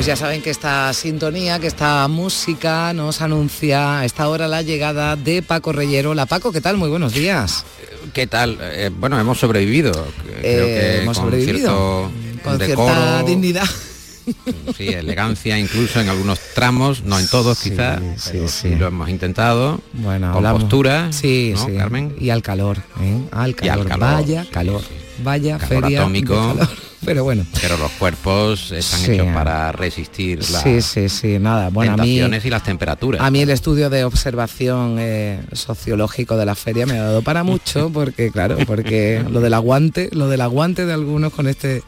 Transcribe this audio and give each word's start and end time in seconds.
Pues 0.00 0.06
ya 0.06 0.16
saben 0.16 0.40
que 0.40 0.48
esta 0.48 0.90
sintonía, 0.94 1.58
que 1.58 1.66
esta 1.66 2.08
música 2.08 2.94
nos 2.94 3.20
anuncia 3.20 4.00
a 4.00 4.04
esta 4.06 4.30
hora 4.30 4.48
la 4.48 4.62
llegada 4.62 5.14
de 5.14 5.42
Paco 5.42 5.72
Reyero. 5.72 6.14
La 6.14 6.24
Paco, 6.24 6.52
¿qué 6.52 6.62
tal? 6.62 6.78
Muy 6.78 6.88
buenos 6.88 7.12
días. 7.12 7.66
¿Qué 8.14 8.26
tal? 8.26 8.56
Eh, 8.62 8.90
bueno, 8.98 9.20
hemos 9.20 9.38
sobrevivido. 9.38 9.92
Creo 9.92 10.38
Eh, 10.42 10.64
que 10.96 11.02
hemos 11.02 11.18
con 11.18 11.26
sobrevivido. 11.26 11.58
cierto 11.58 12.42
Con 12.42 12.56
decoro, 12.56 12.94
cierta 12.94 13.22
dignidad. 13.24 13.66
Sí, 14.76 14.88
elegancia 14.88 15.58
incluso 15.58 16.00
en 16.00 16.08
algunos 16.08 16.38
tramos, 16.54 17.02
no 17.02 17.18
en 17.18 17.28
todos 17.28 17.58
Sí, 17.58 17.70
quizás, 17.70 18.00
sí, 18.16 18.30
pero 18.32 18.48
sí. 18.48 18.74
lo 18.76 18.86
hemos 18.86 19.08
intentado. 19.10 19.82
Bueno, 19.92 20.28
con 20.28 20.36
hablamos- 20.38 20.62
postura, 20.62 21.12
Sí, 21.12 21.52
¿no. 21.56 21.76
Carmen? 21.76 22.14
Y 22.18 22.30
al 22.30 22.40
calor, 22.40 22.78
¿eh? 23.02 23.18
Al 23.32 23.50
Y 23.50 23.54
calor. 23.54 23.80
al 23.80 23.84
calor, 23.86 24.14
Vaya 24.14 24.46
calor. 24.50 24.82
Vaya 25.22 25.58
Calor 25.58 25.68
feria 25.82 25.88
de 25.88 25.98
atómico. 25.98 26.34
calor. 26.34 26.68
Pero 27.04 27.24
bueno. 27.24 27.46
Pero 27.62 27.78
los 27.78 27.90
cuerpos 27.92 28.72
están 28.72 29.00
Sí. 29.00 29.12
hechos 29.12 29.28
para 29.32 29.72
resistir 29.72 30.38
las 30.50 30.62
Sí, 30.62 30.82
sí, 30.82 31.08
sí, 31.08 31.38
nada. 31.38 31.70
Bueno, 31.70 31.94
a 31.94 31.96
mí, 31.96 32.02
tentaciones 32.02 32.44
y 32.44 32.50
las 32.50 32.62
temperaturas. 32.62 33.22
a 33.22 33.30
mí 33.30 33.40
el 33.40 33.48
estudio 33.48 33.88
de 33.88 34.04
observación 34.04 34.96
eh, 34.98 35.40
sociológico 35.52 36.36
de 36.36 36.44
la 36.44 36.54
feria 36.54 36.84
me 36.84 36.98
ha 36.98 37.04
dado 37.04 37.22
para 37.22 37.42
mucho, 37.42 37.88
porque 37.94 38.30
claro, 38.30 38.58
porque 38.66 39.24
lo 39.30 39.40
del 39.40 39.54
aguante, 39.54 40.10
lo 40.12 40.28
del 40.28 40.42
aguante 40.42 40.84
de 40.84 40.92
algunos 40.92 41.32
con 41.32 41.46
este, 41.48 41.82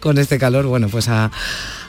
con 0.00 0.18
este 0.18 0.38
calor, 0.38 0.66
bueno, 0.66 0.88
pues 0.90 1.08
ha, 1.08 1.30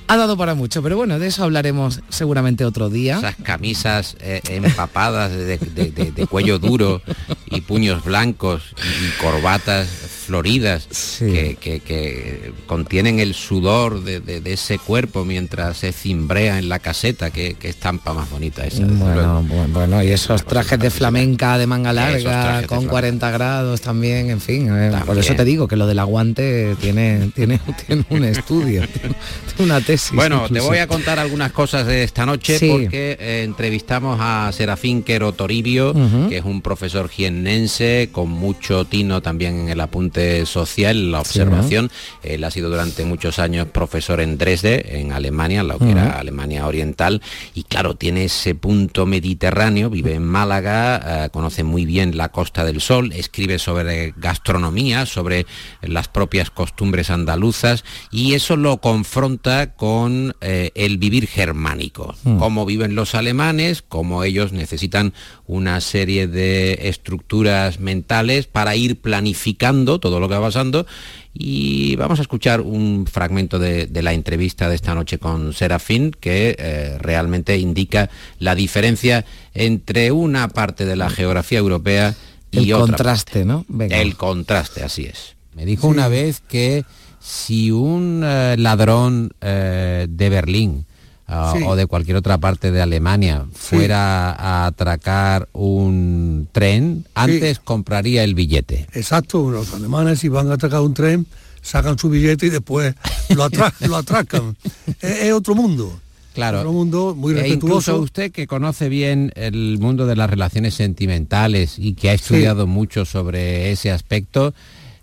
ha 0.07 0.15
dado 0.17 0.37
para 0.37 0.53
mucho. 0.55 0.81
Pero 0.81 0.95
bueno, 0.95 1.19
de 1.19 1.27
eso 1.27 1.43
hablaremos 1.43 1.99
seguramente 2.07 2.63
otro 2.63 2.89
día. 2.89 3.17
Esas 3.17 3.35
camisas 3.43 4.15
eh, 4.21 4.39
empapadas 4.47 5.31
de, 5.33 5.57
de- 5.57 5.91
de- 5.91 6.11
de 6.13 6.27
cuello 6.27 6.59
duro 6.59 7.01
y 7.47 7.59
puños 7.59 8.05
blancos 8.05 8.63
y 8.77 9.21
corbatas 9.21 9.89
floridas 10.29 10.87
Sí. 10.91 11.25
que, 11.25 11.55
que- 11.59 11.79
que 11.79 12.51
contienen 12.67 13.19
el 13.19 13.33
sudor 13.33 14.03
de, 14.03 14.19
de- 14.19 14.41
de 14.41 14.53
ese 14.53 14.77
cuerpo 14.77 15.25
mientras 15.25 15.77
se 15.77 15.91
cimbrea 15.91 16.59
en 16.59 16.69
la 16.69 16.77
caseta. 16.77 17.31
Qué, 17.31 17.55
qué 17.59 17.69
estampa 17.69 18.13
más 18.13 18.29
bonita 18.29 18.63
esa. 18.65 18.85
Bueno, 18.85 19.43
bueno, 19.73 20.03
y 20.03 20.09
esos 20.11 20.45
trajes 20.45 20.77
de 20.77 20.91
flamenca 20.91 21.57
de 21.57 21.65
manga 21.65 21.93
larga 21.93 22.61
con 22.67 22.67
flamenca. 22.67 22.89
40 22.91 23.31
grados 23.31 23.81
también, 23.81 24.29
en 24.29 24.39
fin. 24.39 24.69
eh, 24.71 24.91
por 25.03 25.17
eso 25.17 25.33
te 25.33 25.43
digo 25.45 25.67
que 25.67 25.75
lo 25.75 25.87
del 25.87 25.97
aguante 25.97 26.75
tiene, 26.79 27.31
tiene, 27.35 27.59
tiene 27.87 28.05
un 28.11 28.23
estudio, 28.23 28.87
tiene 28.93 29.15
una 29.57 29.81
tesis. 29.81 30.11
Bueno, 30.13 30.47
te 30.47 30.59
voy 30.59 30.77
a 30.77 30.85
contar 30.87 31.17
algunas 31.17 31.51
cosas 31.51 31.87
de 31.87 32.03
esta 32.03 32.25
noche 32.27 32.59
Sí. 32.59 32.69
porque 32.69 33.17
eh, 33.19 33.41
entrevistamos 33.45 34.17
a 34.21 34.51
Serafín 34.53 35.01
Quero 35.01 35.31
Toribio, 35.33 35.93
que 36.29 36.37
es 36.37 36.45
un 36.45 36.61
profesor 36.61 37.09
jiennense 37.09 38.09
con 38.11 38.29
mucho 38.29 38.85
tino 38.85 39.21
también 39.21 39.59
en 39.61 39.69
el 39.69 39.79
apunte 39.79 40.18
social, 40.45 41.11
la 41.11 41.23
Sí, 41.23 41.39
observación. 41.39 41.91
Él 42.23 42.43
ha 42.43 42.51
sido 42.51 42.69
durante 42.69 43.05
muchos 43.05 43.39
años 43.39 43.67
profesor 43.67 44.21
en 44.21 44.37
Dresde, 44.37 44.99
en 44.99 45.11
Alemania, 45.11 45.63
lo 45.63 45.77
que 45.79 45.91
era 45.91 46.19
Alemania 46.19 46.65
Oriental, 46.67 47.21
y 47.53 47.63
claro, 47.63 47.95
tiene 47.95 48.25
ese 48.25 48.55
punto 48.55 49.05
mediterráneo, 49.05 49.89
vive 49.89 50.13
en 50.15 50.25
Málaga, 50.25 51.25
eh, 51.25 51.29
conoce 51.29 51.63
muy 51.63 51.85
bien 51.85 52.17
la 52.17 52.29
Costa 52.29 52.63
del 52.63 52.81
Sol, 52.81 53.11
escribe 53.13 53.59
sobre 53.59 54.13
gastronomía, 54.17 55.05
sobre 55.05 55.45
las 55.81 56.07
propias 56.07 56.49
costumbres 56.49 57.09
andaluzas, 57.09 57.83
y 58.11 58.33
eso 58.33 58.55
lo 58.55 58.77
confronta 58.77 59.73
con 59.75 60.35
eh, 60.41 60.71
el 60.75 60.97
vivir 60.97 61.27
germánico, 61.27 62.15
cómo 62.37 62.65
viven 62.65 62.95
los 62.95 63.15
alemanes, 63.15 63.83
cómo 63.87 64.23
ellos 64.23 64.51
necesitan 64.51 65.13
una 65.49 65.81
serie 65.81 66.27
de 66.27 66.77
estructuras 66.83 67.79
mentales 67.79 68.45
para 68.45 68.75
ir 68.75 69.01
planificando 69.01 69.99
todo 69.99 70.19
lo 70.19 70.29
que 70.29 70.35
va 70.35 70.41
pasando 70.41 70.85
y 71.33 71.95
vamos 71.95 72.19
a 72.19 72.21
escuchar 72.21 72.61
un 72.61 73.07
fragmento 73.11 73.57
de, 73.57 73.87
de 73.87 74.03
la 74.03 74.13
entrevista 74.13 74.69
de 74.69 74.75
esta 74.75 74.93
noche 74.93 75.17
con 75.17 75.53
Serafín 75.53 76.11
que 76.11 76.55
eh, 76.59 76.97
realmente 76.99 77.57
indica 77.57 78.11
la 78.37 78.53
diferencia 78.53 79.25
entre 79.55 80.11
una 80.11 80.49
parte 80.49 80.85
de 80.85 80.95
la 80.95 81.09
geografía 81.09 81.57
europea 81.57 82.13
y 82.51 82.69
El 82.69 82.73
otra 82.73 82.97
contraste, 82.97 83.43
¿no? 83.43 83.65
Venga. 83.67 83.97
el 83.97 84.15
contraste, 84.15 84.83
así 84.83 85.05
es. 85.05 85.35
Me 85.55 85.65
dijo 85.65 85.87
una 85.87 86.07
vez 86.07 86.41
que 86.47 86.85
si 87.19 87.71
un 87.71 88.21
eh, 88.23 88.55
ladrón 88.59 89.33
eh, 89.41 90.05
de 90.07 90.29
Berlín 90.29 90.85
ah, 91.29 91.53
Sí. 91.55 91.63
o 91.65 91.75
de 91.77 91.85
cualquier 91.85 92.17
otra 92.17 92.37
parte 92.37 92.71
de 92.71 92.81
Alemania 92.81 93.45
fuera 93.53 94.31
a 94.31 94.65
atracar 94.65 95.47
un 95.53 96.47
tren, 96.51 97.05
antes 97.15 97.59
compraría 97.59 98.23
el 98.23 98.35
billete. 98.35 98.87
Exacto, 98.93 99.49
los 99.49 99.73
alemanes 99.73 100.19
si 100.19 100.27
van 100.27 100.49
a 100.51 100.55
atacar 100.55 100.81
un 100.81 100.93
tren, 100.93 101.25
sacan 101.61 101.97
su 101.97 102.09
billete 102.09 102.47
y 102.47 102.49
después 102.49 102.95
lo, 103.29 103.45
atra- 103.49 103.73
lo 103.87 103.95
atracan. 103.95 104.57
es, 105.01 105.21
es 105.23 105.33
otro 105.33 105.55
mundo. 105.55 105.99
Claro. 106.33 106.59
Otro 106.59 106.71
mundo 106.71 107.15
muy 107.17 107.33
E 107.33 107.47
incluso 107.49 107.75
respetuoso. 107.77 108.01
usted 108.01 108.31
que 108.31 108.47
conoce 108.47 108.87
bien 108.87 109.31
el 109.35 109.77
mundo 109.79 110.05
de 110.05 110.15
las 110.15 110.29
relaciones 110.29 110.73
sentimentales 110.75 111.77
y 111.77 111.95
que 111.95 112.11
ha 112.11 112.13
estudiado 112.13 112.65
mucho 112.67 113.03
sobre 113.03 113.71
ese 113.71 113.91
aspecto, 113.91 114.53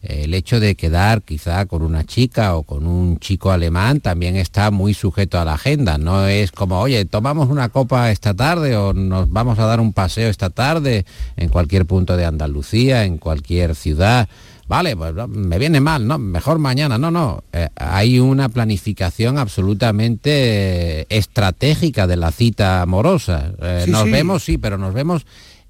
el 0.03 0.35
hecho 0.35 0.61
de 0.61 0.75
quedar 0.77 1.23
quizá 1.23 1.67
con 1.67 1.83
una 1.83 2.05
chica 2.05 2.55
o 2.57 2.63
con 2.63 2.87
un 2.87 3.19
chico 3.19 3.51
alemán 3.51 4.01
también 4.01 4.37
está 4.37 4.71
muy 4.71 4.95
sujeto 4.95 5.39
a 5.41 5.45
la 5.45 5.55
agenda. 5.55 5.99
No 5.99 6.27
es 6.29 6.53
como, 6.53 6.81
oye, 6.81 7.05
tomamos 7.05 7.49
una 7.49 7.69
copa 7.71 8.11
esta 8.11 8.35
tarde 8.35 8.77
o 8.77 8.93
nos 8.93 9.31
vamos 9.31 9.59
a 9.59 9.67
dar 9.67 9.81
un 9.81 9.93
paseo 9.93 10.29
esta 10.29 10.51
tarde 10.51 11.05
en 11.37 11.49
cualquier 11.49 11.87
punto 11.87 12.17
de 12.17 12.25
Andalucía, 12.25 13.05
en 13.05 13.19
cualquier 13.19 13.75
ciudad. 13.75 14.29
Vale, 14.69 14.97
pues 14.97 15.15
me 15.29 15.59
viene 15.61 15.81
mal, 15.81 16.09
¿no? 16.09 16.19
Mejor 16.19 16.59
mañana. 16.59 16.99
No, 16.99 17.13
no. 17.13 17.45
eh, 17.53 17.69
hay 17.77 18.19
una 18.19 18.49
planificación 18.49 19.39
absolutamente 19.39 21.07
estratégica 21.17 22.07
de 22.07 22.17
la 22.17 22.33
cita 22.33 22.83
amorosa. 22.83 23.53
Eh, 23.61 23.83
Sí, 23.85 23.91
nos 23.91 24.05
sí. 24.05 24.11
vemos, 24.11 24.45
sí, 24.45 24.59
pero 24.59 24.79
nos 24.79 24.93
vemos 24.95 25.25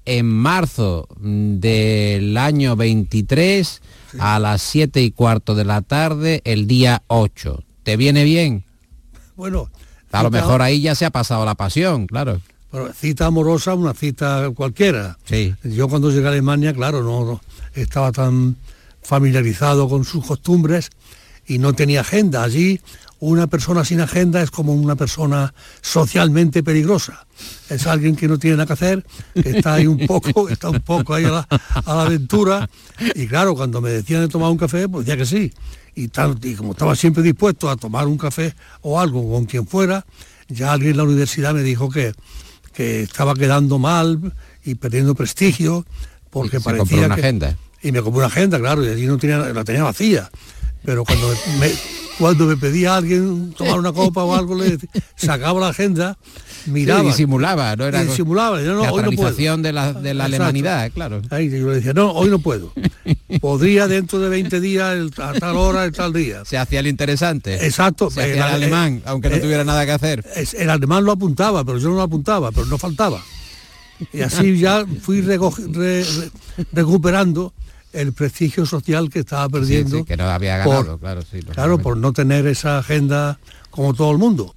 en 0.07 0.25
marzo 0.25 1.09
del 1.19 2.37
año 2.37 2.77
23 2.77 3.81
a 4.19 4.39
las 4.39 4.61
7 4.61 5.01
y 5.01 5.11
cuarto 5.11 5.53
de 5.53 5.65
la 5.65 5.81
tarde, 5.81 6.41
el 6.45 6.65
día 6.65 7.03
8. 7.07 7.61
¿Te 7.83 7.97
viene 7.97 8.23
bien? 8.23 8.63
Bueno, 9.35 9.69
A 10.13 10.23
lo 10.23 10.31
mejor 10.31 10.61
ahí 10.61 10.81
ya 10.81 10.95
se 10.95 11.05
ha 11.05 11.09
pasado 11.09 11.43
la 11.45 11.55
pasión, 11.55 12.07
claro. 12.07 12.39
bueno, 12.71 12.93
cita 12.93 13.25
amorosa, 13.25 13.75
una 13.75 13.93
cita 13.93 14.49
cualquiera. 14.55 15.17
Sí. 15.25 15.53
Yo 15.63 15.89
cuando 15.89 16.09
llegué 16.09 16.25
a 16.25 16.29
Alemania, 16.29 16.73
claro, 16.73 17.03
no, 17.03 17.25
no 17.25 17.41
estaba 17.75 18.13
tan 18.13 18.55
familiarizado 19.03 19.89
con 19.89 20.05
sus 20.05 20.25
costumbres 20.25 20.89
y 21.45 21.57
no 21.59 21.73
tenía 21.73 21.99
agenda. 22.01 22.43
Allí 22.43 22.79
una 23.19 23.47
persona 23.47 23.83
sin 23.83 23.99
agenda 24.01 24.41
es 24.41 24.51
como 24.51 24.73
una 24.73 24.95
persona 24.95 25.53
socialmente 25.81 26.61
peligrosa. 26.63 27.25
Es 27.69 27.87
alguien 27.87 28.15
que 28.15 28.27
no 28.27 28.37
tiene 28.37 28.57
nada 28.57 28.67
que 28.67 28.73
hacer, 28.73 29.05
que 29.33 29.57
está 29.57 29.75
ahí 29.75 29.87
un 29.87 30.05
poco, 30.05 30.49
está 30.49 30.69
un 30.69 30.81
poco 30.81 31.13
ahí 31.13 31.25
a 31.25 31.31
la, 31.31 31.47
a 31.85 31.95
la 31.95 32.01
aventura. 32.03 32.69
Y 33.15 33.27
claro, 33.27 33.55
cuando 33.55 33.81
me 33.81 33.89
decían 33.89 34.21
de 34.21 34.27
tomar 34.27 34.51
un 34.51 34.57
café, 34.57 34.87
pues 34.87 35.05
decía 35.05 35.17
que 35.17 35.25
sí. 35.25 35.53
Y, 35.95 36.09
tal, 36.09 36.37
y 36.43 36.53
como 36.53 36.73
estaba 36.73 36.95
siempre 36.95 37.23
dispuesto 37.23 37.69
a 37.69 37.75
tomar 37.75 38.07
un 38.07 38.17
café 38.19 38.53
o 38.81 38.99
algo 38.99 39.31
con 39.31 39.45
quien 39.45 39.65
fuera, 39.65 40.05
ya 40.47 40.71
alguien 40.73 40.91
en 40.91 40.97
la 40.97 41.03
universidad 41.03 41.53
me 41.55 41.63
dijo 41.63 41.89
que, 41.89 42.13
que 42.73 43.01
estaba 43.01 43.33
quedando 43.33 43.79
mal 43.79 44.31
y 44.63 44.75
perdiendo 44.75 45.15
prestigio 45.15 45.85
porque 46.29 46.57
Y 46.57 46.59
se 46.59 46.63
parecía 46.65 46.79
compró 46.81 47.05
una 47.07 47.15
que- 47.15 47.21
agenda. 47.21 47.57
y 47.81 47.91
me 47.91 48.01
compré 48.03 48.19
una 48.19 48.27
agenda 48.27 48.59
claro 48.59 48.85
y 48.85 48.89
allí 48.89 49.07
no 49.07 49.17
tenía 49.17 49.37
la 49.39 49.63
tenía 49.63 49.83
vacía 49.83 50.29
pero 50.85 51.03
cuando 51.03 51.29
me, 51.59 51.71
cuando 52.19 52.45
me 52.45 52.57
pedía 52.57 52.93
a 52.93 52.97
alguien 52.97 53.53
tomar 53.57 53.79
una 53.79 53.91
copa 53.93 54.23
o 54.23 54.35
algo 54.35 54.55
le 54.55 54.77
sacaba 55.15 55.59
la 55.59 55.69
agenda 55.69 56.17
miraba 56.65 57.01
Sí, 57.01 57.07
disimulaba, 57.07 57.75
no 57.75 57.85
era 57.85 58.03
disimulaba 58.03 58.61
yo 58.61 58.73
no, 58.73 58.81
hoy 58.91 59.03
no 59.03 59.11
puedo 59.11 59.57
de 59.57 59.71
la, 59.73 59.93
de 59.93 60.13
la 60.13 60.25
alemanidad, 60.25 60.91
claro. 60.93 61.21
Ahí 61.29 61.49
yo 61.49 61.67
le 61.69 61.75
decía 61.75 61.93
no 61.93 62.11
hoy 62.11 62.29
no 62.29 62.39
puedo 62.39 62.73
podría 63.39 63.87
dentro 63.87 64.19
de 64.19 64.29
20 64.29 64.59
días 64.59 64.93
el- 64.95 65.13
a 65.21 65.33
tal 65.33 65.55
hora 65.57 65.85
el 65.85 65.91
tal 65.93 66.11
día 66.13 66.43
Se 66.45 66.57
hacía 66.57 66.79
el 66.81 66.87
interesante. 66.87 67.65
exacto 67.65 68.09
Se 68.09 68.21
hacía 68.21 68.33
el 68.33 68.37
El- 68.39 68.63
alemán, 68.63 69.01
aunque 69.05 69.29
no 69.29 69.35
eh, 69.35 69.39
tuviera 69.39 69.63
nada 69.63 69.85
que 69.85 69.91
hacer. 69.91 70.25
el 70.57 70.69
alemán 70.69 71.03
lo 71.05 71.11
apuntaba, 71.11 71.63
pero 71.63 71.77
yo 71.77 71.89
no 71.89 71.95
lo 71.95 72.01
apuntaba, 72.01 72.51
pero 72.51 72.65
no 72.65 72.77
faltaba. 72.77 73.21
Y 74.13 74.21
así 74.21 74.57
ya 74.59 74.85
fui 75.01 75.21
reco- 75.21 75.55
re- 75.73 76.03
re- 76.03 76.31
recuperando 76.73 77.53
el 77.93 78.13
prestigio 78.13 78.65
social 78.65 79.09
que 79.09 79.19
estaba 79.19 79.47
perdiendo. 79.49 79.97
Sí, 79.97 79.97
sí, 79.99 80.05
que 80.05 80.17
no 80.17 80.25
había 80.29 80.63
por- 80.63 80.75
ganado, 80.77 80.97
claro, 80.99 81.21
sí. 81.21 81.39
Claro, 81.39 81.77
por 81.79 81.97
no 81.97 82.13
tener 82.13 82.45
esa 82.47 82.77
agenda 82.79 83.39
como 83.69 83.93
todo 83.93 84.11
el 84.11 84.17
mundo. 84.17 84.53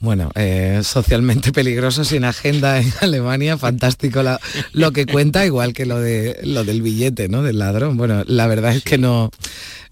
Bueno, 0.00 0.30
eh, 0.34 0.80
socialmente 0.82 1.52
peligroso 1.52 2.04
sin 2.04 2.24
agenda 2.24 2.80
en 2.80 2.92
Alemania, 3.00 3.56
fantástico 3.56 4.22
lo 4.72 4.90
que 4.92 5.06
cuenta, 5.06 5.46
igual 5.46 5.72
que 5.74 5.86
lo 5.86 6.00
de 6.00 6.40
lo 6.42 6.64
del 6.64 6.82
billete, 6.82 7.28
¿no? 7.28 7.42
Del 7.42 7.58
ladrón. 7.60 7.96
Bueno, 7.96 8.24
la 8.26 8.46
verdad 8.48 8.74
es 8.74 8.82
que 8.82 8.98
no 8.98 9.30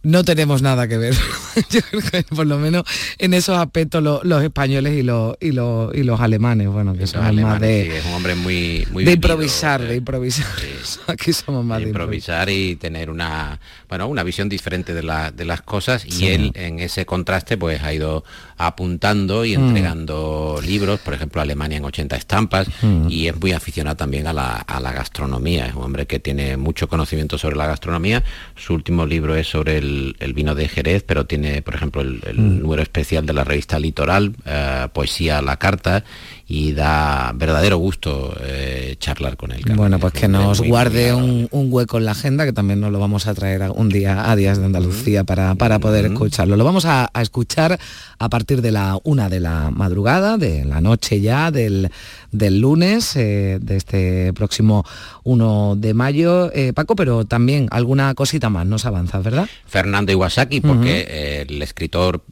no 0.02 0.24
tenemos 0.24 0.62
nada 0.62 0.88
que 0.88 0.96
ver. 0.96 1.14
por 2.34 2.46
lo 2.46 2.58
menos 2.58 2.84
en 3.18 3.34
esos 3.34 3.58
aspectos 3.58 4.02
los 4.02 4.42
españoles 4.42 4.94
y 4.94 5.02
los, 5.02 5.36
y 5.40 5.52
los, 5.52 5.94
y 5.94 6.02
los 6.02 6.20
alemanes, 6.20 6.68
bueno, 6.68 6.94
que 6.94 7.06
son 7.06 7.34
más 7.42 7.60
de... 7.60 7.98
es 7.98 8.04
un 8.06 8.14
hombre 8.14 8.34
muy... 8.34 8.86
muy 8.90 9.04
de 9.04 9.12
improvisar, 9.12 9.82
de 9.82 9.96
improvisar. 9.96 10.46
Aquí 11.06 11.32
somos 11.32 11.64
más 11.64 11.80
de, 11.80 11.88
improvisar, 11.88 12.48
y 12.48 12.76
tener 12.76 13.10
una, 13.10 13.60
bueno, 13.88 14.06
una 14.08 14.22
visión 14.22 14.48
diferente 14.48 14.94
de, 14.94 15.02
de 15.34 15.44
las 15.44 15.62
cosas 15.62 16.04
y 16.06 16.28
él 16.28 16.52
en 16.54 16.78
ese 16.78 17.04
contraste 17.04 17.58
pues 17.58 17.82
ha 17.82 17.92
ido 17.92 18.24
apuntando 18.56 19.44
y 19.44 19.56
mm. 19.56 19.68
entregando 19.68 20.60
libros, 20.64 21.00
por 21.00 21.14
ejemplo, 21.14 21.40
Alemania 21.40 21.78
en 21.78 21.84
80 21.84 22.16
estampas, 22.16 22.68
mm. 22.82 23.08
y 23.08 23.28
es 23.28 23.38
muy 23.38 23.52
aficionado 23.52 23.96
también 23.96 24.26
a 24.26 24.32
la, 24.32 24.56
a 24.56 24.80
la 24.80 24.92
gastronomía. 24.92 25.66
Es 25.66 25.74
un 25.74 25.84
hombre 25.84 26.06
que 26.06 26.20
tiene 26.20 26.56
mucho 26.56 26.88
conocimiento 26.88 27.38
sobre 27.38 27.56
la 27.56 27.66
gastronomía. 27.66 28.22
Su 28.56 28.74
último 28.74 29.06
libro 29.06 29.34
es 29.34 29.48
sobre 29.48 29.78
el 29.78 29.89
el, 30.18 30.32
vino 30.34 30.54
de 30.54 30.68
Jerez, 30.68 31.02
pero 31.06 31.26
tiene, 31.26 31.62
por 31.62 31.74
ejemplo, 31.74 32.02
el, 32.02 32.20
mm. 32.34 32.60
número 32.60 32.82
especial 32.82 33.26
de 33.26 33.32
la 33.32 33.44
revista 33.44 33.78
Litoral, 33.78 34.34
eh, 34.44 34.88
Poesía 34.92 35.38
a 35.38 35.42
la 35.42 35.56
Carta, 35.56 36.04
y 36.46 36.72
da 36.72 37.32
verdadero 37.34 37.78
gusto 37.78 38.36
eh, 38.42 38.96
charlar 38.98 39.36
con 39.36 39.52
él. 39.52 39.62
Bueno, 39.74 39.98
pues 39.98 40.12
que 40.12 40.28
nos 40.28 40.60
guarde 40.60 41.14
un, 41.14 41.48
hueco 41.52 41.98
en 41.98 42.04
la 42.04 42.12
agenda, 42.12 42.44
que 42.44 42.52
también 42.52 42.80
nos 42.80 42.90
lo 42.90 42.98
vamos 42.98 43.26
a 43.26 43.34
traer 43.34 43.70
un 43.74 43.88
día 43.88 44.30
a 44.30 44.36
Días 44.36 44.58
de 44.58 44.64
Andalucía 44.64 45.24
para, 45.24 45.54
para 45.54 45.78
poder 45.78 46.06
escucharlo. 46.06 46.56
Lo 46.56 46.64
vamos 46.64 46.84
a, 46.86 47.10
escuchar 47.20 47.78
a 48.18 48.28
partir 48.28 48.62
de 48.62 48.72
la 48.72 48.98
una 49.04 49.28
de 49.28 49.40
la 49.40 49.70
madrugada, 49.70 50.38
de 50.38 50.64
la 50.64 50.80
noche 50.80 51.20
ya, 51.20 51.50
del, 51.50 51.90
del 52.32 52.60
lunes, 52.60 53.14
eh, 53.16 53.58
de 53.60 53.76
este 53.76 54.32
próximo 54.32 54.84
1 55.24 55.76
de 55.76 55.94
mayo, 55.94 56.50
Paco, 56.74 56.96
pero 56.96 57.24
también 57.24 57.68
alguna 57.70 58.14
cosita 58.14 58.50
más 58.50 58.66
nos 58.66 58.86
avanza, 58.86 59.20
¿verdad? 59.20 59.48
Fernando 59.80 60.12
Iwasaki, 60.12 60.60
porque 60.60 61.46
el 61.48 61.62
escritor 61.62 62.22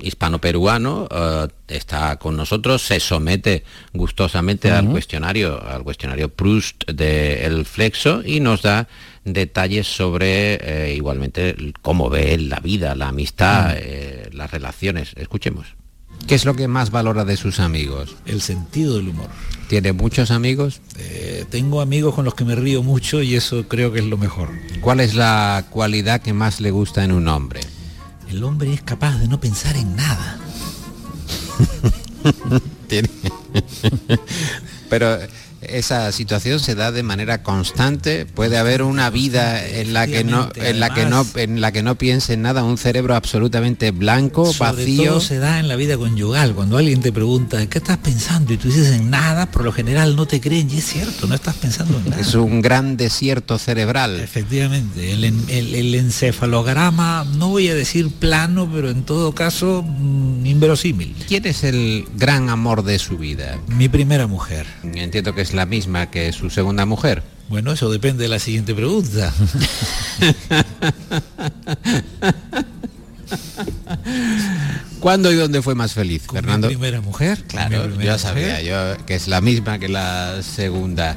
hispano-peruano 0.00 1.08
está 1.66 2.16
con 2.18 2.36
nosotros, 2.36 2.82
se 2.82 3.00
somete 3.00 3.64
gustosamente 3.92 4.70
al 4.70 4.88
cuestionario, 4.88 5.60
al 5.60 5.82
cuestionario 5.82 6.28
Proust 6.28 6.88
de 6.88 7.44
El 7.44 7.64
Flexo 7.64 8.22
y 8.24 8.38
nos 8.38 8.62
da 8.62 8.86
detalles 9.24 9.88
sobre 9.88 10.54
eh, 10.54 10.94
igualmente 10.94 11.56
cómo 11.82 12.08
ve 12.08 12.34
él 12.34 12.48
la 12.48 12.60
vida, 12.60 12.94
la 12.94 13.08
amistad, 13.08 13.74
eh, 13.76 14.30
las 14.32 14.52
relaciones. 14.52 15.12
Escuchemos. 15.16 15.74
¿Qué 16.28 16.36
es 16.36 16.44
lo 16.44 16.54
que 16.54 16.68
más 16.68 16.90
valora 16.90 17.24
de 17.24 17.36
sus 17.36 17.58
amigos? 17.58 18.16
El 18.24 18.40
sentido 18.40 18.96
del 18.96 19.08
humor. 19.08 19.28
¿Tiene 19.68 19.92
muchos 19.92 20.30
amigos? 20.30 20.80
Eh, 20.98 21.44
tengo 21.50 21.80
amigos 21.80 22.14
con 22.14 22.24
los 22.24 22.34
que 22.34 22.44
me 22.44 22.54
río 22.54 22.82
mucho 22.82 23.22
y 23.22 23.34
eso 23.34 23.66
creo 23.68 23.92
que 23.92 23.98
es 23.98 24.04
lo 24.04 24.16
mejor. 24.16 24.50
¿Cuál 24.80 25.00
es 25.00 25.14
la 25.14 25.66
cualidad 25.70 26.20
que 26.20 26.32
más 26.32 26.60
le 26.60 26.70
gusta 26.70 27.02
en 27.02 27.12
un 27.12 27.26
hombre? 27.28 27.60
El 28.28 28.44
hombre 28.44 28.72
es 28.72 28.82
capaz 28.82 29.18
de 29.18 29.28
no 29.28 29.40
pensar 29.40 29.76
en 29.76 29.96
nada. 29.96 30.38
Pero 34.88 35.18
esa 35.70 36.10
situación 36.12 36.60
se 36.60 36.74
da 36.74 36.92
de 36.92 37.02
manera 37.02 37.42
constante. 37.42 38.26
Puede 38.26 38.58
haber 38.58 38.82
una 38.82 39.10
vida 39.10 39.66
en 39.66 39.92
la 39.92 40.06
que 40.06 40.24
no 40.24 40.50
en 40.54 40.80
la 40.80 40.92
que 40.92 41.06
no 41.06 41.26
en 41.34 41.60
la 41.60 41.72
que 41.72 41.82
no 41.82 41.96
piense 41.96 42.34
en 42.34 42.42
nada 42.42 42.64
un 42.64 42.78
cerebro 42.78 43.14
absolutamente 43.14 43.90
blanco 43.90 44.52
vacío. 44.58 45.12
todo 45.12 45.20
se 45.20 45.38
da 45.38 45.58
en 45.58 45.68
la 45.68 45.76
vida 45.76 45.96
conyugal 45.96 46.54
cuando 46.54 46.78
alguien 46.78 47.00
te 47.00 47.12
pregunta 47.12 47.64
qué 47.66 47.78
estás 47.78 47.98
pensando 47.98 48.52
y 48.52 48.56
tú 48.56 48.68
dices 48.68 48.92
en 48.92 49.10
nada 49.10 49.46
por 49.46 49.64
lo 49.64 49.72
general 49.72 50.16
no 50.16 50.26
te 50.26 50.40
creen 50.40 50.68
y 50.70 50.78
es 50.78 50.84
cierto 50.84 51.26
no 51.26 51.34
estás 51.34 51.56
pensando 51.56 51.98
en 51.98 52.10
nada. 52.10 52.20
es 52.20 52.34
un 52.34 52.62
gran 52.62 52.96
desierto 52.96 53.58
cerebral. 53.58 54.20
Efectivamente 54.20 55.12
el, 55.12 55.24
el 55.24 55.94
encefalograma 55.94 57.24
no 57.36 57.48
voy 57.48 57.68
a 57.68 57.74
decir 57.74 58.10
plano 58.10 58.70
pero 58.72 58.90
en 58.90 59.04
todo 59.04 59.32
caso 59.32 59.82
mm, 59.82 60.46
inverosímil. 60.46 61.14
Quién 61.28 61.46
es 61.46 61.64
el 61.64 62.06
gran 62.16 62.48
amor 62.48 62.82
de 62.82 62.98
su 62.98 63.18
vida 63.18 63.58
mi 63.68 63.88
primera 63.88 64.26
mujer. 64.26 64.66
Entiendo 64.82 65.34
que 65.34 65.42
es 65.42 65.54
la 65.56 65.66
misma 65.66 66.10
que 66.10 66.32
su 66.32 66.50
segunda 66.50 66.86
mujer? 66.86 67.22
Bueno, 67.48 67.72
eso 67.72 67.90
depende 67.90 68.22
de 68.24 68.28
la 68.28 68.38
siguiente 68.38 68.74
pregunta. 68.74 69.32
¿Cuándo 75.00 75.32
y 75.32 75.36
dónde 75.36 75.62
fue 75.62 75.74
más 75.74 75.94
feliz, 75.94 76.24
Fernando? 76.30 76.68
Mi 76.68 76.74
primera 76.74 77.00
mujer. 77.00 77.42
Claro, 77.46 77.88
yo 78.00 78.18
sabía 78.18 78.60
yo 78.62 78.96
que 79.06 79.14
es 79.14 79.28
la 79.28 79.40
misma 79.40 79.78
que 79.78 79.88
la 79.88 80.42
segunda. 80.42 81.16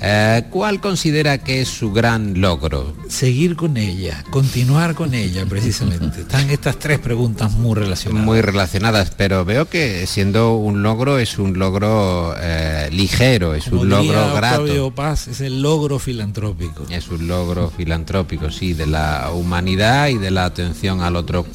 Eh, 0.00 0.44
¿Cuál 0.50 0.80
considera 0.80 1.38
que 1.38 1.62
es 1.62 1.68
su 1.68 1.92
gran 1.92 2.40
logro? 2.40 2.94
Seguir 3.08 3.56
con 3.56 3.76
ella, 3.76 4.24
continuar 4.30 4.94
con 4.94 5.14
ella 5.14 5.46
precisamente. 5.46 6.20
Están 6.22 6.50
estas 6.50 6.78
tres 6.78 6.98
preguntas 6.98 7.52
muy 7.52 7.74
relacionadas. 7.74 8.24
Muy 8.24 8.40
relacionadas, 8.40 9.12
pero 9.16 9.44
veo 9.44 9.68
que 9.68 10.06
siendo 10.06 10.56
un 10.56 10.82
logro 10.82 11.18
es 11.18 11.38
un 11.38 11.58
logro 11.58 12.34
eh, 12.38 12.88
ligero, 12.92 13.54
es 13.54 13.68
un 13.68 13.88
logro 13.88 14.34
grato. 14.34 14.92
Paz, 14.94 15.28
es 15.28 15.40
el 15.40 15.62
logro 15.62 15.98
filantrópico. 15.98 16.86
Es 16.90 17.08
un 17.08 17.26
logro 17.26 17.70
filantrópico, 17.70 18.50
sí, 18.50 18.72
de 18.72 18.86
la 18.86 19.30
humanidad 19.32 20.08
y 20.08 20.18
de 20.18 20.30
la 20.30 20.44
atención 20.44 21.00
al 21.00 21.16
otro. 21.16 21.46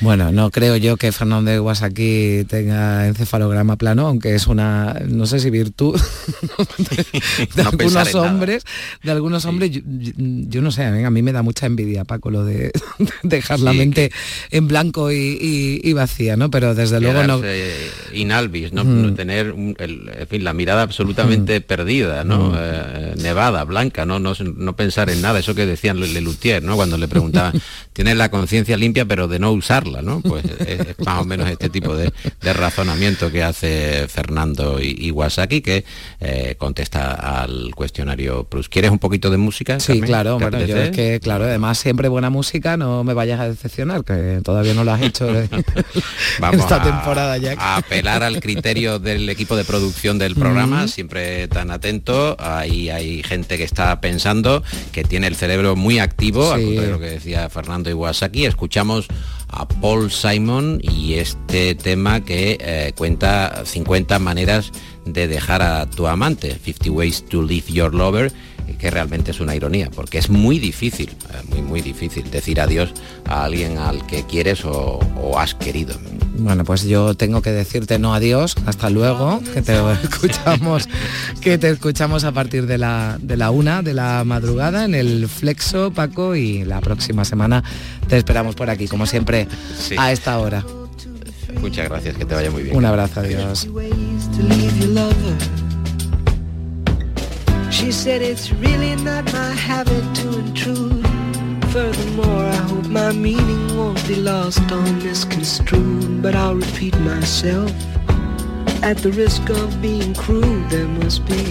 Bueno, 0.00 0.30
no 0.32 0.50
creo 0.50 0.76
yo 0.76 0.96
que 0.96 1.12
Fernando 1.12 1.50
de 1.50 1.78
aquí 1.82 2.44
tenga 2.48 3.06
encefalograma 3.06 3.76
plano, 3.76 4.06
aunque 4.06 4.34
es 4.34 4.46
una, 4.46 5.00
no 5.06 5.26
sé 5.26 5.40
si 5.40 5.50
virtud 5.50 5.98
de, 7.54 7.62
algunos 7.62 8.14
hombres, 8.14 8.64
de 9.02 9.10
algunos 9.10 9.44
hombres, 9.44 9.70
yo, 9.72 10.62
no 10.62 10.70
sé, 10.70 10.84
a 10.84 11.10
mí, 11.10 11.22
me 11.22 11.32
da 11.32 11.42
mucha 11.42 11.66
envidia, 11.66 12.04
Paco, 12.04 12.30
lo 12.30 12.44
de 12.44 12.70
dejar 13.22 13.60
la 13.60 13.72
mente 13.72 14.12
en 14.50 14.68
blanco 14.68 15.10
y, 15.10 15.92
vacía, 15.92 16.36
¿no? 16.36 16.50
Pero 16.50 16.74
desde 16.74 17.00
luego 17.00 17.24
no... 17.24 17.40
Inalvis, 18.12 18.72
¿no? 18.72 18.84
Mm. 18.84 19.14
Tener, 19.14 19.54
en 19.56 20.26
fin, 20.28 20.44
la 20.44 20.52
mirada 20.52 20.82
absolutamente 20.82 21.58
mm. 21.58 21.62
perdida, 21.64 22.24
¿no? 22.24 22.50
Mm. 22.50 22.56
Eh, 22.56 23.14
nevada, 23.16 23.64
blanca, 23.64 24.06
¿no? 24.06 24.18
¿no? 24.18 24.32
No 24.56 24.76
pensar 24.76 25.10
en 25.10 25.22
nada, 25.22 25.40
eso 25.40 25.54
que 25.54 25.66
decían 25.66 25.98
Lelutier, 25.98 26.62
¿no? 26.62 26.76
Cuando 26.76 26.98
le 26.98 27.08
preguntaban, 27.08 27.60
tienes 27.92 28.16
la 28.16 28.30
conciencia 28.30 28.76
limpia 28.76 29.06
pero 29.06 29.28
de 29.28 29.38
no 29.38 29.52
pues 30.22 30.44
es, 30.44 30.98
más 31.04 31.22
o 31.22 31.24
menos 31.24 31.48
este 31.48 31.68
tipo 31.68 31.94
de, 31.96 32.12
razonamiento 32.42 33.30
que 33.30 33.42
hace 33.42 34.08
Fernando 34.08 34.80
Iwasaki, 34.80 35.60
que 35.60 35.84
eh, 36.20 36.54
contesta 36.58 37.12
al 37.12 37.74
cuestionario 37.74 38.44
Prus. 38.44 38.68
¿Quieres 38.68 38.90
un 38.90 38.98
poquito 38.98 39.30
de 39.30 39.36
música? 39.36 39.78
Sí, 39.80 40.00
claro, 40.00 40.38
bueno, 40.38 40.60
yo 40.64 40.76
es 40.76 40.90
que, 40.90 41.20
claro, 41.20 41.44
además 41.44 41.78
siempre 41.78 42.08
buena 42.08 42.30
música, 42.30 42.76
no 42.76 43.04
me 43.04 43.14
vayas 43.14 43.40
a 43.40 43.48
decepcionar, 43.48 44.04
que 44.04 44.40
todavía 44.42 44.74
no 44.74 44.84
lo 44.84 44.92
has 44.92 45.02
hecho 45.02 45.28
Vamos 46.40 46.60
esta 46.60 46.82
temporada 46.82 47.36
ya. 47.36 47.54
A 47.58 47.76
apelar 47.76 48.22
al 48.22 48.40
criterio 48.40 48.98
del 48.98 49.28
equipo 49.28 49.56
de 49.56 49.64
producción 49.64 50.18
del 50.18 50.34
programa, 50.34 50.88
siempre 50.88 51.48
tan 51.48 51.70
atento. 51.70 52.36
Ahí 52.38 52.90
hay 52.90 53.22
gente 53.22 53.58
que 53.58 53.64
está 53.64 54.00
pensando, 54.00 54.62
que 54.92 55.04
tiene 55.04 55.26
el 55.26 55.36
cerebro 55.36 55.76
muy 55.76 55.98
activo, 55.98 56.52
al 56.52 56.62
contrario 56.62 56.82
de 56.82 56.90
lo 56.90 57.00
que 57.00 57.10
decía 57.10 57.48
Fernando 57.48 57.90
Iwasaki. 57.90 58.46
Escuchamos 58.46 59.08
a 59.48 59.66
Paul 59.66 60.10
Simon 60.10 60.80
y 60.82 61.14
este 61.14 61.74
tema 61.74 62.24
que 62.24 62.58
eh, 62.60 62.92
cuenta 62.96 63.62
50 63.64 64.18
maneras 64.18 64.72
de 65.04 65.26
dejar 65.26 65.62
a 65.62 65.88
tu 65.88 66.06
amante, 66.06 66.54
50 66.54 66.90
Ways 66.90 67.24
to 67.28 67.42
Leave 67.42 67.72
Your 67.72 67.94
Lover, 67.94 68.32
que 68.78 68.90
realmente 68.90 69.30
es 69.30 69.40
una 69.40 69.54
ironía, 69.54 69.90
porque 69.90 70.18
es 70.18 70.30
muy 70.30 70.58
difícil, 70.58 71.10
eh, 71.10 71.42
muy, 71.48 71.62
muy 71.62 71.80
difícil 71.80 72.30
decir 72.30 72.60
adiós 72.60 72.92
a 73.26 73.44
alguien 73.44 73.78
al 73.78 74.06
que 74.06 74.24
quieres 74.24 74.64
o, 74.64 74.98
has 75.38 75.54
querido. 75.54 75.94
Bueno, 76.38 76.64
pues 76.64 76.84
yo 76.84 77.14
tengo 77.14 77.42
que 77.42 77.50
decirte 77.50 77.98
no 77.98 78.14
adiós, 78.14 78.56
hasta 78.66 78.90
luego, 78.90 79.40
que 79.54 79.62
te 79.62 79.76
escuchamos, 80.02 80.88
que 81.40 81.58
te 81.58 81.70
escuchamos 81.70 82.24
a 82.24 82.32
partir 82.32 82.66
de 82.66 82.78
la, 82.78 83.18
de 83.20 83.36
la 83.36 83.50
una 83.50 83.82
de 83.82 83.94
la 83.94 84.24
madrugada 84.24 84.84
en 84.84 84.94
el 84.94 85.28
Flexo, 85.28 85.92
Paco, 85.92 86.34
y 86.36 86.64
la 86.64 86.80
próxima 86.80 87.24
semana 87.24 87.62
te 88.08 88.16
esperamos 88.16 88.54
por 88.54 88.70
aquí, 88.70 88.88
como 88.88 89.06
siempre, 89.06 89.48
a 89.96 90.12
esta 90.12 90.38
hora. 90.38 90.64
Muchas 91.60 91.88
gracias, 91.88 92.16
que 92.16 92.24
te 92.24 92.34
vaya 92.34 92.50
muy 92.50 92.62
bien. 92.62 92.76
Un 92.76 92.84
abrazo, 92.84 93.20
adiós. 93.20 93.68
She 97.78 97.92
said 97.92 98.22
it's 98.22 98.50
really 98.50 98.96
not 98.96 99.32
my 99.32 99.52
habit 99.52 100.02
to 100.16 100.40
intrude. 100.40 101.06
Furthermore, 101.70 102.44
I 102.44 102.56
hope 102.70 102.86
my 102.88 103.12
meaning 103.12 103.76
won't 103.76 104.04
be 104.08 104.16
lost 104.16 104.68
or 104.72 104.82
misconstrued. 105.04 106.20
But 106.20 106.34
I'll 106.34 106.56
repeat 106.56 106.98
myself. 106.98 107.70
At 108.82 108.96
the 108.98 109.12
risk 109.12 109.48
of 109.50 109.80
being 109.80 110.12
crude, 110.14 110.68
there 110.70 110.88
must 110.88 111.24
be 111.26 111.44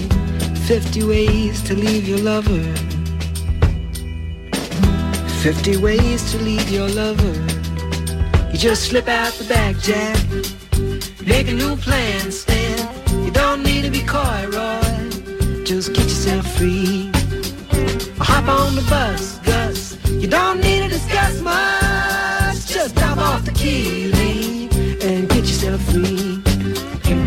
50 0.67 1.05
ways 1.05 1.61
to 1.63 1.73
leave 1.73 2.05
your 2.05 2.19
lover. 2.19 2.61
50 5.43 5.77
ways 5.77 6.29
to 6.33 6.39
leave 6.39 6.69
your 6.69 6.89
lover. 6.89 7.35
You 8.51 8.57
just 8.57 8.83
slip 8.89 9.07
out 9.07 9.31
the 9.35 9.45
back, 9.45 9.77
Jack 9.77 10.17
Make 11.25 11.47
a 11.47 11.53
new 11.53 11.77
plan, 11.77 12.31
Stan. 12.33 12.77
You 13.23 13.31
don't 13.31 13.63
need 13.63 13.85
to 13.85 13.89
be 13.89 14.01
coy, 14.01 14.45
Roy. 14.51 14.86
Just 15.67 15.91
get 15.91 16.03
yourself 16.03 16.47
free. 16.55 17.11
Hop 18.19 18.47
on 18.47 18.73
the 18.75 18.85
bus, 18.89 19.37
Gus. 19.39 19.97
You 20.07 20.25
don't 20.25 20.61
need 20.61 20.83
to 20.83 20.87
discuss 20.87 21.41
much. 21.41 22.67
Just 22.67 22.95
drop 22.95 23.17
off 23.17 23.43
the 23.43 23.51
key, 23.51 24.07
Lee, 24.13 24.69
and 25.01 25.27
get 25.27 25.39
yourself 25.39 25.81
free. 25.91 26.41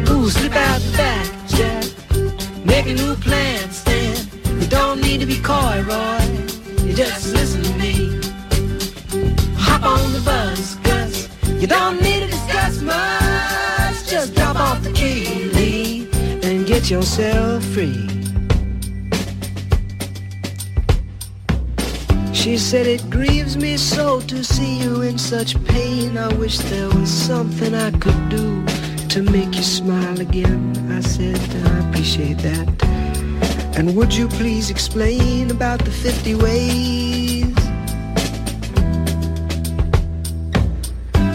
Ooh, 0.08 0.30
slip 0.30 0.56
out 0.56 0.80
the 0.80 0.96
back, 0.96 1.28
Jack. 1.48 1.84
Make 2.64 2.86
a 2.86 2.94
new 2.94 3.14
plan, 3.16 3.70
Stan. 3.70 4.16
You 4.58 4.66
don't 4.68 5.02
need 5.02 5.20
to 5.20 5.26
be 5.26 5.38
coy, 5.38 5.84
Roy. 5.86 6.24
You 6.82 6.94
just 6.94 7.34
listen 7.34 7.62
to 7.62 7.74
me. 7.74 8.22
Hop 9.58 9.82
on 9.82 10.14
the 10.14 10.22
bus, 10.24 10.76
Gus. 10.76 11.28
You 11.60 11.66
don't 11.66 12.00
need 12.00 12.20
to 12.20 12.26
discuss 12.26 12.80
much. 12.80 14.08
Just 14.08 14.34
drop 14.34 14.56
off 14.56 14.82
the 14.82 14.92
key, 14.92 15.50
Lee, 15.52 16.08
and 16.42 16.66
get 16.66 16.90
yourself 16.90 17.62
free. 17.66 18.06
She 22.40 22.56
said 22.56 22.86
it 22.86 23.10
grieves 23.10 23.58
me 23.58 23.76
so 23.76 24.22
to 24.22 24.42
see 24.42 24.78
you 24.78 25.02
in 25.02 25.18
such 25.18 25.62
pain. 25.64 26.16
I 26.16 26.32
wish 26.36 26.56
there 26.56 26.88
was 26.88 27.10
something 27.10 27.74
I 27.74 27.90
could 27.90 28.30
do 28.30 28.64
to 29.08 29.22
make 29.22 29.54
you 29.54 29.62
smile 29.62 30.18
again. 30.18 30.72
I 30.90 31.00
said 31.00 31.38
I 31.66 31.86
appreciate 31.86 32.38
that. 32.38 32.66
And 33.76 33.94
would 33.94 34.14
you 34.14 34.26
please 34.26 34.70
explain 34.70 35.50
about 35.50 35.84
the 35.84 35.90
50 35.90 36.34
ways? 36.36 37.54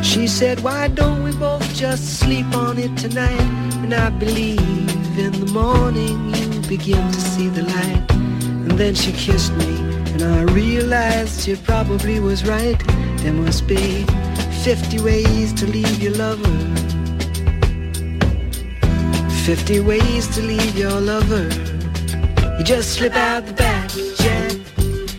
She 0.03 0.27
said, 0.27 0.61
why 0.61 0.87
don't 0.87 1.23
we 1.23 1.33
both 1.33 1.71
just 1.75 2.19
sleep 2.19 2.47
on 2.55 2.79
it 2.79 2.97
tonight? 2.97 3.47
And 3.83 3.93
I 3.93 4.09
believe 4.09 5.19
in 5.19 5.33
the 5.33 5.51
morning 5.53 6.33
you 6.33 6.61
begin 6.67 7.11
to 7.11 7.21
see 7.21 7.49
the 7.49 7.61
light. 7.61 8.11
And 8.11 8.71
then 8.71 8.95
she 8.95 9.11
kissed 9.11 9.53
me, 9.53 9.84
and 10.15 10.23
I 10.23 10.53
realized 10.53 11.41
she 11.41 11.55
probably 11.55 12.19
was 12.19 12.47
right. 12.47 12.79
There 13.17 13.33
must 13.33 13.67
be 13.67 14.05
50 14.63 15.01
ways 15.01 15.51
to 15.53 15.67
leave 15.67 16.01
your 16.01 16.13
lover. 16.13 16.57
50 19.43 19.79
ways 19.81 20.27
to 20.35 20.41
leave 20.41 20.77
your 20.77 20.99
lover. 21.01 21.49
You 22.57 22.63
just 22.63 22.93
slip 22.93 23.13
out 23.15 23.45
the 23.45 23.53
back, 23.53 23.89
Jack. 24.17 24.53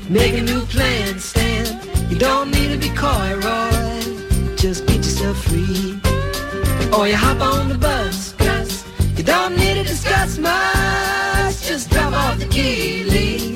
Make 0.08 0.34
a 0.34 0.42
new 0.42 0.62
plan, 0.62 1.18
Stan. 1.18 1.66
You 2.10 2.18
don't 2.18 2.50
need 2.50 2.72
to 2.72 2.78
be 2.78 2.88
coy, 2.96 3.34
Roy. 3.34 4.56
Just 4.56 4.86
get 4.86 4.96
yourself 4.96 5.36
free. 5.44 6.00
Or 6.96 7.06
you 7.06 7.16
hop 7.16 7.40
on 7.42 7.68
the 7.68 7.78
bus, 7.78 8.32
Gus. 8.32 8.86
You 9.16 9.24
don't 9.24 9.56
need 9.56 9.74
to 9.74 9.82
discuss 9.82 10.38
much. 10.38 11.60
Just 11.68 11.90
drop 11.90 12.14
off 12.14 12.38
the 12.38 12.46
key, 12.46 13.04
Lee, 13.04 13.55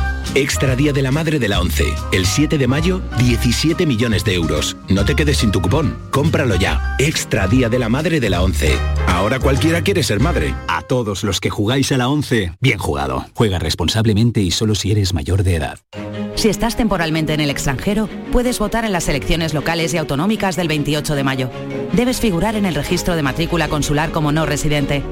Extra 0.33 0.77
Día 0.77 0.93
de 0.93 1.01
la 1.01 1.11
Madre 1.11 1.39
de 1.39 1.49
la 1.49 1.59
11. 1.59 1.93
El 2.13 2.25
7 2.25 2.57
de 2.57 2.65
mayo, 2.65 3.01
17 3.17 3.85
millones 3.85 4.23
de 4.23 4.35
euros. 4.35 4.77
No 4.87 5.03
te 5.03 5.13
quedes 5.13 5.39
sin 5.39 5.51
tu 5.51 5.61
cupón. 5.61 5.97
Cómpralo 6.09 6.55
ya. 6.55 6.95
Extra 6.99 7.49
Día 7.49 7.67
de 7.67 7.77
la 7.77 7.89
Madre 7.89 8.21
de 8.21 8.29
la 8.29 8.41
11. 8.41 8.71
Ahora 9.07 9.39
cualquiera 9.39 9.81
quiere 9.81 10.03
ser 10.03 10.21
madre. 10.21 10.55
A 10.69 10.83
todos 10.83 11.25
los 11.25 11.41
que 11.41 11.49
jugáis 11.49 11.91
a 11.91 11.97
la 11.97 12.07
11, 12.07 12.53
bien 12.61 12.79
jugado. 12.79 13.25
Juega 13.33 13.59
responsablemente 13.59 14.39
y 14.39 14.51
solo 14.51 14.73
si 14.73 14.91
eres 14.91 15.13
mayor 15.13 15.43
de 15.43 15.55
edad. 15.55 15.79
Si 16.35 16.47
estás 16.47 16.77
temporalmente 16.77 17.33
en 17.33 17.41
el 17.41 17.49
extranjero, 17.49 18.07
puedes 18.31 18.57
votar 18.57 18.85
en 18.85 18.93
las 18.93 19.09
elecciones 19.09 19.53
locales 19.53 19.93
y 19.93 19.97
autonómicas 19.97 20.55
del 20.55 20.69
28 20.69 21.13
de 21.13 21.23
mayo. 21.25 21.49
Debes 21.91 22.21
figurar 22.21 22.55
en 22.55 22.65
el 22.65 22.75
registro 22.75 23.17
de 23.17 23.21
matrícula 23.21 23.67
consular 23.67 24.11
como 24.11 24.31
no 24.31 24.45
residente. 24.45 25.03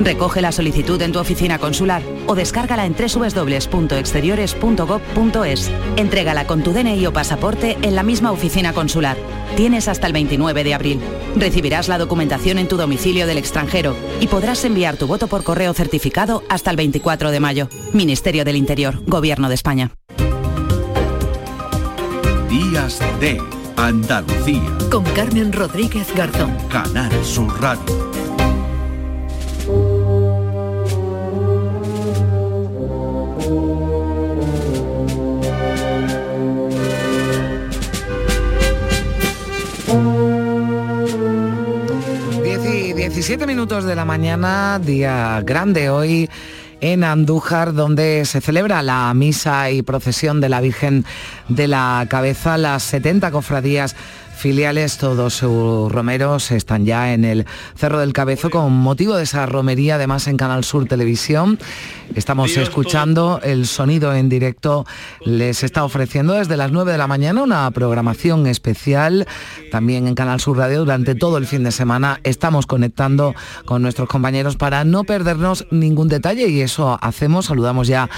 Recoge 0.00 0.40
la 0.40 0.52
solicitud 0.52 1.02
en 1.02 1.12
tu 1.12 1.18
oficina 1.18 1.58
consular 1.58 2.00
o 2.26 2.34
descárgala 2.34 2.86
en 2.86 2.94
www.exteriores.gov.es. 2.94 5.70
Entrégala 5.96 6.46
con 6.46 6.62
tu 6.62 6.72
DNI 6.72 7.06
o 7.06 7.12
pasaporte 7.12 7.76
en 7.82 7.94
la 7.94 8.02
misma 8.02 8.32
oficina 8.32 8.72
consular. 8.72 9.18
Tienes 9.56 9.88
hasta 9.88 10.06
el 10.06 10.12
29 10.12 10.64
de 10.64 10.74
abril. 10.74 11.00
Recibirás 11.36 11.88
la 11.88 11.98
documentación 11.98 12.58
en 12.58 12.68
tu 12.68 12.76
domicilio 12.76 13.26
del 13.26 13.38
extranjero 13.38 13.96
y 14.20 14.26
podrás 14.26 14.64
enviar 14.64 14.96
tu 14.96 15.06
voto 15.06 15.28
por 15.28 15.44
correo 15.44 15.72
certificado 15.74 16.42
hasta 16.48 16.70
el 16.70 16.76
24 16.76 17.30
de 17.30 17.40
mayo. 17.40 17.68
Ministerio 17.92 18.44
del 18.44 18.56
Interior, 18.56 19.02
Gobierno 19.06 19.48
de 19.48 19.54
España. 19.54 19.92
Días 22.48 22.98
de 23.20 23.40
Andalucía. 23.76 24.62
Con 24.90 25.04
Carmen 25.04 25.52
Rodríguez 25.52 26.08
Garzón. 26.14 26.56
Canal 26.68 27.12
Sur 27.24 27.60
Radio. 27.60 28.11
17 43.22 43.46
minutos 43.46 43.84
de 43.84 43.94
la 43.94 44.04
mañana, 44.04 44.80
día 44.80 45.40
grande 45.44 45.90
hoy 45.90 46.28
en 46.80 47.04
Andújar, 47.04 47.72
donde 47.72 48.24
se 48.24 48.40
celebra 48.40 48.82
la 48.82 49.14
misa 49.14 49.70
y 49.70 49.82
procesión 49.82 50.40
de 50.40 50.48
la 50.48 50.60
Virgen 50.60 51.04
de 51.48 51.68
la 51.68 52.04
Cabeza. 52.10 52.58
Las 52.58 52.82
70 52.82 53.30
cofradías 53.30 53.94
filiales, 54.42 54.98
todos 54.98 55.34
sus 55.34 55.92
romeros 55.92 56.50
están 56.50 56.84
ya 56.84 57.14
en 57.14 57.24
el 57.24 57.46
Cerro 57.76 58.00
del 58.00 58.12
Cabezo 58.12 58.50
con 58.50 58.72
motivo 58.72 59.14
de 59.14 59.22
esa 59.22 59.46
romería, 59.46 59.94
además 59.94 60.26
en 60.26 60.36
Canal 60.36 60.64
Sur 60.64 60.86
Televisión. 60.86 61.60
Estamos 62.16 62.56
escuchando 62.56 63.38
el 63.44 63.68
sonido 63.68 64.12
en 64.12 64.28
directo. 64.28 64.84
Les 65.24 65.62
está 65.62 65.84
ofreciendo 65.84 66.32
desde 66.32 66.56
las 66.56 66.72
9 66.72 66.90
de 66.90 66.98
la 66.98 67.06
mañana 67.06 67.44
una 67.44 67.70
programación 67.70 68.48
especial 68.48 69.28
también 69.70 70.08
en 70.08 70.16
Canal 70.16 70.40
Sur 70.40 70.58
Radio 70.58 70.80
durante 70.80 71.14
todo 71.14 71.38
el 71.38 71.46
fin 71.46 71.62
de 71.62 71.70
semana. 71.70 72.18
Estamos 72.24 72.66
conectando 72.66 73.36
con 73.64 73.80
nuestros 73.80 74.08
compañeros 74.08 74.56
para 74.56 74.82
no 74.82 75.04
perdernos 75.04 75.68
ningún 75.70 76.08
detalle 76.08 76.48
y 76.48 76.62
eso 76.62 76.98
hacemos. 77.00 77.46
Saludamos 77.46 77.86
ya 77.86 78.10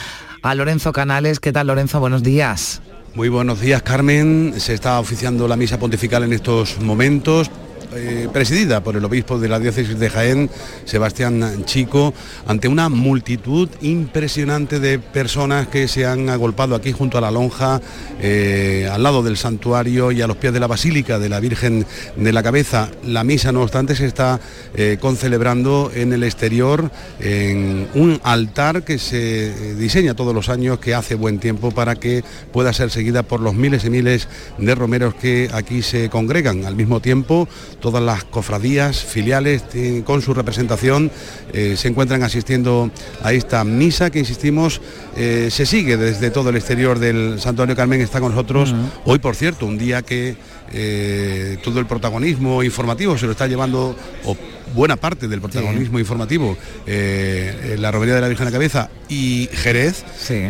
a 0.42 0.54
Lorenzo 0.54 0.90
Canales. 0.92 1.38
¿Qué 1.38 1.52
tal 1.52 1.66
Lorenzo? 1.66 2.00
Buenos 2.00 2.22
días. 2.22 2.80
Muy 3.14 3.28
buenos 3.28 3.60
días, 3.60 3.80
Carmen. 3.80 4.54
Se 4.56 4.74
está 4.74 4.98
oficiando 4.98 5.46
la 5.46 5.54
misa 5.54 5.78
pontifical 5.78 6.24
en 6.24 6.32
estos 6.32 6.80
momentos. 6.80 7.48
Eh, 7.94 8.28
presidida 8.32 8.82
por 8.82 8.96
el 8.96 9.04
obispo 9.04 9.38
de 9.38 9.48
la 9.48 9.58
diócesis 9.58 9.98
de 9.98 10.10
Jaén, 10.10 10.50
Sebastián 10.84 11.64
Chico, 11.64 12.14
ante 12.46 12.68
una 12.68 12.88
multitud 12.88 13.68
impresionante 13.80 14.80
de 14.80 14.98
personas 14.98 15.68
que 15.68 15.88
se 15.88 16.06
han 16.06 16.28
agolpado 16.28 16.74
aquí 16.74 16.92
junto 16.92 17.18
a 17.18 17.20
la 17.20 17.30
lonja, 17.30 17.80
eh, 18.20 18.88
al 18.90 19.02
lado 19.02 19.22
del 19.22 19.36
santuario 19.36 20.12
y 20.12 20.22
a 20.22 20.26
los 20.26 20.36
pies 20.36 20.52
de 20.52 20.60
la 20.60 20.66
Basílica 20.66 21.18
de 21.18 21.28
la 21.28 21.40
Virgen 21.40 21.86
de 22.16 22.32
la 22.32 22.42
Cabeza. 22.42 22.90
La 23.04 23.24
misa, 23.24 23.52
no 23.52 23.62
obstante, 23.62 23.94
se 23.94 24.06
está 24.06 24.40
eh, 24.74 24.98
concelebrando 25.00 25.90
en 25.94 26.12
el 26.12 26.24
exterior, 26.24 26.90
en 27.20 27.88
un 27.94 28.20
altar 28.22 28.84
que 28.84 28.98
se 28.98 29.48
eh, 29.48 29.74
diseña 29.74 30.14
todos 30.14 30.34
los 30.34 30.48
años, 30.48 30.78
que 30.78 30.94
hace 30.94 31.14
buen 31.14 31.38
tiempo 31.38 31.70
para 31.70 31.96
que 31.96 32.24
pueda 32.52 32.72
ser 32.72 32.90
seguida 32.90 33.22
por 33.22 33.40
los 33.40 33.54
miles 33.54 33.84
y 33.84 33.90
miles 33.90 34.28
de 34.58 34.74
romeros 34.74 35.14
que 35.14 35.48
aquí 35.52 35.82
se 35.82 36.08
congregan. 36.08 36.64
Al 36.64 36.76
mismo 36.76 37.00
tiempo, 37.00 37.48
todas 37.84 38.02
las 38.02 38.24
cofradías 38.24 39.04
filiales 39.04 39.62
eh, 39.74 40.02
con 40.06 40.22
su 40.22 40.32
representación 40.32 41.10
eh, 41.52 41.74
se 41.76 41.88
encuentran 41.88 42.22
asistiendo 42.22 42.90
a 43.22 43.34
esta 43.34 43.62
misa 43.62 44.08
que, 44.08 44.20
insistimos, 44.20 44.80
eh, 45.18 45.48
se 45.50 45.66
sigue 45.66 45.98
desde 45.98 46.30
todo 46.30 46.48
el 46.48 46.56
exterior 46.56 46.98
del 46.98 47.38
Santuario 47.42 47.76
Carmen, 47.76 48.00
está 48.00 48.20
con 48.20 48.30
nosotros. 48.30 48.74
Hoy, 49.04 49.18
por 49.18 49.36
cierto, 49.36 49.66
un 49.66 49.76
día 49.76 50.00
que 50.00 50.34
eh, 50.72 51.58
todo 51.62 51.78
el 51.78 51.84
protagonismo 51.84 52.62
informativo 52.62 53.18
se 53.18 53.26
lo 53.26 53.32
está 53.32 53.46
llevando, 53.46 53.94
o 54.24 54.34
buena 54.74 54.96
parte 54.96 55.28
del 55.28 55.42
protagonismo 55.42 55.98
informativo, 55.98 56.56
eh, 56.86 57.76
la 57.78 57.90
romería 57.90 58.14
de 58.14 58.22
la 58.22 58.28
Virgen 58.28 58.46
de 58.46 58.50
la 58.50 58.56
Cabeza 58.56 58.88
y 59.10 59.50
Jerez. 59.52 60.04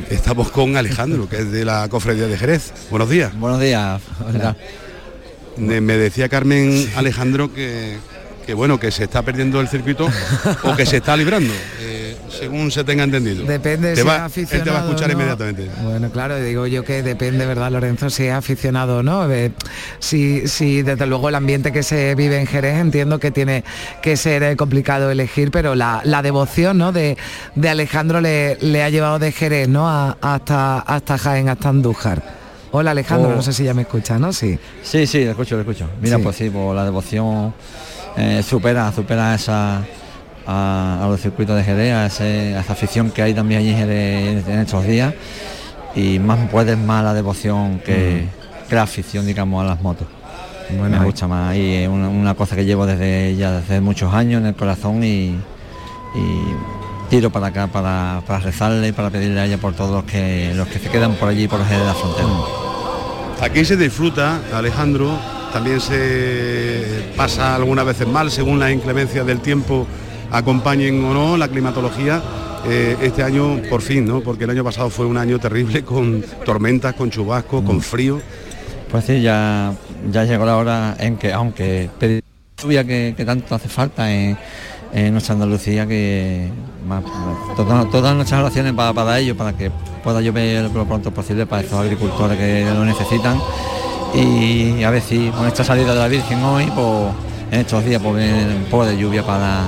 Estamos 0.09 0.53
con 0.53 0.77
Alejandro, 0.77 1.29
que 1.29 1.39
es 1.39 1.51
de 1.51 1.65
la 1.65 1.89
cofradía 1.89 2.29
de 2.29 2.39
Jerez. 2.39 2.73
Buenos 2.91 3.11
días. 3.11 3.37
Buenos 3.37 3.61
días. 3.61 4.01
Me 4.33 4.84
me 5.57 5.97
decía 5.97 6.29
Carmen 6.29 6.91
Alejandro 6.97 7.53
que, 7.53 7.97
que, 8.47 8.55
bueno, 8.55 8.79
que 8.79 8.91
se 8.91 9.05
está 9.05 9.23
perdiendo 9.23 9.61
el 9.61 9.69
circuito 9.69 10.09
o 10.65 10.77
que 10.77 10.85
se 10.87 10.97
está 10.99 11.17
librando. 11.17 11.53
Eh, 11.81 12.17
según 12.29 12.71
se 12.73 12.83
tenga 12.83 13.05
entendido. 13.05 13.45
Depende 13.45 13.91
Te 13.95 14.01
si 14.01 14.07
va- 14.07 14.17
es 14.17 14.23
aficionado. 14.23 14.59
Él 14.59 14.65
te 14.65 14.71
va 14.71 14.79
a 14.79 14.85
escuchar 14.85 15.07
no. 15.09 15.13
inmediatamente. 15.15 15.71
Bueno, 15.83 16.11
claro, 16.11 16.37
digo 16.41 16.67
yo 16.67 16.85
que 16.85 17.03
depende, 17.05 17.47
¿verdad, 17.47 17.71
Lorenzo? 17.71 18.11
Si 18.11 18.25
es 18.27 18.33
aficionado 18.33 18.99
o 18.99 19.03
no. 19.05 19.31
Eh, 19.31 19.53
si, 20.01 20.49
si 20.49 20.83
desde 20.83 21.07
luego 21.07 21.29
el 21.29 21.37
ambiente 21.37 21.71
que 21.73 21.83
se 21.85 22.15
vive 22.17 22.39
en 22.41 22.47
Jerez 22.47 22.77
entiendo 22.81 23.21
que 23.21 23.31
tiene 23.31 23.63
que 24.03 24.17
ser 24.17 24.43
eh, 24.43 24.57
complicado 24.57 25.11
elegir, 25.11 25.51
pero 25.53 25.75
la, 25.77 26.01
la 26.05 26.23
devoción 26.23 26.77
¿no? 26.77 26.91
de, 26.93 27.17
de 27.55 27.69
Alejandro 27.69 28.21
le, 28.21 28.57
le 28.61 28.83
ha 28.83 28.91
llevado 28.91 29.19
de 29.21 29.31
Jerez 29.31 29.69
¿no? 29.69 29.89
A- 29.89 30.19
hasta, 30.21 30.81
hasta 30.81 31.17
Jaén, 31.19 31.49
hasta 31.49 31.69
Andújar. 31.69 32.44
Hola 32.77 32.91
Alejandro, 32.91 33.31
Oh. 33.31 33.37
no 33.37 33.43
sé 33.43 33.53
si 33.53 33.63
ya 33.63 33.73
me 33.73 33.83
escucha, 33.83 34.19
¿no? 34.19 34.33
Sí. 34.33 34.59
Sí, 34.83 35.07
sí, 35.07 35.25
lo 35.25 35.31
escucho, 35.31 35.55
lo 35.55 35.61
escucho. 35.61 35.89
Mira, 36.01 36.17
Sí. 36.17 36.23
pues 36.25 36.35
sí, 36.35 36.51
pues 36.51 36.75
la 36.75 36.85
devoción 36.85 37.55
eh, 38.17 38.43
supera, 38.43 38.91
supera 38.93 39.33
esa 39.35 39.83
a, 40.47 41.05
a 41.05 41.07
los 41.09 41.21
circuitos 41.21 41.57
de 41.57 41.63
Jerez, 41.63 41.93
a, 41.95 42.07
ese- 42.07 42.55
a 42.57 42.61
esa 42.61 42.73
afición 42.73 43.11
que 43.13 43.23
hay 43.23 43.33
también 43.33 43.61
allí 43.61 43.71
en 43.71 43.77
Jerez 43.79 44.49
en 44.49 44.59
estos 44.59 44.85
días. 44.85 45.15
Y 45.95 46.19
más 46.19 46.51
puedes 46.51 46.77
más 46.77 47.05
la 47.05 47.15
devoción 47.15 47.79
que, 47.79 48.25
que 48.69 48.75
la 48.75 48.83
afición, 48.83 49.25
digamos, 49.25 49.63
a 49.65 49.69
las 49.69 49.81
motos. 49.81 50.09
Bueno, 50.77 50.99
Me 50.99 51.05
gusta 51.05 51.29
más 51.29 51.55
y 51.57 51.75
es 51.75 51.89
una, 51.89 52.09
una 52.09 52.35
cosa 52.35 52.57
que 52.57 52.65
llevo 52.65 52.87
desde 52.87 53.37
ya 53.37 53.53
desde 53.61 53.81
muchos 53.81 54.13
años 54.13 54.41
en 54.41 54.47
el 54.49 54.55
corazón 54.57 55.05
y, 55.05 55.29
y 56.17 56.45
tiro 57.15 57.31
para 57.31 57.47
acá 57.47 57.69
para, 57.69 58.23
para 58.27 58.41
rezarle 58.41 58.89
y 58.89 58.93
para 58.93 59.09
pedirle 59.09 59.39
a 59.39 59.47
ella 59.47 59.57
por 59.57 59.73
todos 59.73 59.93
los 59.93 60.05
que 60.05 60.53
los 60.57 60.67
que 60.67 60.81
se 60.81 60.89
quedan 60.89 61.15
por 61.15 61.29
allí 61.29 61.47
por 61.47 61.61
los 61.61 61.71
de 61.71 61.79
la 61.79 61.95
frontera. 61.95 62.29
Aquí 63.41 63.65
se 63.65 63.77
disfruta, 63.77 64.41
Alejandro, 64.53 65.17
también 65.53 65.81
se 65.81 67.13
pasa 67.17 67.55
algunas 67.55 67.87
veces 67.87 68.09
mal 68.09 68.33
según 68.33 68.59
las 68.59 68.73
inclemencias 68.73 69.25
del 69.25 69.39
tiempo 69.39 69.87
acompañen 70.33 71.05
o 71.05 71.15
no 71.15 71.37
la 71.37 71.47
climatología. 71.47 72.21
Eh, 72.67 72.97
este 73.03 73.23
año 73.23 73.61
por 73.71 73.81
fin, 73.81 74.07
¿no? 74.07 74.21
Porque 74.21 74.43
el 74.43 74.51
año 74.51 74.65
pasado 74.65 74.91
fue 74.91 75.07
un 75.07 75.17
año 75.17 75.39
terrible 75.39 75.85
con 75.85 76.25
tormentas, 76.45 76.95
con 76.95 77.11
chubascos, 77.11 77.63
con 77.63 77.81
frío. 77.81 78.21
Pues 78.91 79.05
sí, 79.05 79.21
ya, 79.21 79.73
ya 80.11 80.25
llegó 80.25 80.47
la 80.47 80.57
hora 80.57 80.97
en 80.99 81.17
que, 81.17 81.33
aunque 81.33 81.91
pedir 81.97 82.25
lluvia 82.61 82.83
que, 82.83 83.15
que 83.17 83.25
tanto 83.25 83.55
hace 83.55 83.69
falta 83.69 84.11
en, 84.11 84.37
en 84.95 85.13
nuestra 85.13 85.35
Andalucía, 85.35 85.87
que 85.87 86.49
todas, 87.57 88.15
nuestras 88.15 88.41
oraciones 88.41 88.73
para, 88.73 88.93
para 88.93 89.19
ello, 89.19 89.37
para 89.37 89.53
que 89.53 89.71
pueda 90.05 90.21
llover 90.21 90.71
lo 90.71 90.85
pronto 90.87 91.11
posible 91.11 91.47
para 91.47 91.63
estos 91.63 91.81
agricultores 91.81 92.39
que 92.39 92.65
lo 92.65 92.85
necesitan. 92.85 93.41
Y 94.15 94.85
a 94.85 94.91
ver 94.91 95.03
si 95.03 95.31
con 95.31 95.47
esta 95.49 95.65
salida 95.65 95.93
de 95.93 96.01
la 96.01 96.09
Virgen 96.09 96.43
hoy, 96.45 96.71
pues 96.75 97.09
en 97.51 97.61
estos 97.61 97.85
días, 97.85 98.01
pues 98.01 98.17
viene 98.17 98.57
un 98.57 98.65
poco 98.71 98.87
de 98.87 98.97
lluvia 98.97 99.27
para, 99.27 99.65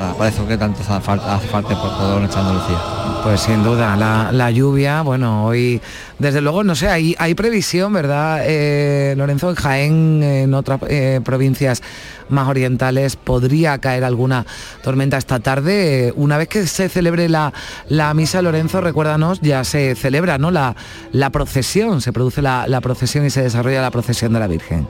para, 0.00 0.14
para 0.14 0.30
eso 0.30 0.48
que 0.48 0.56
tanto 0.56 0.80
hace 0.80 1.00
falta, 1.02 1.38
por 1.38 1.90
toda 1.96 2.18
nuestra 2.18 2.40
Andalucía. 2.40 2.78
Pues 3.22 3.42
sin 3.42 3.62
duda, 3.62 3.96
la, 4.32 4.50
lluvia, 4.50 5.02
bueno, 5.02 5.44
hoy, 5.44 5.80
desde 6.18 6.40
luego, 6.40 6.64
no 6.64 6.74
sé, 6.74 6.88
hay, 6.88 7.14
hay 7.18 7.34
previsión, 7.34 7.92
¿verdad, 7.92 8.40
eh, 8.46 9.14
Lorenzo? 9.16 9.50
En 9.50 9.56
Jaén, 9.56 10.22
en 10.22 10.54
otras 10.54 10.80
eh, 10.88 11.20
provincias 11.22 11.82
más 12.30 12.48
orientales, 12.48 13.16
podría 13.16 13.76
caer 13.76 14.04
alguna 14.04 14.46
tormenta 14.82 15.18
esta 15.18 15.38
tarde. 15.38 16.14
Una 16.16 16.38
vez 16.38 16.48
que 16.48 16.66
se 16.66 16.88
celebre 16.88 17.28
la, 17.28 17.52
la 17.88 18.14
misa, 18.14 18.40
Lorenzo, 18.40 18.80
recuérdanos, 18.80 19.40
ya 19.42 19.64
se 19.64 19.94
celebra, 19.96 20.38
¿no? 20.38 20.50
La, 20.50 20.76
la 21.12 21.28
procesión, 21.28 22.00
se 22.00 22.12
produce 22.14 22.40
la 22.40 22.80
procesión 22.80 23.26
y 23.26 23.30
se 23.30 23.42
desarrolla 23.42 23.82
la 23.82 23.90
procesión 23.90 24.32
de 24.32 24.40
la 24.40 24.46
Virgen. 24.46 24.86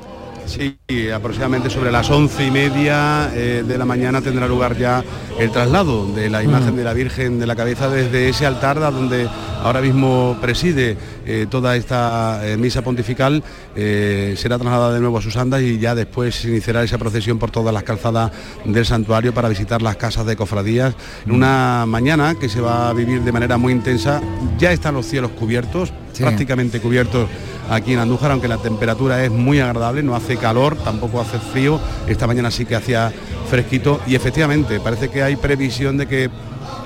Sí, 0.46 0.76
aproximadamente 1.14 1.70
sobre 1.70 1.92
las 1.92 2.10
once 2.10 2.44
y 2.44 2.50
media 2.50 3.30
eh, 3.34 3.64
de 3.66 3.78
la 3.78 3.84
mañana 3.84 4.20
tendrá 4.20 4.48
lugar 4.48 4.76
ya 4.76 5.04
el 5.38 5.50
traslado 5.50 6.06
de 6.12 6.28
la 6.28 6.42
imagen 6.42 6.76
de 6.76 6.84
la 6.84 6.92
Virgen 6.92 7.38
de 7.38 7.46
la 7.46 7.54
Cabeza 7.54 7.88
desde 7.88 8.28
ese 8.28 8.46
altar 8.46 8.80
donde 8.80 9.28
ahora 9.62 9.80
mismo 9.80 10.36
preside 10.40 10.96
eh, 11.24 11.46
toda 11.48 11.76
esta 11.76 12.40
eh, 12.44 12.56
misa 12.56 12.82
pontifical. 12.82 13.42
será 13.74 14.58
trasladada 14.58 14.94
de 14.94 15.00
nuevo 15.00 15.18
a 15.18 15.22
sus 15.22 15.36
andas 15.36 15.62
y 15.62 15.78
ya 15.78 15.94
después 15.94 16.34
se 16.34 16.48
iniciará 16.48 16.82
esa 16.82 16.98
procesión 16.98 17.38
por 17.38 17.50
todas 17.50 17.72
las 17.72 17.84
calzadas 17.84 18.32
del 18.64 18.84
santuario 18.84 19.32
para 19.32 19.48
visitar 19.48 19.82
las 19.82 19.96
casas 19.96 20.26
de 20.26 20.36
cofradías. 20.36 20.94
En 21.26 21.32
una 21.32 21.84
mañana 21.86 22.34
que 22.34 22.48
se 22.48 22.60
va 22.60 22.88
a 22.88 22.92
vivir 22.92 23.22
de 23.22 23.32
manera 23.32 23.56
muy 23.56 23.72
intensa. 23.72 24.20
Ya 24.58 24.72
están 24.72 24.94
los 24.94 25.06
cielos 25.06 25.30
cubiertos, 25.32 25.92
Prácticamente 26.20 26.80
cubiertos 26.80 27.28
aquí 27.70 27.92
en 27.92 28.00
Andújar, 28.00 28.32
aunque 28.32 28.48
la 28.48 28.58
temperatura 28.58 29.24
es 29.24 29.30
muy 29.30 29.60
agradable, 29.60 30.02
no 30.02 30.14
hace 30.14 30.36
calor, 30.36 30.76
tampoco 30.76 31.20
hace 31.20 31.38
frío, 31.38 31.80
esta 32.08 32.26
mañana 32.26 32.50
sí 32.50 32.66
que 32.66 32.76
hacía 32.76 33.12
fresquito 33.48 34.00
y 34.06 34.14
efectivamente 34.14 34.80
parece 34.80 35.08
que 35.08 35.22
hay 35.22 35.36
previsión 35.36 35.96
de 35.96 36.06
que 36.06 36.30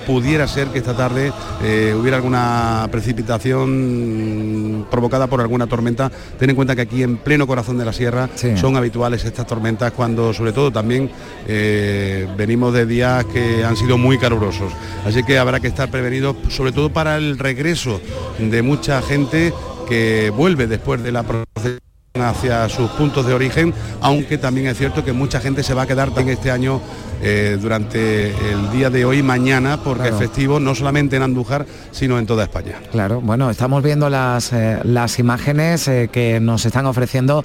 pudiera 0.06 0.46
ser 0.46 0.68
que 0.68 0.78
esta 0.78 0.96
tarde 0.96 1.32
eh, 1.62 1.94
hubiera 1.98 2.16
alguna 2.18 2.86
precipitación 2.90 4.86
provocada 4.90 5.26
por 5.26 5.40
alguna 5.40 5.66
tormenta. 5.66 6.10
Ten 6.38 6.50
en 6.50 6.56
cuenta 6.56 6.74
que 6.74 6.82
aquí 6.82 7.02
en 7.02 7.16
pleno 7.16 7.46
corazón 7.46 7.78
de 7.78 7.84
la 7.84 7.92
sierra 7.92 8.28
Sí. 8.34 8.56
son 8.56 8.76
habituales 8.76 9.24
estas 9.24 9.46
tormentas 9.46 9.92
cuando 9.92 10.32
sobre 10.32 10.52
todo 10.52 10.70
también 10.70 11.10
eh, 11.46 12.28
venimos 12.36 12.72
de 12.74 12.86
días 12.86 13.24
que 13.26 13.64
han 13.64 13.76
sido 13.76 13.98
muy 13.98 14.18
calurosos. 14.18 14.72
Así 15.06 15.22
que 15.22 15.38
habrá 15.38 15.60
que 15.60 15.68
estar 15.68 15.90
prevenidos, 15.90 16.36
sobre 16.48 16.72
todo 16.72 16.90
para 16.92 17.16
el 17.16 17.38
regreso 17.38 18.00
de 18.38 18.62
mucha 18.62 19.00
gente 19.02 19.52
que 19.88 20.30
vuelve 20.34 20.66
después 20.66 21.02
de 21.02 21.12
la 21.12 21.22
procesión 21.22 21.78
hacia 22.24 22.68
sus 22.68 22.88
puntos 22.92 23.26
de 23.26 23.34
origen, 23.34 23.74
aunque 24.00 24.38
también 24.38 24.68
es 24.68 24.78
cierto 24.78 25.04
que 25.04 25.12
mucha 25.12 25.40
gente 25.40 25.64
se 25.64 25.74
va 25.74 25.82
a 25.82 25.86
quedar 25.88 26.10
también 26.12 26.36
este 26.38 26.52
año 26.52 26.80
eh, 27.20 27.58
durante 27.60 28.28
el 28.28 28.70
día 28.70 28.88
de 28.88 29.04
hoy 29.04 29.20
mañana, 29.20 29.78
porque 29.82 30.02
Claro. 30.02 30.14
es 30.18 30.22
festivo 30.22 30.60
no 30.60 30.76
solamente 30.76 31.16
en 31.16 31.22
Andújar, 31.22 31.66
sino 31.90 32.16
en 32.20 32.26
toda 32.26 32.44
España. 32.44 32.76
Claro, 32.92 33.20
bueno, 33.20 33.50
estamos 33.50 33.82
viendo 33.82 34.08
las, 34.10 34.52
eh, 34.52 34.78
las 34.84 35.18
imágenes 35.18 35.88
eh, 35.88 36.08
que 36.12 36.38
nos 36.38 36.64
están 36.64 36.86
ofreciendo 36.86 37.44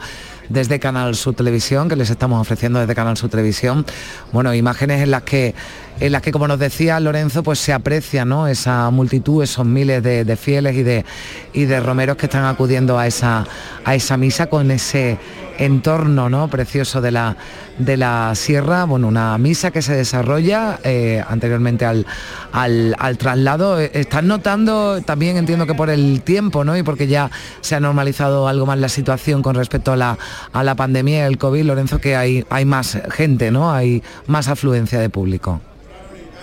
desde 0.50 0.80
Canal 0.80 1.16
Sur 1.16 1.34
Televisión, 1.34 1.90
que 1.90 1.96
les 1.96 2.12
estamos 2.12 2.40
ofreciendo 2.40 2.80
desde 2.80 2.94
Canal 2.94 3.18
Sur 3.18 3.32
Televisión. 3.32 3.88
Bueno, 4.32 4.54
imágenes 4.54 5.02
en 5.02 5.10
las 5.10 5.24
que, 5.24 5.56
en 6.00 6.12
las 6.12 6.22
que 6.22 6.32
como 6.32 6.48
nos 6.48 6.60
decía 6.60 7.00
Lorenzo, 7.00 7.44
pues 7.44 7.60
se 7.60 7.74
aprecia 7.74 8.24
¿no? 8.26 8.48
esa 8.48 8.90
multitud, 8.90 9.44
esos 9.44 9.66
miles 9.66 10.02
de, 10.02 10.36
fieles 10.38 10.76
y 10.76 10.84
de, 10.84 11.06
y 11.54 11.66
de 11.66 11.80
romeros 11.80 12.16
que 12.16 12.28
están 12.28 12.46
acudiendo 12.46 12.98
a 12.98 13.08
esa, 13.08 13.46
a 13.84 13.96
esa 13.96 14.16
misa 14.16 14.48
con 14.48 14.72
ese 14.72 15.18
entorno 15.58 16.30
¿no? 16.30 16.48
precioso 16.48 17.02
de 17.02 17.12
la, 17.12 17.36
de 17.78 17.98
la 17.98 18.34
sierra, 18.36 18.86
bueno, 18.86 19.10
una 19.10 19.38
misa 19.38 19.72
que 19.72 19.82
se 19.82 19.94
desarrolla 19.94 20.80
eh, 20.84 21.22
anteriormente 21.28 21.86
al, 21.86 22.06
al, 22.54 22.96
al 22.98 23.18
traslado. 23.18 23.78
Eh, 23.78 23.92
Están 23.94 24.28
notando 24.28 25.02
también, 25.02 25.36
entiendo 25.36 25.68
que 25.68 25.74
por 25.74 25.90
el 25.90 26.22
tiempo, 26.22 26.64
¿no? 26.64 26.78
Y 26.78 26.84
porque 26.84 27.08
ya 27.08 27.30
se 27.60 27.76
ha 27.76 27.82
normalizado 27.82 28.48
algo 28.48 28.66
más 28.66 28.80
la 28.80 28.88
situación 28.88 29.42
con 29.42 29.56
respecto 29.56 29.92
a 29.92 29.98
la, 29.98 30.18
a 30.54 30.64
la 30.64 30.76
pandemia 30.76 31.26
del 31.26 31.38
COVID, 31.38 31.66
Lorenzo, 31.66 32.00
que 32.00 32.16
hay, 32.16 32.46
hay 32.50 32.64
más 32.64 32.98
gente, 33.12 33.52
¿no? 33.52 33.74
Hay 33.74 34.02
más 34.28 34.48
afluencia 34.48 35.00
de 35.00 35.10
público. 35.10 35.60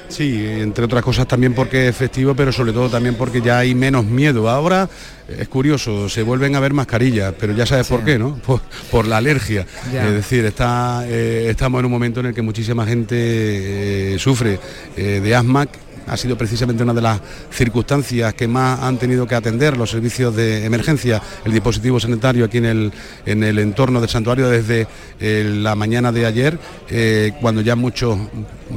Sí, 0.09 0.45
entre 0.47 0.85
otras 0.85 1.03
cosas 1.03 1.27
también 1.27 1.55
porque 1.55 1.89
es 1.89 1.97
festivo, 1.97 2.35
pero 2.35 2.53
sobre 2.53 2.73
todo 2.73 2.89
también 2.89 3.15
porque 3.17 3.41
ya 3.41 3.59
hay 3.59 3.75
menos 3.75 4.05
miedo. 4.05 4.49
Ahora 4.49 4.89
es 5.29 5.49
curioso, 5.49 6.09
se 6.09 6.23
vuelven 6.23 6.55
a 6.55 6.61
ver 6.61 6.73
mascarillas, 6.73 7.35
pero 7.39 7.53
ya 7.53 7.67
sabes 7.67 7.89
por 7.89 8.05
qué, 8.05 8.19
¿no? 8.19 8.37
Por, 8.47 8.61
por 8.91 9.07
la 9.07 9.17
alergia. 9.17 9.67
Ya. 9.93 10.07
Es 10.07 10.13
decir, 10.13 10.45
está, 10.45 11.05
eh, 11.07 11.49
estamos 11.51 11.81
en 11.81 11.87
un 11.87 11.91
momento 11.91 12.21
en 12.21 12.27
el 12.27 12.35
que 12.35 12.43
muchísima 12.43 12.87
gente 12.87 14.15
eh, 14.15 14.19
sufre 14.19 14.61
eh, 14.97 15.21
de 15.23 15.35
asma. 15.35 15.67
Ha 16.07 16.17
sido 16.17 16.37
precisamente 16.39 16.83
una 16.83 16.95
de 16.95 17.03
las 17.03 17.21
circunstancias 17.51 18.35
que 18.35 18.47
más 18.49 18.81
han 18.81 18.99
tenido 18.99 19.27
que 19.27 19.35
atender 19.35 19.77
los 19.77 19.91
servicios 19.91 20.35
de 20.37 20.65
emergencia, 20.65 21.21
el 21.45 21.53
dispositivo 21.53 21.99
sanitario 22.01 22.45
aquí 22.45 22.59
en 22.59 22.65
el, 22.67 22.93
en 23.25 23.43
el 23.43 23.59
entorno 23.59 24.01
del 24.01 24.09
santuario 24.09 24.49
desde 24.49 24.87
eh, 25.21 25.59
la 25.63 25.75
mañana 25.75 26.13
de 26.13 26.27
ayer, 26.27 26.59
eh, 26.89 27.33
cuando 27.41 27.61
ya 27.61 27.77
muchos 27.77 28.19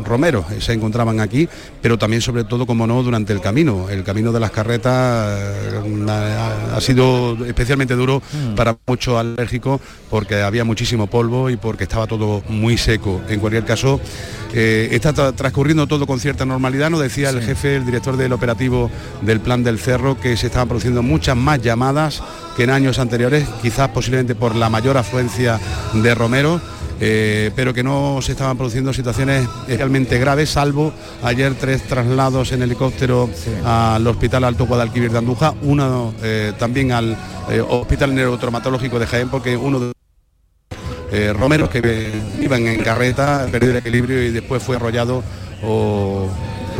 romeros 0.06 0.46
eh, 0.52 0.62
se 0.62 0.74
encontraban 0.74 1.20
aquí, 1.20 1.48
pero 1.82 1.98
también 1.98 2.22
sobre 2.22 2.44
todo, 2.44 2.66
como 2.66 2.86
no, 2.88 3.02
durante 3.04 3.34
el 3.34 3.42
camino. 3.42 3.90
El 3.90 4.04
camino 4.04 4.32
de 4.32 4.40
las 4.40 4.52
carretas 4.52 4.94
ha, 6.08 6.76
ha 6.76 6.82
sido 6.82 7.38
especialmente 7.46 7.96
duro 7.96 8.22
para 8.56 8.78
muchos 8.88 9.18
alérgicos 9.18 9.82
porque 10.10 10.42
había 10.42 10.64
muchísimo 10.64 11.08
polvo 11.08 11.50
y 11.50 11.58
porque 11.58 11.84
estaba 11.84 12.08
todo 12.08 12.44
muy 12.50 12.78
seco. 12.78 13.22
En 13.30 13.40
cualquier 13.40 13.66
caso, 13.66 14.00
eh, 14.54 14.90
está 14.92 15.14
tra- 15.14 15.36
transcurriendo 15.36 15.88
todo 15.88 16.08
con 16.08 16.20
cierta 16.20 16.46
normalidad, 16.46 16.90
nos 16.90 17.02
decía 17.20 17.38
el 17.38 17.46
jefe, 17.46 17.76
el 17.76 17.86
director 17.86 18.16
del 18.16 18.32
operativo 18.32 18.90
del 19.22 19.40
Plan 19.42 19.64
del 19.64 19.80
Cerro, 19.80 20.20
que 20.20 20.38
se 20.38 20.48
estaban 20.48 20.68
produciendo 20.68 21.04
muchas 21.04 21.36
más 21.36 21.62
llamadas 21.62 22.24
que 22.56 22.64
en 22.64 22.70
años 22.70 23.00
anteriores, 23.00 23.48
quizás 23.62 23.90
posiblemente 23.90 24.36
por 24.36 24.56
la 24.56 24.70
mayor 24.70 24.98
afluencia 24.98 25.60
de 25.94 26.16
romeros. 26.16 26.62
eh, 27.02 27.52
pero 27.56 27.74
que 27.74 27.82
no 27.82 28.20
se 28.22 28.34
estaban 28.34 28.58
produciendo 28.58 28.92
situaciones 28.92 29.48
realmente 29.70 30.20
graves, 30.20 30.50
salvo 30.50 30.92
ayer 31.24 31.56
tres 31.56 31.84
traslados 31.84 32.52
en 32.52 32.62
helicóptero 32.62 33.30
al 33.64 34.06
Hospital 34.06 34.44
Alto 34.44 34.66
Guadalquivir 34.66 35.10
de 35.10 35.18
Andújar, 35.18 35.54
uno 35.62 36.14
eh, 36.22 36.52
también 36.60 36.92
al 36.92 37.18
eh, 37.50 37.62
Hospital 37.62 38.14
Neurotraumatológico 38.14 39.00
de 39.00 39.08
Jaén, 39.08 39.30
porque 39.30 39.56
uno 39.56 39.80
de 39.80 41.34
romeros 41.34 41.70
que 41.70 42.12
iban 42.42 42.68
en 42.68 42.84
carreta, 42.84 43.48
perdió 43.50 43.72
el 43.72 43.78
equilibrio 43.78 44.22
y 44.22 44.32
después 44.32 44.62
fue 44.62 44.76
arrollado 44.76 45.24
o 45.64 46.28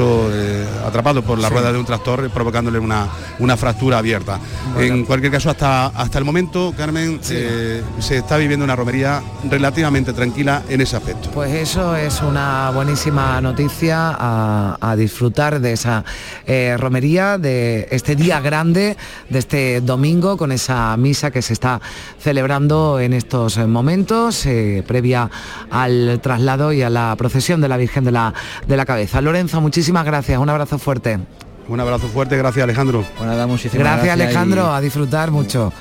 eh, 0.02 0.66
atrapado 0.86 1.22
por 1.22 1.38
la 1.40 1.50
rueda 1.50 1.72
de 1.72 1.78
un 1.80 1.86
tractor, 1.86 2.26
eh, 2.26 2.30
provocándole 2.30 2.80
una, 2.80 3.08
una 3.40 3.58
fractura 3.58 3.98
abierta. 3.98 4.40
En 4.78 5.06
cualquier 5.06 5.32
caso, 5.32 5.50
hasta, 5.50 5.88
hasta 5.88 6.18
el 6.18 6.26
momento, 6.26 6.74
Carmen, 6.76 7.20
eh, 7.30 7.82
se 8.00 8.18
está 8.18 8.38
viviendo 8.38 8.64
una 8.64 8.76
romería 8.76 9.22
relativamente 9.50 10.14
tranquila 10.14 10.64
en 10.70 10.82
ese 10.82 10.96
aspecto. 10.96 11.32
Pues 11.32 11.52
eso 11.54 11.96
es 11.96 12.22
una 12.22 12.72
buenísima 12.72 13.42
noticia 13.42 14.16
a, 14.18 14.78
a 14.80 14.96
disfrutar 14.96 15.60
de 15.60 15.74
esa 15.74 16.04
eh, 16.46 16.76
romería, 16.78 17.38
de 17.38 17.88
este 17.92 18.16
día 18.16 18.40
grande, 18.40 18.96
de 19.30 19.40
este 19.40 19.82
domingo, 19.82 20.38
con 20.38 20.52
esa 20.52 20.96
misa 20.98 21.32
que 21.32 21.42
se 21.42 21.54
está 21.54 21.82
celebrando 22.20 23.00
en 23.00 23.14
estos 23.14 23.58
momentos, 23.58 24.48
previa 24.88 25.30
al 25.72 26.20
traslado 26.22 26.72
y 26.72 26.82
a 26.82 26.90
la 26.90 27.16
procesión 27.18 27.62
de 27.62 27.68
la 27.68 27.78
Virgen 27.78 28.04
de 28.04 28.12
la, 28.12 28.34
de 28.68 28.78
la 28.78 28.86
Cabeza. 28.86 29.22
Lorenzo, 29.22 29.62
muchísimas 29.62 29.89
gracias, 29.94 30.38
un 30.40 30.50
abrazo 30.50 30.78
fuerte. 30.80 31.20
Un 31.68 31.80
abrazo 31.80 32.08
fuerte, 32.08 32.36
gracias 32.38 32.64
Alejandro. 32.64 33.04
Bueno, 33.18 33.32
nada, 33.34 33.46
muchísimas 33.48 33.80
Gracias 33.86 34.06
gracias 34.06 34.28
Alejandro, 34.28 34.64
y- 34.74 34.78
a 34.78 34.82
disfrutar 34.82 35.32
mucho. 35.32 35.72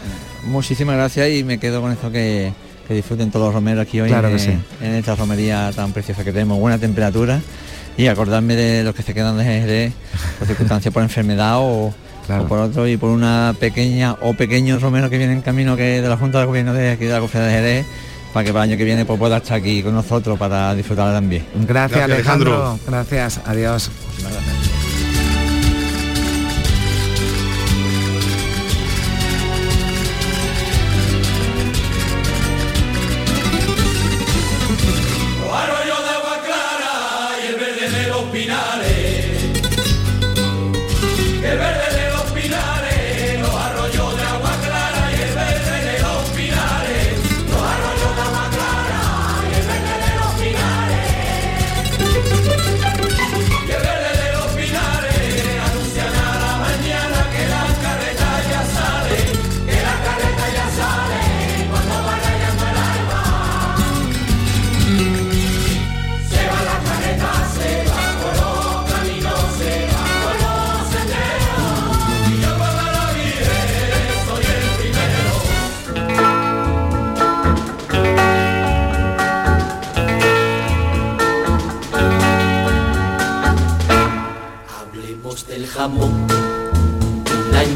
Muchísimas 0.45 0.97
gracias 0.97 1.31
y 1.31 1.45
me 1.45 1.59
quedo 1.59 1.81
con 1.81 1.93
esto 1.93 2.11
que, 2.11 2.53
que 2.87 2.95
disfruten 2.95 3.31
todos 3.31 3.47
los 3.47 3.55
romeros 3.55 3.83
aquí 3.87 4.01
hoy 4.01 4.09
Claro 4.09 4.29
en, 4.29 4.37
que 4.37 4.43
sí. 4.43 4.59
en 4.83 4.95
esta 4.95 5.15
romería 5.15 5.71
tan 5.75 5.93
preciosa 5.93 6.25
que 6.25 6.33
tenemos, 6.33 6.59
buena 6.59 6.79
temperatura 6.79 7.41
y 7.97 8.07
acordarme 8.07 8.55
de 8.55 8.85
los 8.85 8.95
que 8.95 9.03
se 9.03 9.15
quedan 9.15 9.37
de 9.39 9.45
Jerez 9.45 9.93
por 10.39 10.47
circunstancias, 10.47 10.93
por 10.93 11.03
enfermedad 11.03 11.57
o, 11.59 11.87
o 11.87 12.47
por 12.49 12.59
otro 12.59 12.87
y 12.87 12.97
por 12.99 13.09
una 13.11 13.55
pequeña 13.59 14.15
o 14.21 14.35
pequeños 14.35 14.83
romeros 14.83 15.09
que 15.11 15.17
vienen 15.19 15.39
en 15.39 15.43
camino 15.43 15.75
que 15.77 16.03
de 16.03 16.09
la 16.09 16.17
Junta 16.19 16.39
de 16.41 16.45
Gobierno 16.45 16.75
de 16.75 16.91
aquí 16.93 17.07
de 17.07 17.13
la 17.13 17.21
Cofradía 17.21 17.49
de 17.49 17.55
Jerez 17.55 17.87
para 18.33 18.45
que 18.45 18.53
para 18.53 18.65
el 18.65 18.71
año 18.71 18.79
que 18.79 18.85
viene 18.85 19.05
pues, 19.05 19.19
pueda 19.19 19.39
estar 19.39 19.59
aquí 19.59 19.83
con 19.83 19.95
nosotros 19.95 20.39
para 20.39 20.75
disfrutar 20.75 21.13
también. 21.13 21.47
Gracias, 21.67 22.01
Alejandro. 22.01 22.79
Gracias, 22.87 23.41
adiós. 23.45 23.91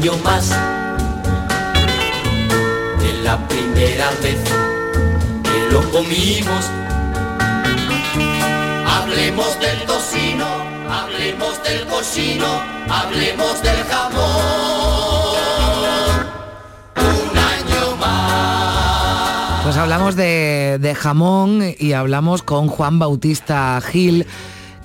Año 0.03 0.17
más, 0.21 0.49
de 2.99 3.13
la 3.23 3.47
primera 3.47 4.09
vez 4.21 4.37
que 5.43 5.71
lo 5.71 5.81
comimos. 5.91 6.69
Hablemos 8.85 9.57
del 9.61 9.81
tocino, 9.83 10.45
hablemos 10.91 11.63
del 11.63 11.87
cochino, 11.87 12.47
hablemos 12.89 13.63
del 13.63 13.83
jamón. 13.85 14.23
Un 16.97 17.37
año 17.37 17.95
más. 17.97 19.63
Pues 19.63 19.77
hablamos 19.77 20.17
de, 20.17 20.79
de 20.81 20.95
jamón 20.95 21.61
y 21.79 21.93
hablamos 21.93 22.43
con 22.43 22.67
Juan 22.67 22.99
Bautista 22.99 23.79
Gil, 23.79 24.27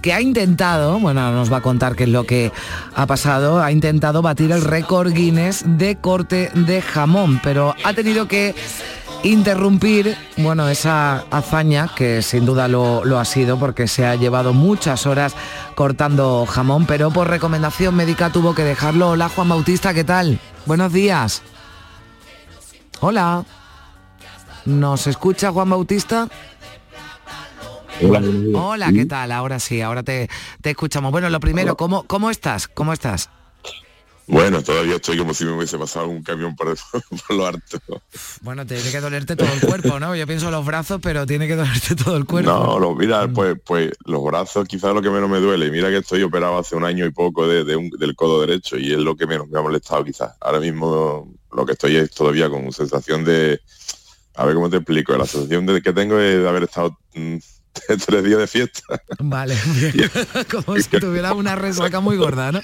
que 0.01 0.13
ha 0.13 0.21
intentado, 0.21 0.99
bueno, 0.99 1.33
nos 1.33 1.53
va 1.53 1.59
a 1.59 1.61
contar 1.61 1.97
qué 1.97 2.05
es 2.05 2.11
lo 2.11 2.25
que 2.25 2.53
ha 2.95 3.07
pasado, 3.07 3.63
ha 3.63 3.73
intentado 3.73 4.23
batir 4.23 4.53
el 4.53 4.63
récord 4.63 5.13
Guinness 5.13 5.65
de 5.67 5.97
corte 5.97 6.51
de 6.55 6.83
jamón, 6.83 7.41
pero 7.43 7.75
ha 7.85 7.93
tenido 7.93 8.29
que 8.29 8.55
interrumpir, 9.25 10.17
bueno, 10.37 10.69
esa 10.69 11.25
hazaña, 11.31 11.91
que 11.95 12.23
sin 12.23 12.47
duda 12.47 12.69
lo, 12.69 13.05
lo 13.05 13.19
ha 13.19 13.25
sido, 13.25 13.59
porque 13.59 13.89
se 13.89 14.07
ha 14.07 14.15
llevado 14.15 14.53
muchas 14.53 15.07
horas 15.07 15.35
cortando 15.75 16.47
jamón, 16.47 16.87
pero 16.87 17.11
por 17.11 17.29
recomendación 17.29 17.95
médica 17.97 18.31
tuvo 18.31 18.55
que 18.55 18.63
dejarlo. 18.63 19.11
Hola 19.11 19.29
Juan 19.29 19.49
Bautista, 19.49 19.93
¿qué 19.93 20.05
tal? 20.05 20.39
Buenos 20.67 20.93
días. 20.93 21.43
Hola. 23.01 23.45
¿Nos 24.65 25.07
escucha 25.07 25.51
Juan 25.51 25.71
Bautista? 25.71 26.29
Hola, 28.55 28.93
¿qué 28.93 29.07
tal? 29.07 29.33
Ahora 29.33 29.59
sí, 29.59 29.81
ahora 29.81 30.03
te, 30.03 30.29
te 30.63 30.71
escuchamos. 30.71 31.11
Bueno, 31.13 31.29
lo 31.31 31.41
primero, 31.41 31.77
¿cómo, 31.77 32.05
¿cómo 32.05 32.31
estás? 32.31 32.69
¿Cómo 32.69 32.93
estás? 32.93 33.29
Bueno, 34.27 34.63
todavía 34.63 34.97
estoy 34.97 35.17
como 35.17 35.33
si 35.33 35.45
me 35.47 35.53
hubiese 35.53 35.79
pasado 35.79 36.09
un 36.09 36.23
camión 36.23 36.55
por, 36.55 36.77
por 37.27 37.37
lo 37.37 37.47
harto. 37.47 37.79
Bueno, 38.43 38.67
tiene 38.67 38.91
que 38.91 39.01
dolerte 39.01 39.37
todo 39.37 39.53
el 39.55 39.61
cuerpo, 39.63 39.99
¿no? 39.99 40.15
Yo 40.15 40.27
pienso 40.27 40.51
los 40.51 40.65
brazos, 40.67 41.01
pero 41.03 41.27
tiene 41.27 41.47
que 41.47 41.57
dolerte 41.57 41.97
todo 41.97 42.17
el 42.17 42.25
cuerpo. 42.27 42.51
No, 42.51 42.79
no, 42.79 42.95
mira, 42.95 43.27
pues, 43.29 43.57
pues 43.65 43.91
los 44.05 44.23
brazos 44.23 44.69
quizás 44.69 44.95
lo 44.95 45.01
que 45.03 45.11
menos 45.11 45.31
me 45.31 45.39
duele. 45.41 45.71
Mira 45.71 45.89
que 45.89 45.99
estoy 45.99 46.23
operado 46.23 46.59
hace 46.59 46.77
un 46.77 46.85
año 46.85 47.07
y 47.07 47.11
poco 47.11 47.49
de, 47.49 47.65
de 47.65 47.75
un- 47.77 47.91
del 47.91 48.15
codo 48.15 48.43
derecho 48.43 48.77
y 48.77 48.93
es 48.93 48.99
lo 48.99 49.17
que 49.17 49.27
menos 49.27 49.49
me 49.49 49.59
ha 49.59 49.63
molestado 49.63 50.05
quizás. 50.05 50.35
Ahora 50.41 50.61
mismo 50.61 51.35
lo 51.51 51.65
que 51.67 51.73
estoy 51.73 51.97
es 51.97 52.11
todavía 52.11 52.51
con 52.51 52.71
sensación 52.71 53.25
de, 53.25 53.61
a 54.35 54.45
ver 54.45 54.55
cómo 54.55 54.69
te 54.71 54.77
explico, 54.77 55.17
la 55.17 55.27
sensación 55.27 55.65
de 55.67 55.81
que 55.81 55.93
tengo 55.95 56.19
es 56.19 56.43
de 56.43 56.49
haber 56.49 56.65
estado 56.65 56.99
mm, 57.15 57.37
tres 58.07 58.25
días 58.25 58.39
de 58.39 58.47
fiesta. 58.47 59.03
Vale, 59.19 59.57
bien. 59.75 60.11
como 60.51 60.79
si 60.79 60.99
tuviera 60.99 61.33
una 61.35 61.55
resaca 61.57 62.01
muy 62.01 62.17
gorda, 62.17 62.53
¿no? 62.53 62.61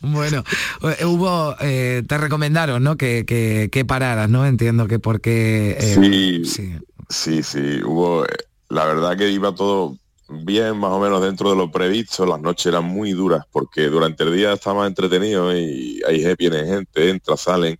bueno, 0.00 0.44
eh, 0.82 1.04
hubo, 1.04 1.56
eh, 1.60 2.02
te 2.06 2.18
recomendaron, 2.18 2.82
¿no? 2.82 2.96
Que, 2.96 3.24
que, 3.26 3.68
que 3.70 3.84
pararas, 3.84 4.28
¿no? 4.28 4.46
Entiendo 4.46 4.86
que 4.86 4.98
porque... 4.98 5.76
eh, 5.78 6.42
sí, 6.44 6.76
sí, 7.08 7.42
sí, 7.42 7.82
hubo, 7.84 8.24
eh, 8.24 8.28
la 8.68 8.84
verdad 8.84 9.16
que 9.16 9.30
iba 9.30 9.54
todo 9.54 9.96
bien, 10.28 10.76
más 10.76 10.92
o 10.92 11.00
menos 11.00 11.22
dentro 11.22 11.50
de 11.50 11.56
lo 11.56 11.70
previsto, 11.70 12.26
las 12.26 12.40
noches 12.40 12.66
eran 12.66 12.84
muy 12.84 13.12
duras, 13.12 13.44
porque 13.50 13.86
durante 13.86 14.24
el 14.24 14.36
día 14.36 14.52
está 14.52 14.74
más 14.74 14.88
entretenido 14.88 15.56
y 15.56 16.02
ahí 16.06 16.34
viene 16.38 16.66
gente, 16.66 17.10
entra, 17.10 17.36
salen, 17.36 17.78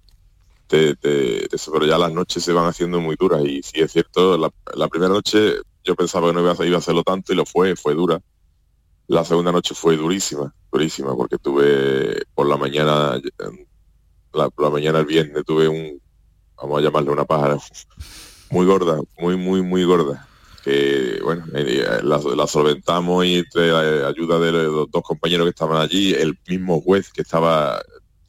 te- 0.68 0.94
te- 0.96 1.48
te- 1.48 1.56
pero 1.72 1.86
ya 1.86 1.98
las 1.98 2.12
noches 2.12 2.44
se 2.44 2.52
van 2.52 2.66
haciendo 2.66 3.00
muy 3.00 3.16
duras 3.18 3.42
y 3.44 3.62
sí 3.62 3.80
es 3.80 3.92
cierto, 3.92 4.36
la, 4.38 4.50
la 4.74 4.88
primera 4.88 5.12
noche 5.12 5.54
yo 5.84 5.96
pensaba 5.96 6.28
que 6.28 6.34
no 6.34 6.40
iba 6.40 6.52
a, 6.52 6.66
iba 6.66 6.76
a 6.76 6.78
hacerlo 6.80 7.02
tanto 7.02 7.32
y 7.32 7.36
lo 7.36 7.46
fue, 7.46 7.74
fue 7.76 7.94
dura. 7.94 8.20
La 9.08 9.24
segunda 9.24 9.52
noche 9.52 9.74
fue 9.74 9.96
durísima, 9.96 10.54
durísima, 10.70 11.16
porque 11.16 11.38
tuve 11.38 12.22
por 12.34 12.46
la 12.46 12.58
mañana, 12.58 13.18
la, 14.34 14.50
por 14.50 14.64
la 14.66 14.70
mañana 14.70 14.98
el 14.98 15.06
viernes 15.06 15.44
tuve 15.46 15.66
un, 15.68 16.00
vamos 16.56 16.78
a 16.78 16.82
llamarle 16.82 17.10
una 17.10 17.24
pájara, 17.24 17.58
muy 18.50 18.66
gorda, 18.66 19.00
muy, 19.18 19.36
muy, 19.36 19.62
muy 19.62 19.84
gorda. 19.84 20.26
Que 20.62 21.20
bueno, 21.22 21.46
la, 22.02 22.18
la 22.18 22.46
solventamos 22.46 23.24
y 23.24 23.36
entre 23.36 23.68
la 23.68 24.08
ayuda 24.08 24.38
de 24.38 24.52
los 24.52 24.90
dos 24.90 25.02
compañeros 25.02 25.46
que 25.46 25.50
estaban 25.50 25.80
allí, 25.80 26.12
el 26.12 26.38
mismo 26.46 26.82
juez 26.82 27.10
que 27.10 27.22
estaba, 27.22 27.80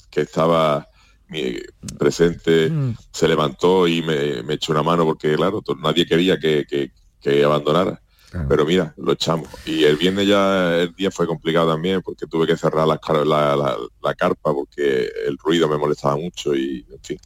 que 0.09 0.21
estaba 0.21 0.87
mi- 1.29 1.59
presente 1.97 2.71
se 3.11 3.27
levantó 3.27 3.87
y 3.87 4.01
me, 4.01 4.43
me 4.43 4.55
echó 4.55 4.71
una 4.71 4.83
mano 4.83 5.05
porque 5.05 5.35
claro, 5.35 5.61
nadie 5.81 6.05
quería 6.05 6.39
que, 6.39 6.65
que- 6.67 6.91
que 7.21 7.43
abandonara. 7.43 8.01
Pero 8.47 8.63
mira, 8.63 8.93
lo 8.97 9.11
echamos. 9.13 9.47
Y 9.65 9.83
el 9.85 9.95
viernes 9.97 10.27
ya 10.27 10.75
el 10.77 10.93
día 10.93 11.09
fue 11.09 11.25
complicado 11.25 11.71
también 11.71 12.01
porque 12.03 12.27
tuve 12.27 12.45
que 12.45 12.55
cerrar 12.55 12.87
las 12.87 12.99
car- 12.99 13.25
la, 13.25 13.55
la- 13.55 13.75
la 14.03 14.13
carpa 14.13 14.53
porque 14.53 15.09
el 15.27 15.35
ruido 15.37 15.67
me 15.67 15.77
molestaba 15.79 16.15
mucho 16.15 16.53
y 16.55 16.85
en 16.91 16.99
fin. 17.03 17.17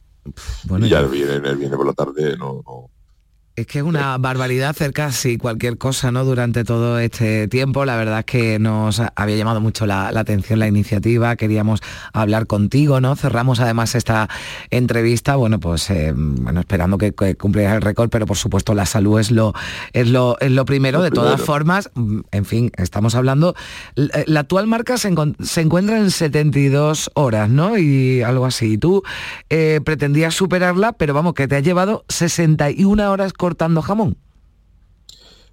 Bueno, 0.64 0.86
y 0.86 0.88
ya 0.88 1.00
ya. 1.00 1.04
el 1.04 1.10
viernes, 1.12 1.50
el 1.50 1.56
viernes 1.58 1.76
por 1.76 1.86
la 1.86 1.92
tarde 1.92 2.36
no, 2.38 2.62
no, 2.66 2.90
Es 3.56 3.68
que 3.68 3.78
es 3.78 3.84
una 3.84 4.18
barbaridad 4.18 4.70
hacer 4.70 4.92
casi 4.92 5.38
cualquier 5.38 5.78
cosa, 5.78 6.10
¿no? 6.10 6.24
Durante 6.24 6.64
todo 6.64 6.98
este 6.98 7.46
tiempo. 7.46 7.84
La 7.84 7.94
verdad 7.94 8.18
es 8.18 8.24
que 8.24 8.58
nos 8.58 9.00
había 9.14 9.36
llamado 9.36 9.60
mucho 9.60 9.86
la, 9.86 10.10
la 10.10 10.20
atención 10.20 10.58
la 10.58 10.66
iniciativa. 10.66 11.36
Queríamos 11.36 11.80
hablar 12.12 12.48
contigo, 12.48 13.00
¿no? 13.00 13.14
Cerramos 13.14 13.60
además 13.60 13.94
esta 13.94 14.28
entrevista, 14.70 15.36
bueno, 15.36 15.60
pues 15.60 15.88
eh, 15.90 16.12
bueno, 16.16 16.58
esperando 16.58 16.98
que, 16.98 17.12
que 17.14 17.36
cumplieras 17.36 17.76
el 17.76 17.82
récord, 17.82 18.10
pero 18.10 18.26
por 18.26 18.36
supuesto 18.36 18.74
la 18.74 18.86
salud 18.86 19.20
es 19.20 19.30
lo, 19.30 19.54
es 19.92 20.08
lo, 20.08 20.36
es 20.40 20.50
lo 20.50 20.64
primero. 20.64 21.00
De 21.00 21.12
todas 21.12 21.40
formas, 21.40 21.90
mm, 21.94 22.20
en 22.32 22.44
fin, 22.44 22.72
estamos 22.76 23.14
hablando. 23.14 23.54
La, 23.94 24.24
la 24.26 24.40
actual 24.40 24.66
marca 24.66 24.98
se, 24.98 25.12
encon- 25.12 25.36
se 25.40 25.60
encuentra 25.60 25.98
en 25.98 26.10
72 26.10 27.12
horas, 27.14 27.48
¿no? 27.48 27.78
Y 27.78 28.20
algo 28.22 28.46
así. 28.46 28.72
Y 28.72 28.78
tú 28.78 29.04
eh, 29.48 29.80
pretendías 29.84 30.34
superarla, 30.34 30.90
pero 30.94 31.14
vamos, 31.14 31.34
que 31.34 31.46
te 31.46 31.54
ha 31.54 31.60
llevado 31.60 32.04
61 32.08 33.12
horas 33.12 33.32
cortando 33.44 33.82
jamón. 33.82 34.16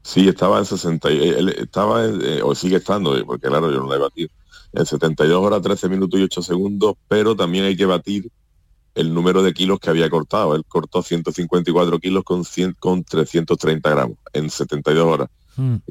Sí, 0.01 0.27
estaba 0.29 0.59
en 0.59 0.65
60, 0.65 1.11
y- 1.11 1.27
él 1.29 1.49
estaba, 1.49 2.05
en- 2.05 2.21
eh, 2.23 2.41
o 2.41 2.55
sigue 2.55 2.77
estando, 2.77 3.17
eh, 3.17 3.23
porque 3.25 3.47
claro, 3.49 3.69
yo 3.71 3.79
no 3.81 3.89
la 3.89 3.95
he 3.97 3.99
batido, 3.99 4.29
en 4.71 4.85
72 4.85 5.43
horas, 5.43 5.61
13 5.61 5.89
minutos 5.89 6.17
y 6.19 6.23
8 6.23 6.41
segundos, 6.41 6.95
pero 7.09 7.35
también 7.35 7.65
hay 7.65 7.75
que 7.75 7.85
batir 7.85 8.29
el 8.95 9.13
número 9.13 9.43
de 9.43 9.53
kilos 9.53 9.79
que 9.79 9.89
había 9.89 10.09
cortado. 10.09 10.55
Él 10.55 10.63
cortó 10.67 11.03
154 11.03 11.99
kilos 11.99 12.23
con, 12.23 12.45
100, 12.45 12.75
con 12.79 13.03
330 13.03 13.89
gramos 13.89 14.17
en 14.33 14.49
72 14.49 15.05
horas. 15.05 15.27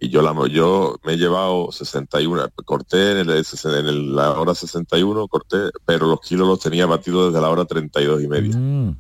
Y 0.01 0.09
yo, 0.09 0.23
la, 0.23 0.35
yo 0.49 0.97
me 1.05 1.13
he 1.13 1.17
llevado 1.19 1.71
61, 1.71 2.49
corté 2.65 3.13
en, 3.13 3.19
el, 3.19 3.31
en 3.31 3.87
el- 3.87 4.17
la 4.17 4.33
hora 4.41 4.55
61, 4.55 5.29
corté, 5.29 5.59
pero 5.85 6.07
los 6.09 6.21
kilos 6.21 6.49
los 6.49 6.59
tenía 6.61 6.87
batidos 6.87 7.29
desde 7.33 7.43
la 7.43 7.51
hora 7.51 7.65
32 7.67 8.23
y 8.23 8.27
media. 8.27 8.57
Mm. 8.57 8.97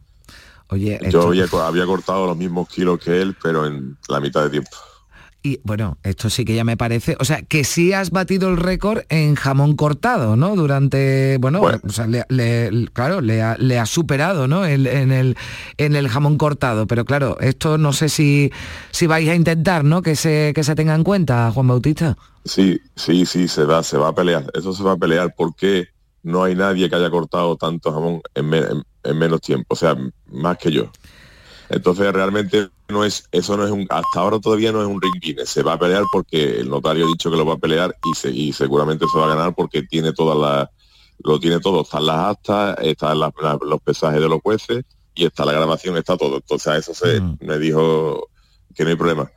Oye, 0.70 0.98
Yo 1.10 1.22
había, 1.28 1.46
co- 1.48 1.60
había 1.62 1.86
cortado 1.86 2.26
los 2.26 2.36
mismos 2.36 2.68
kilos 2.68 2.98
que 2.98 3.20
él, 3.20 3.36
pero 3.42 3.66
en 3.66 3.96
la 4.08 4.20
mitad 4.20 4.42
de 4.44 4.50
tiempo. 4.50 4.70
Y 5.42 5.58
bueno, 5.64 5.96
esto 6.02 6.28
sí 6.28 6.44
que 6.44 6.54
ya 6.54 6.64
me 6.64 6.76
parece, 6.76 7.16
o 7.18 7.24
sea, 7.24 7.40
que 7.40 7.64
sí 7.64 7.94
has 7.94 8.10
batido 8.10 8.50
el 8.50 8.58
récord 8.58 9.04
en 9.08 9.36
jamón 9.36 9.74
cortado, 9.74 10.36
¿no? 10.36 10.54
Durante, 10.54 11.38
bueno, 11.40 11.62
o 11.82 11.88
sea, 11.88 12.06
le, 12.06 12.26
le- 12.28 12.88
claro, 12.92 13.22
le 13.22 13.40
ha, 13.40 13.56
le 13.56 13.78
ha 13.78 13.86
superado, 13.86 14.46
¿no? 14.48 14.66
El- 14.66 14.86
en, 14.86 15.10
el, 15.12 15.38
en 15.78 15.96
el 15.96 16.08
jamón 16.10 16.36
cortado, 16.36 16.86
pero 16.86 17.06
claro, 17.06 17.38
esto 17.40 17.78
no 17.78 17.94
sé 17.94 18.10
si, 18.10 18.52
si 18.90 19.06
vais 19.06 19.30
a 19.30 19.34
intentar, 19.34 19.82
¿no? 19.82 20.02
Que 20.02 20.14
se, 20.14 20.52
que 20.54 20.62
se 20.62 20.74
tenga 20.74 20.94
en 20.94 21.04
cuenta, 21.04 21.50
Juan 21.52 21.68
Bautista. 21.68 22.18
Sí, 22.44 22.78
sí, 22.94 23.24
sí, 23.24 23.48
se 23.48 23.64
va, 23.64 23.82
se 23.82 23.96
va 23.96 24.08
a 24.08 24.14
pelear. 24.14 24.44
Eso 24.52 24.74
se 24.74 24.82
va 24.82 24.92
a 24.92 24.96
pelear 24.98 25.32
porque 25.34 25.86
no 26.22 26.44
hay 26.44 26.54
nadie 26.54 26.90
que 26.90 26.96
haya 26.96 27.08
cortado 27.08 27.56
tanto 27.56 27.90
jamón 27.94 28.20
en- 28.34 28.82
en 29.04 29.18
menos 29.18 29.40
tiempo, 29.40 29.66
o 29.70 29.76
sea, 29.76 29.96
más 30.26 30.58
que 30.58 30.70
yo. 30.70 30.90
Entonces 31.68 32.12
realmente 32.12 32.68
no 32.88 33.04
es, 33.04 33.28
eso 33.30 33.56
no 33.56 33.64
es 33.64 33.70
un, 33.70 33.86
hasta 33.88 34.20
ahora 34.20 34.40
todavía 34.40 34.72
no 34.72 34.80
es 34.82 34.88
un 34.88 35.00
ring 35.00 35.20
Guinness. 35.20 35.48
Se 35.50 35.62
va 35.62 35.74
a 35.74 35.78
pelear 35.78 36.02
porque 36.12 36.58
el 36.60 36.68
notario 36.68 37.04
ha 37.06 37.08
dicho 37.08 37.30
que 37.30 37.36
lo 37.36 37.46
va 37.46 37.54
a 37.54 37.58
pelear 37.58 37.94
y, 38.12 38.16
se- 38.16 38.30
y 38.30 38.52
seguramente 38.52 39.06
se 39.12 39.18
va 39.18 39.26
a 39.26 39.34
ganar 39.36 39.54
porque 39.54 39.82
tiene 39.84 40.12
todas 40.12 40.36
las, 40.36 40.68
lo 41.22 41.38
tiene 41.38 41.60
todo. 41.60 41.82
Están 41.82 42.06
las 42.06 42.30
actas, 42.36 42.76
están 42.82 43.20
las- 43.20 43.32
la- 43.40 43.58
los 43.64 43.80
pesajes 43.80 44.20
de 44.20 44.28
los 44.28 44.40
jueces 44.42 44.84
y 45.14 45.24
está 45.26 45.44
la 45.44 45.52
grabación, 45.52 45.96
está 45.96 46.16
todo. 46.16 46.36
Entonces 46.36 46.66
a 46.66 46.76
eso 46.76 46.92
se 46.94 47.20
me 47.40 47.58
dijo 47.58 48.28
que 48.74 48.82
no 48.82 48.90
hay 48.90 48.96
problema. 48.96 49.30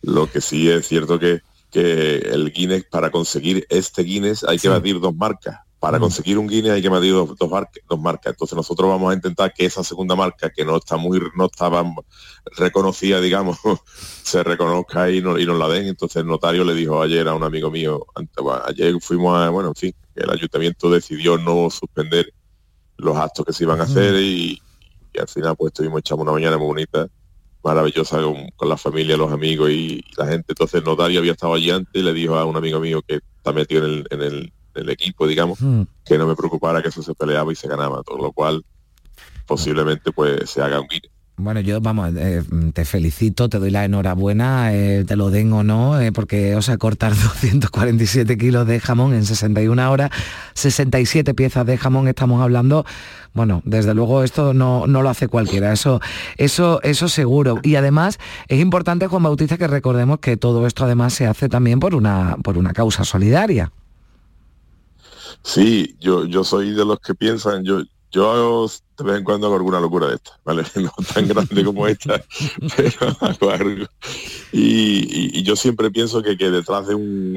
Lo 0.00 0.30
que 0.30 0.40
sí 0.40 0.70
es 0.70 0.88
cierto 0.88 1.18
que, 1.18 1.42
que 1.70 2.16
el 2.16 2.50
Guinness, 2.50 2.84
para 2.90 3.10
conseguir 3.10 3.66
este 3.68 4.02
Guinness 4.04 4.42
hay 4.44 4.58
que 4.58 4.68
batir 4.70 5.00
dos 5.00 5.14
marcas. 5.14 5.58
Para 5.84 5.98
conseguir 6.00 6.38
un 6.38 6.46
Guinness 6.46 6.72
hay 6.72 6.80
que 6.82 6.88
batir 6.88 7.12
dos, 7.12 7.36
dos, 7.38 7.50
marca- 7.50 7.80
dos 7.88 8.00
marcas. 8.00 8.32
Entonces 8.32 8.56
nosotros 8.56 8.88
vamos 8.88 9.10
a 9.12 9.14
intentar 9.14 9.52
que 9.52 9.66
esa 9.66 9.84
segunda 9.84 10.16
marca, 10.16 10.48
que 10.48 10.64
no 10.64 10.76
está 10.76 10.96
muy, 10.96 11.20
no 11.36 11.44
estaba 11.44 11.84
reconocida, 12.56 13.20
digamos, 13.20 13.58
se 14.22 14.42
reconozca 14.42 15.10
y, 15.10 15.20
no, 15.20 15.38
y 15.38 15.44
nos 15.44 15.58
la 15.58 15.68
den. 15.68 15.86
Entonces 15.86 16.16
el 16.22 16.26
notario 16.26 16.64
le 16.64 16.74
dijo 16.74 17.02
ayer 17.02 17.28
a 17.28 17.34
un 17.34 17.42
amigo 17.42 17.70
mío, 17.70 18.04
ayer 18.66 18.94
fuimos 19.00 19.36
a, 19.38 19.50
bueno, 19.50 19.68
en 19.68 19.74
fin, 19.74 19.94
el 20.14 20.30
ayuntamiento 20.30 20.88
decidió 20.90 21.36
no 21.36 21.68
suspender 21.70 22.32
los 22.96 23.16
actos 23.16 23.44
que 23.44 23.52
se 23.52 23.64
iban 23.64 23.80
a 23.80 23.84
hacer 23.84 24.14
y, 24.14 24.62
y 25.12 25.18
al 25.20 25.28
final 25.28 25.54
pues 25.56 25.72
estuvimos 25.72 25.98
echando 26.00 26.22
una 26.22 26.32
mañana 26.32 26.56
muy 26.56 26.68
bonita 26.68 27.08
maravillosa 27.62 28.22
con, 28.22 28.48
con 28.56 28.68
la 28.68 28.76
familia, 28.76 29.16
los 29.16 29.32
amigos 29.32 29.70
y, 29.70 29.96
y 29.96 30.04
la 30.16 30.26
gente. 30.26 30.46
Entonces 30.48 30.78
el 30.78 30.84
notario 30.84 31.18
había 31.20 31.32
estado 31.32 31.54
allí 31.54 31.70
antes 31.70 31.94
y 31.94 32.02
le 32.02 32.12
dijo 32.12 32.36
a 32.36 32.44
un 32.44 32.56
amigo 32.56 32.80
mío 32.80 33.02
que 33.06 33.20
está 33.36 33.52
metido 33.52 33.84
en 33.86 33.92
el, 33.92 34.06
en 34.10 34.22
el, 34.22 34.52
en 34.74 34.82
el 34.82 34.90
equipo, 34.90 35.26
digamos, 35.26 35.58
que 36.04 36.18
no 36.18 36.26
me 36.26 36.36
preocupara 36.36 36.82
que 36.82 36.88
eso 36.88 37.02
se 37.02 37.14
peleaba 37.14 37.52
y 37.52 37.56
se 37.56 37.68
ganaba, 37.68 38.02
todo 38.02 38.18
lo 38.18 38.32
cual 38.32 38.64
posiblemente 39.46 40.12
pues 40.12 40.50
se 40.50 40.62
haga 40.62 40.80
un 40.80 40.88
Guinness. 40.88 41.14
Bueno, 41.36 41.58
yo, 41.58 41.80
vamos, 41.80 42.12
eh, 42.16 42.44
te 42.72 42.84
felicito, 42.84 43.48
te 43.48 43.58
doy 43.58 43.72
la 43.72 43.84
enhorabuena, 43.84 44.72
eh, 44.72 45.04
te 45.04 45.16
lo 45.16 45.30
den 45.30 45.52
o 45.52 45.64
no, 45.64 46.00
eh, 46.00 46.12
porque, 46.12 46.54
o 46.54 46.62
sea, 46.62 46.78
cortar 46.78 47.10
247 47.16 48.38
kilos 48.38 48.68
de 48.68 48.78
jamón 48.78 49.14
en 49.14 49.24
61 49.24 49.90
horas, 49.90 50.10
67 50.54 51.34
piezas 51.34 51.66
de 51.66 51.76
jamón 51.76 52.06
estamos 52.06 52.40
hablando, 52.40 52.86
bueno, 53.32 53.62
desde 53.64 53.94
luego 53.94 54.22
esto 54.22 54.54
no, 54.54 54.86
no 54.86 55.02
lo 55.02 55.08
hace 55.08 55.26
cualquiera, 55.26 55.72
eso, 55.72 56.00
eso, 56.36 56.80
eso 56.84 57.08
seguro. 57.08 57.58
Y 57.64 57.74
además 57.74 58.20
es 58.46 58.60
importante, 58.60 59.08
Juan 59.08 59.24
Bautista, 59.24 59.58
que 59.58 59.66
recordemos 59.66 60.20
que 60.20 60.36
todo 60.36 60.68
esto 60.68 60.84
además 60.84 61.14
se 61.14 61.26
hace 61.26 61.48
también 61.48 61.80
por 61.80 61.96
una, 61.96 62.36
por 62.44 62.58
una 62.58 62.72
causa 62.72 63.02
solidaria. 63.02 63.72
Sí, 65.44 65.96
yo, 66.00 66.24
yo 66.24 66.42
soy 66.42 66.70
de 66.72 66.84
los 66.84 66.98
que 67.00 67.14
piensan, 67.14 67.64
yo, 67.64 67.82
yo 68.10 68.30
hago 68.30 68.70
de 68.96 69.04
vez 69.04 69.18
en 69.18 69.24
cuando 69.24 69.46
hago 69.48 69.56
alguna 69.56 69.78
locura 69.80 70.06
de 70.08 70.14
esta, 70.14 70.30
¿vale? 70.44 70.62
No 70.76 70.90
tan 71.12 71.28
grande 71.28 71.64
como 71.64 71.86
esta, 71.86 72.24
pero 72.76 73.16
hago 73.20 73.50
algo. 73.50 73.86
Y, 74.52 74.60
y- 74.60 75.38
y 75.40 75.42
yo 75.42 75.54
siempre 75.56 75.90
pienso 75.90 76.22
que, 76.22 76.36
que 76.36 76.50
detrás 76.50 76.86
de 76.86 76.94
un- 76.94 77.36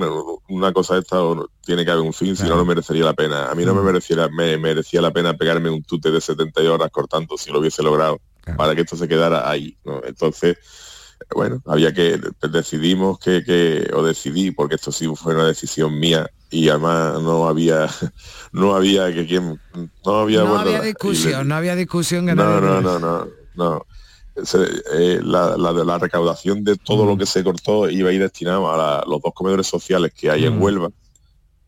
una 0.50 0.72
cosa 0.72 0.94
de 0.94 1.02
esta 1.02 1.18
tiene 1.66 1.84
que 1.84 1.92
haber 1.92 2.04
un 2.04 2.14
fin, 2.14 2.36
si 2.36 2.44
no, 2.44 2.56
no 2.56 2.66
merecería 2.66 3.04
la 3.04 3.14
pena. 3.14 3.50
A 3.52 3.56
mí 3.56 3.66
no 3.66 3.74
me 3.74 3.82
mereciera, 3.82 4.30
me 4.30 4.58
merecía 4.58 5.02
la 5.02 5.12
pena 5.12 5.34
pegarme 5.36 5.70
un 5.70 5.84
tute 5.84 6.12
de 6.12 6.22
70 6.22 6.62
horas 6.72 6.90
cortando 6.92 7.38
si 7.38 7.52
lo 7.52 7.60
hubiese 7.60 7.84
logrado, 7.84 8.20
para 8.56 8.74
que 8.76 8.82
esto 8.82 8.96
se 8.96 9.08
quedara 9.08 9.50
ahí, 9.50 9.76
¿no? 9.84 10.02
Entonces, 10.06 10.58
bueno, 11.36 11.62
había 11.66 11.94
que, 11.94 12.20
decidimos 12.52 13.20
que, 13.20 13.44
que, 13.44 13.90
o 13.94 14.04
decidí, 14.04 14.52
porque 14.52 14.76
esto 14.76 14.92
sí 14.92 15.08
fue 15.16 15.36
una 15.36 15.46
decisión 15.48 16.00
mía, 16.00 16.30
y 16.50 16.70
además 16.70 17.22
no 17.22 17.48
había, 17.48 17.88
no 18.52 18.76
había 18.76 19.14
que 19.14 19.26
quien, 19.28 19.60
no 20.06 20.16
había, 20.20 20.40
No 20.44 20.48
bueno, 20.50 20.62
había 20.62 20.82
discusión, 20.82 21.48
no 21.48 21.56
había 21.56 21.76
discusión 21.76 22.26
que 22.26 22.36
no, 22.36 22.62
no, 22.62 22.82
no, 22.82 23.00
no, 23.00 23.28
no. 23.56 23.86
Se- 24.44 24.70
eh, 24.94 25.20
la, 25.24 25.58
la 25.58 25.72
la 25.74 25.98
recaudación 25.98 26.64
de 26.64 26.76
todo 26.78 27.06
Mm. 27.06 27.08
lo 27.08 27.18
que 27.18 27.26
se 27.26 27.44
cortó 27.44 27.90
iba 27.90 28.10
a 28.12 28.14
ir 28.14 28.22
destinado 28.22 28.72
a 28.72 28.78
la- 28.78 29.04
los 29.08 29.20
dos 29.22 29.34
comedores 29.34 29.66
sociales 29.66 30.14
que 30.16 30.30
hay 30.30 30.46
en 30.46 30.58
Mm. 30.58 30.62
Huelva, 30.62 30.90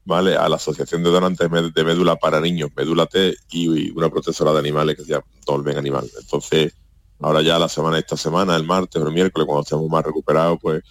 ¿vale? 0.06 0.36
A 0.36 0.48
la 0.48 0.56
Asociación 0.58 1.04
de 1.04 1.10
Donantes 1.10 1.50
de 1.50 1.84
Médula 1.84 2.15
para 2.15 2.39
Niños, 2.39 2.69
Médula 2.78 3.08
T, 3.08 3.36
y 3.52 3.89
una 3.91 4.10
protectora 4.10 4.54
de 4.54 4.60
animales 4.60 4.95
que 4.98 5.04
se 5.04 5.12
llama 5.13 5.26
Dolmen 5.48 5.78
Animal. 5.78 6.08
Entonces, 6.22 6.74
ahora 7.19 7.41
ya 7.41 7.60
la 7.60 7.69
semana, 7.69 7.97
esta 7.99 8.17
semana, 8.17 8.55
el 8.55 8.65
martes 8.65 9.01
o 9.01 9.08
el 9.08 9.13
miércoles, 9.13 9.45
cuando 9.45 9.63
estemos 9.63 9.89
más 9.89 10.03
recuperados, 10.03 10.60
pues 10.62 10.84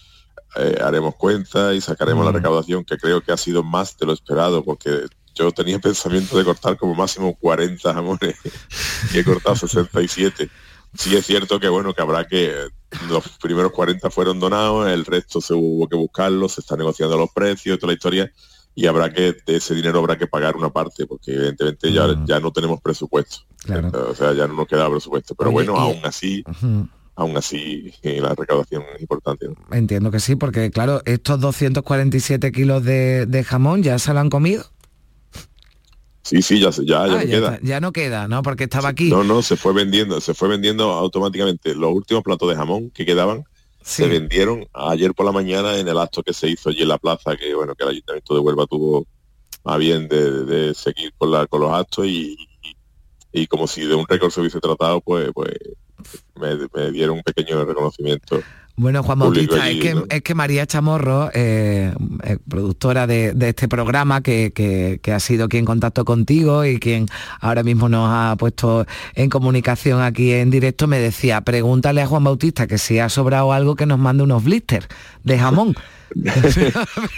eh, 0.57 0.79
haremos 0.83 1.15
cuenta 1.17 1.75
y 1.75 1.81
sacaremos 1.81 2.25
la 2.25 2.33
recaudación, 2.33 2.85
que 2.85 2.97
creo 2.97 3.21
que 3.21 3.33
ha 3.33 3.37
sido 3.37 3.63
más 3.63 3.97
de 3.99 4.07
lo 4.07 4.13
esperado, 4.13 4.65
porque 4.65 5.07
yo 5.35 5.53
tenía 5.53 5.79
pensamiento 5.79 6.37
de 6.37 6.45
cortar 6.45 6.77
como 6.77 6.95
máximo 6.95 7.37
40 7.37 7.95
jamones 7.95 8.37
y 9.13 9.19
he 9.19 9.25
cortado 9.25 9.57
67. 9.57 10.51
Sí 10.95 11.15
es 11.15 11.27
cierto 11.27 11.61
que 11.61 11.69
bueno, 11.69 11.95
que 11.95 12.03
habrá 12.03 12.27
que 12.27 12.69
los 13.09 13.29
primeros 13.39 13.73
40 13.73 14.11
fueron 14.11 14.41
donados, 14.41 14.89
el 14.89 15.05
resto 15.05 15.41
se 15.41 15.55
hubo 15.55 15.87
que 15.89 15.97
buscarlo, 15.97 16.49
se 16.49 16.63
está 16.63 16.77
negociando 16.77 17.17
los 17.17 17.31
precios, 17.31 17.79
toda 17.79 17.93
la 17.93 17.95
historia, 17.95 18.33
y 18.81 18.87
habrá 18.87 19.13
que, 19.13 19.35
de 19.45 19.57
ese 19.57 19.75
dinero 19.75 19.99
habrá 19.99 20.17
que 20.17 20.29
pagar 20.29 20.55
una 20.55 20.71
parte, 20.71 21.05
porque 21.05 21.33
evidentemente 21.35 21.93
ya, 21.93 22.07
ya 22.27 22.39
no 22.39 22.53
tenemos 22.53 22.81
presupuesto. 22.81 23.39
O 23.93 24.15
sea, 24.15 24.33
ya 24.35 24.47
no 24.47 24.55
nos 24.55 24.69
queda 24.69 24.89
presupuesto. 24.89 25.35
Pero 25.35 25.51
Oye, 25.51 25.55
bueno, 25.69 25.75
y- 25.75 25.81
aún 25.81 26.01
así, 26.05 26.45
aún 27.17 27.37
así 27.37 27.93
eh, 28.03 28.21
la 28.21 28.37
recaudación 28.37 28.85
es 28.95 29.01
importante. 29.01 29.49
¿no? 29.49 29.57
Entiendo 29.77 30.13
que 30.13 30.21
sí, 30.21 30.37
porque 30.37 30.71
claro, 30.71 31.03
estos 31.07 31.41
247 31.41 32.53
kilos 32.53 32.85
de, 32.85 33.27
de 33.27 33.43
jamón 33.43 33.83
ya 33.83 33.99
se 33.99 34.15
lo 34.15 34.21
han 34.21 34.31
comido. 34.31 34.65
Sí, 36.23 36.43
sí, 36.43 36.61
ya, 36.61 36.71
se- 36.71 36.85
ya, 36.85 37.07
ya 37.07 37.15
Ah, 37.19 37.25
ya, 37.25 37.31
queda. 37.31 37.55
está, 37.55 37.67
ya 37.67 37.81
no 37.81 37.91
queda, 37.93 38.29
¿no? 38.29 38.43
Porque 38.43 38.65
estaba 38.65 38.91
aquí. 38.91 39.11
No, 39.11 39.25
no, 39.25 39.41
se 39.43 39.57
fue 39.57 39.73
vendiendo, 39.73 40.21
se 40.21 40.35
fue 40.35 40.49
vendiendo 40.49 40.91
automáticamente. 40.93 41.75
Los 41.75 41.91
últimos 41.93 42.23
platos 42.23 42.49
de 42.51 42.55
jamón 42.57 42.91
que 42.91 43.07
quedaban 43.07 43.45
se 43.83 44.07
vendieron 44.09 44.67
ayer 44.73 45.15
por 45.15 45.27
la 45.27 45.33
mañana 45.33 45.79
en 45.79 45.89
el 45.89 45.99
acto 45.99 46.23
que 46.23 46.33
se 46.35 46.49
hizo 46.49 46.69
allí 46.71 46.83
en 46.83 46.89
la 46.89 46.99
plaza, 46.99 47.37
que 47.37 47.55
bueno, 47.55 47.75
que 47.75 47.85
el 47.85 47.91
Ayuntamiento 47.91 48.35
de 48.35 48.41
Huelva 48.41 48.67
tuvo 48.67 49.07
a 49.65 49.77
bien 49.77 50.09
de, 50.09 50.45
de 50.45 50.75
seguir 50.75 51.13
con, 51.19 51.31
la, 51.31 51.47
con 51.47 51.61
los 51.61 51.73
actos 51.73 52.07
y, 52.07 52.33
y- 52.63 52.77
y 53.31 53.47
como 53.47 53.67
si 53.67 53.85
de 53.85 53.95
un 53.95 54.07
récord 54.09 54.31
se 54.31 54.41
hubiese 54.41 54.59
tratado, 54.61 55.01
pues, 55.03 55.31
pues 55.35 55.51
me, 56.37 56.57
me 56.75 56.91
dieron 56.91 57.19
un 57.19 57.23
pequeño 57.23 57.63
reconocimiento 57.65 58.41
Bueno, 58.79 59.03
Juan 59.03 59.19
Bautista, 59.19 59.69
es, 59.69 59.81
que, 59.81 60.05
es 60.09 60.23
que 60.23 60.35
María 60.35 60.65
Chamorro, 60.67 61.31
eh, 61.35 61.93
eh, 62.23 62.39
productora 62.49 63.07
de, 63.09 63.33
de 63.33 63.49
este 63.51 63.67
programa, 63.69 64.23
que, 64.23 64.53
que- 64.55 65.01
que 65.03 65.13
ha 65.13 65.19
sido 65.21 65.49
quien 65.49 65.65
contactó 65.65 66.05
contigo 66.05 66.65
y 66.65 66.79
quien 66.79 67.07
ahora 67.41 67.63
mismo 67.65 67.89
nos 67.89 68.09
ha 68.09 68.37
puesto 68.39 68.87
en 69.15 69.31
comunicación 69.31 70.01
aquí 70.01 70.33
en 70.33 70.51
directo, 70.51 70.87
me 70.87 71.01
decía, 71.01 71.41
pregúntale 71.41 72.03
a 72.03 72.07
Juan 72.07 72.23
Bautista 72.23 72.67
que 72.69 72.79
si 72.79 73.01
ha 73.01 73.09
sobrado 73.09 73.53
algo 73.53 73.75
que 73.75 73.85
nos 73.85 73.99
mande 73.99 74.23
unos 74.23 74.45
blisters 74.45 74.87
de 75.25 75.39
jamón. 75.39 75.75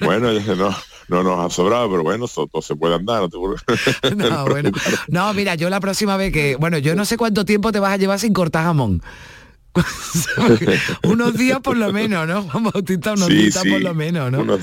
bueno, 0.04 0.32
no, 0.32 0.74
no 1.08 1.22
nos 1.22 1.44
ha 1.46 1.50
sobrado, 1.54 1.90
pero 1.90 2.02
bueno, 2.02 2.24
eso 2.24 2.46
todo 2.46 2.62
se 2.62 2.74
puede 2.74 2.94
andar. 2.94 3.20
No, 3.22 3.28
te. 3.28 3.36
No, 4.16 4.46
bueno. 4.46 4.70
No, 5.08 5.32
mira, 5.34 5.54
yo 5.56 5.68
la 5.70 5.80
próxima 5.80 6.16
vez 6.16 6.32
que, 6.32 6.56
bueno, 6.56 6.78
yo 6.78 6.94
no 6.94 7.04
sé 7.04 7.16
cuánto 7.16 7.44
tiempo 7.44 7.70
te 7.72 7.80
vas 7.80 7.92
a 7.92 7.96
llevar 7.98 8.18
sin 8.18 8.32
cortar 8.32 8.64
jamón. 8.64 9.02
unos 11.04 11.34
días 11.34 11.60
por 11.60 11.76
lo 11.76 11.92
menos, 11.92 12.26
¿no? 12.26 12.42
Juan 12.42 12.64
Bautista, 12.64 13.12
unos 13.12 13.28
Sí, 13.28 13.34
días 13.34 13.54
sí, 13.62 13.70
por 13.70 13.80
lo 13.80 13.94
menos, 13.94 14.30
¿no? 14.32 14.40
Unos, 14.40 14.60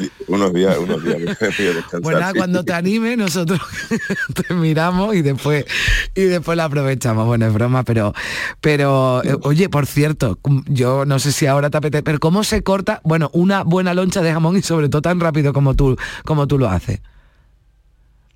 días, 0.54 0.78
unos 0.78 1.04
días. 1.04 1.20
descansar, 1.20 2.34
sí. 2.34 2.38
cuando 2.38 2.64
te 2.64 2.74
anime, 2.74 3.16
nosotros 3.16 3.60
te 4.34 4.54
miramos 4.54 5.16
y 5.16 5.22
después 5.22 5.66
y 6.16 6.24
después 6.24 6.58
la 6.58 6.66
aprovechamos. 6.66 7.26
Bueno, 7.26 7.48
es 7.48 7.54
broma, 7.54 7.84
pero 7.84 8.14
pero 8.62 9.24
eh, 9.24 9.38
oye, 9.44 9.70
por 9.70 9.86
cierto, 9.86 10.40
yo 10.68 11.06
no 11.06 11.20
sé 11.20 11.32
si 11.32 11.46
ahora 11.46 11.70
te 11.70 11.78
apetece, 11.78 12.04
pero 12.04 12.20
cómo 12.20 12.44
se 12.44 12.64
corta, 12.64 13.02
bueno, 13.04 13.30
una 13.34 13.64
buena 13.64 13.94
loncha 13.94 14.22
de 14.22 14.34
jamón 14.34 14.58
y 14.58 14.62
sobre 14.62 14.90
todo 14.90 15.02
tan 15.02 15.20
rápido 15.20 15.54
como 15.54 15.74
tú 15.76 15.96
como 16.26 16.48
tú 16.48 16.58
lo 16.58 16.70
haces. 16.70 17.00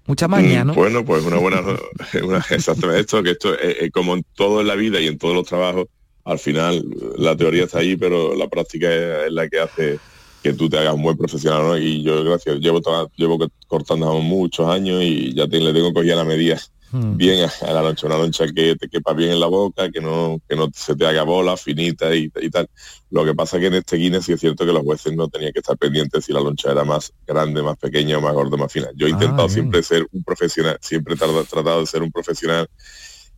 Mucha 0.07 0.27
maña, 0.27 0.63
Mm, 0.63 0.67
¿no? 0.67 0.73
Bueno, 0.73 1.05
pues 1.05 1.23
una 1.23 1.37
buena, 1.37 1.61
una, 2.23 2.43
exactamente 2.49 3.01
esto, 3.01 3.21
que 3.23 3.31
esto 3.31 3.53
es, 3.57 3.77
es 3.81 3.91
como 3.91 4.15
en 4.15 4.25
todo 4.35 4.61
en 4.61 4.67
la 4.67 4.75
vida 4.75 4.99
y 4.99 5.07
en 5.07 5.17
todos 5.17 5.35
los 5.35 5.45
trabajos, 5.47 5.85
al 6.25 6.39
final 6.39 6.83
la 7.17 7.35
teoría 7.35 7.65
está 7.65 7.79
ahí, 7.79 7.95
pero 7.97 8.35
la 8.35 8.47
práctica 8.47 8.93
es, 8.93 9.27
es 9.27 9.31
la 9.33 9.47
que 9.49 9.59
hace 9.59 10.01
que 10.41 10.53
tú 10.53 10.69
te 10.69 10.77
hagas 10.77 10.95
un 10.95 11.03
buen 11.03 11.17
profesional, 11.17 11.63
¿no? 11.63 11.77
Y 11.77 12.03
yo, 12.03 12.23
gracias, 12.23 12.57
llevo, 12.59 12.81
llevo 13.15 13.37
co- 13.39 13.49
cortando 13.67 14.13
muchos 14.19 14.67
años 14.67 15.01
y 15.03 15.33
ya 15.35 15.47
te, 15.47 15.59
le 15.59 15.73
tengo 15.73 15.93
cogida 15.93 16.15
la 16.15 16.23
medida 16.25 16.59
Mm. 16.93 17.17
bien 17.17 17.47
a, 17.61 17.73
la 17.73 17.81
loncha, 17.81 18.07
una 18.07 18.17
loncha 18.17 18.45
que 18.47 18.75
te 18.75 18.87
quepa 18.89 19.13
bien 19.13 19.31
en 19.31 19.39
la 19.39 19.47
boca, 19.47 19.89
que 19.91 20.01
no, 20.01 20.39
que 20.47 20.55
no 20.55 20.69
se 20.73 20.95
te 20.95 21.05
haga 21.05 21.23
bola, 21.23 21.57
finita 21.57 22.13
y, 22.15 22.29
y 22.41 22.49
tal. 22.49 22.67
Lo 23.09 23.25
que 23.25 23.33
pasa 23.35 23.59
que 23.59 23.67
en 23.67 23.75
este 23.75 23.97
Guinness 23.97 24.25
sí 24.25 24.33
es 24.33 24.39
cierto 24.39 24.65
que 24.65 24.71
los 24.73 24.83
jueces 24.83 25.13
no 25.15 25.27
tenían 25.29 25.51
que 25.53 25.59
estar 25.59 25.77
pendientes 25.77 26.25
si 26.25 26.33
la 26.33 26.39
loncha 26.41 26.71
era 26.71 26.83
más 26.85 27.11
grande, 27.27 27.61
más 27.61 27.77
pequeña 27.77 28.17
o 28.17 28.21
más 28.21 28.33
gorda, 28.33 28.57
más 28.57 28.71
fina. 28.71 28.89
Yo 28.95 29.07
he 29.07 29.09
Ah, 29.09 29.13
intentado 29.13 29.47
siempre 29.49 29.83
ser 29.83 30.05
un 30.11 30.23
profesional, 30.23 30.77
siempre 30.81 31.15
he 31.15 31.17
tratado 31.17 31.79
de 31.81 31.85
ser 31.85 32.01
un 32.01 32.11
profesional 32.11 32.67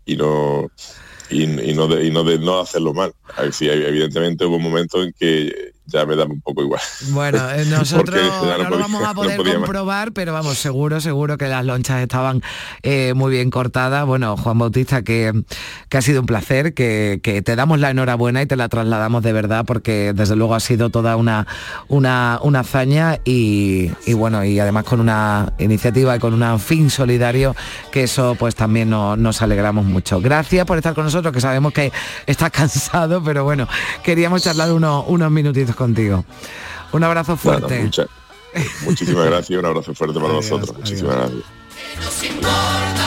y 0.06 0.15
no 0.17 0.72
y, 1.29 1.43
y 1.43 1.73
no 1.73 1.88
de, 1.88 2.05
y 2.05 2.12
no 2.12 2.23
de 2.23 2.39
no 2.39 2.59
hacerlo 2.59 2.93
mal. 2.93 3.13
Sí, 3.51 3.69
evidentemente 3.69 4.45
hubo 4.45 4.57
un 4.57 4.63
momento 4.63 5.03
en 5.03 5.13
que 5.13 5.72
ya 5.86 6.06
me 6.06 6.15
daba 6.15 6.32
un 6.32 6.41
poco 6.41 6.62
igual. 6.63 6.82
Bueno, 7.10 7.50
eh, 7.56 7.65
nosotros 7.65 8.22
no, 8.22 8.58
no 8.58 8.69
lo 8.69 8.80
vamos 8.80 9.04
a 9.04 9.08
no 9.08 9.13
poder 9.13 9.43
más. 9.43 9.56
comprobar, 9.56 10.12
pero 10.13 10.34
vamos, 10.34 10.58
seguro, 10.58 11.02
seguro 11.02 11.38
que 11.38 11.48
las 11.48 11.65
lonchas 11.65 12.02
estaban 12.02 12.41
eh, 12.84 13.13
muy 13.15 13.32
bien 13.32 13.50
cortadas. 13.50 14.06
Bueno, 14.06 14.38
Juan 14.38 14.58
Bautista, 14.60 15.02
que, 15.04 15.43
que 15.89 15.98
ha 15.98 16.02
sido 16.02 16.22
un 16.22 16.26
placer, 16.26 16.74
que, 16.74 17.19
que 17.22 17.41
te 17.41 17.56
damos 17.56 17.80
la 17.80 17.89
enhorabuena 17.91 18.41
y 18.41 18.46
te 18.46 18.56
la 18.56 18.69
trasladamos 18.69 19.24
de 19.24 19.34
verdad, 19.34 19.65
porque 19.65 20.13
desde 20.15 20.36
luego 20.36 20.56
ha 20.56 20.60
sido 20.60 20.89
toda 20.89 21.15
una, 21.17 21.48
una, 21.88 22.39
una 22.43 22.60
hazaña 22.62 23.19
y, 23.26 23.91
y 24.06 24.13
bueno, 24.13 24.43
y 24.46 24.60
además 24.60 24.84
con 24.86 25.00
una 25.00 25.54
iniciativa 25.60 26.15
y 26.15 26.19
con 26.19 26.41
un 26.41 26.60
fin 26.60 26.89
solidario, 26.89 27.56
que 27.91 28.04
eso 28.04 28.36
pues 28.39 28.56
también 28.56 28.89
no- 28.89 29.15
nos 29.17 29.41
alegramos 29.41 29.86
mucho. 29.86 30.22
Gracias 30.22 30.65
por 30.65 30.78
estar 30.78 30.93
con 30.93 31.04
nosotros, 31.06 31.34
que 31.34 31.41
sabemos 31.41 31.74
que 31.74 31.91
estás 32.26 32.50
cansado, 32.52 33.22
pero 33.24 33.43
bueno, 33.43 33.67
queríamos 34.04 34.43
charlar 34.43 34.72
unos, 34.72 35.06
unos 35.08 35.30
minutitos 35.32 35.72
contigo. 35.75 36.25
Un 36.91 37.03
abrazo 37.03 37.31
Nada, 37.43 37.59
fuerte. 37.59 37.81
mucha- 37.83 38.07
muchísimas 38.86 39.25
gracias 39.25 39.49
y 39.51 39.55
un 39.55 39.65
abrazo 39.65 39.93
fuerte 39.93 40.19
para 40.19 40.33
vosotros. 40.33 40.77
Muchísimas 40.77 41.15
gracias. 41.17 43.03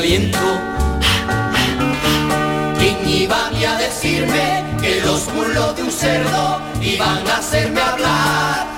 Mi 0.00 0.06
aliento. 0.06 0.38
¿Quién 2.78 3.08
iba 3.08 3.46
a 3.46 3.78
decirme 3.78 4.64
que 4.80 5.00
los 5.00 5.26
mulos 5.32 5.76
de 5.76 5.82
un 5.82 5.90
cerdo 5.90 6.60
iban 6.80 7.26
a 7.26 7.38
hacerme 7.38 7.80
hablar? 7.80 8.77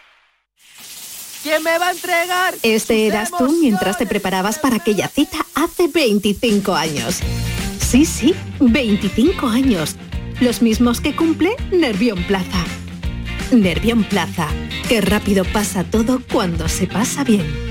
¿Quién 1.43 1.63
me 1.63 1.77
va 1.79 1.87
a 1.87 1.91
entregar? 1.91 2.53
Este 2.61 3.07
eras 3.07 3.31
tú 3.35 3.51
mientras 3.59 3.97
te 3.97 4.05
preparabas 4.05 4.59
para 4.59 4.75
aquella 4.75 5.07
cita 5.07 5.39
hace 5.55 5.87
25 5.87 6.75
años. 6.75 7.19
Sí, 7.79 8.05
sí, 8.05 8.35
25 8.59 9.47
años. 9.47 9.95
Los 10.39 10.61
mismos 10.61 11.01
que 11.01 11.15
cumple 11.15 11.55
Nervión 11.71 12.23
Plaza. 12.25 12.63
Nervión 13.51 14.03
Plaza. 14.03 14.47
Qué 14.87 15.01
rápido 15.01 15.43
pasa 15.45 15.83
todo 15.83 16.21
cuando 16.31 16.69
se 16.69 16.85
pasa 16.85 17.23
bien. 17.23 17.70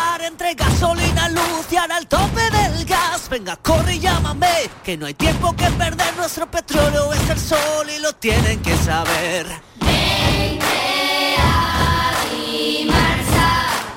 entre 0.23 0.53
gasolina, 0.53 1.29
luz 1.29 1.65
y 1.71 1.77
ahora 1.77 1.97
el 1.97 2.07
tope 2.07 2.41
del 2.51 2.85
gas, 2.85 3.29
venga, 3.29 3.55
corre 3.57 3.95
y 3.95 3.99
llámame, 3.99 4.69
que 4.83 4.97
no 4.97 5.05
hay 5.05 5.13
tiempo 5.13 5.55
que 5.55 5.69
perder, 5.71 6.15
nuestro 6.17 6.49
petróleo 6.49 7.13
es 7.13 7.29
el 7.29 7.39
sol 7.39 7.87
y 7.95 7.99
lo 7.99 8.13
tienen 8.13 8.61
que 8.61 8.75
saber. 8.77 9.47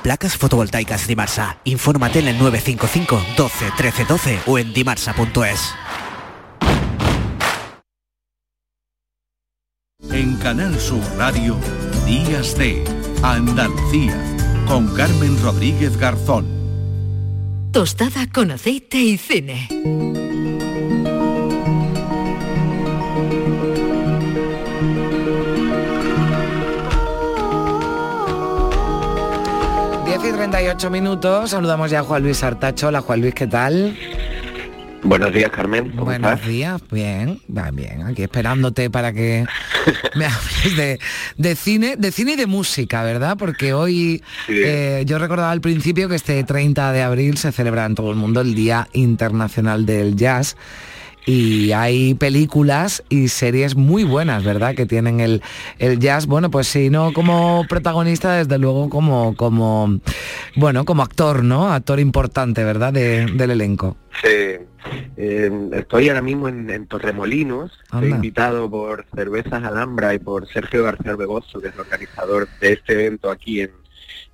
Placas 0.04 0.36
fotovoltaicas 0.36 1.06
Dimarsa. 1.06 1.56
Infórmate 1.64 2.18
en 2.18 2.28
el 2.28 2.38
955 2.38 3.24
12 3.38 3.72
13 3.74 4.04
12 4.04 4.40
o 4.46 4.58
en 4.58 4.74
dimarsa.es. 4.74 5.74
En 10.10 10.36
Canal 10.36 10.78
Sur 10.78 11.00
Radio, 11.16 11.56
Días 12.04 12.54
de 12.58 12.84
Andalucía, 13.22 14.14
con 14.66 14.94
Carmen 14.94 15.40
Rodríguez 15.42 15.96
Garzón. 15.96 16.46
Tostada 17.72 18.26
con 18.32 18.50
aceite 18.50 18.98
y 18.98 19.16
cine. 19.18 19.68
y 30.26 30.32
38 30.32 30.90
minutos. 30.90 31.50
Saludamos 31.50 31.90
ya 31.90 32.00
a 32.00 32.02
Juan 32.02 32.22
Luis 32.22 32.42
Artacho. 32.42 32.88
Hola 32.88 33.02
Juan 33.02 33.20
Luis, 33.20 33.34
¿qué 33.34 33.46
tal? 33.46 33.96
Buenos 35.04 35.32
días, 35.34 35.50
Carmen. 35.50 35.90
¿Cómo 35.90 36.06
Buenos 36.06 36.32
estás? 36.32 36.48
días, 36.48 36.80
bien, 36.90 37.38
va 37.54 37.70
bien, 37.70 38.02
aquí 38.02 38.22
esperándote 38.22 38.88
para 38.88 39.12
que 39.12 39.44
me 40.16 40.24
hables 40.26 40.76
de, 40.76 40.98
de 41.36 41.56
cine, 41.56 41.96
de 41.96 42.10
cine 42.10 42.32
y 42.32 42.36
de 42.36 42.46
música, 42.46 43.02
¿verdad? 43.02 43.36
Porque 43.38 43.74
hoy 43.74 44.22
eh, 44.48 45.02
yo 45.06 45.18
recordaba 45.18 45.50
al 45.50 45.60
principio 45.60 46.08
que 46.08 46.14
este 46.16 46.42
30 46.42 46.92
de 46.92 47.02
abril 47.02 47.36
se 47.36 47.52
celebra 47.52 47.84
en 47.84 47.94
todo 47.94 48.10
el 48.10 48.16
mundo 48.16 48.40
el 48.40 48.54
Día 48.54 48.88
Internacional 48.94 49.84
del 49.84 50.16
Jazz 50.16 50.56
y 51.26 51.72
hay 51.72 52.14
películas 52.14 53.02
y 53.10 53.28
series 53.28 53.76
muy 53.76 54.04
buenas, 54.04 54.42
¿verdad? 54.42 54.74
Que 54.74 54.86
tienen 54.86 55.20
el, 55.20 55.42
el 55.78 55.98
jazz, 55.98 56.26
bueno, 56.26 56.50
pues 56.50 56.66
si 56.66 56.88
no 56.90 57.12
como 57.12 57.64
protagonista, 57.68 58.34
desde 58.36 58.58
luego 58.58 58.88
como, 58.90 59.34
como 59.36 60.00
bueno, 60.56 60.84
como 60.84 61.02
actor, 61.02 61.42
¿no? 61.44 61.72
Actor 61.72 62.00
importante, 62.00 62.62
¿verdad? 62.64 62.92
De- 62.92 63.26
del 63.26 63.50
elenco. 63.52 63.96
Sí. 64.22 64.28
Eh, 65.16 65.50
estoy 65.72 66.08
ahora 66.08 66.22
mismo 66.22 66.48
en, 66.48 66.68
en 66.70 66.86
Torremolinos. 66.86 67.72
Estoy 67.84 68.04
Anda. 68.04 68.16
invitado 68.16 68.70
por 68.70 69.04
Cervezas 69.14 69.64
Alhambra 69.64 70.14
y 70.14 70.18
por 70.18 70.46
Sergio 70.48 70.84
García 70.84 71.16
Begoso, 71.16 71.60
que 71.60 71.68
es 71.68 71.74
el 71.74 71.80
organizador 71.80 72.48
de 72.60 72.72
este 72.72 72.92
evento 72.94 73.30
aquí 73.30 73.60
en, 73.62 73.70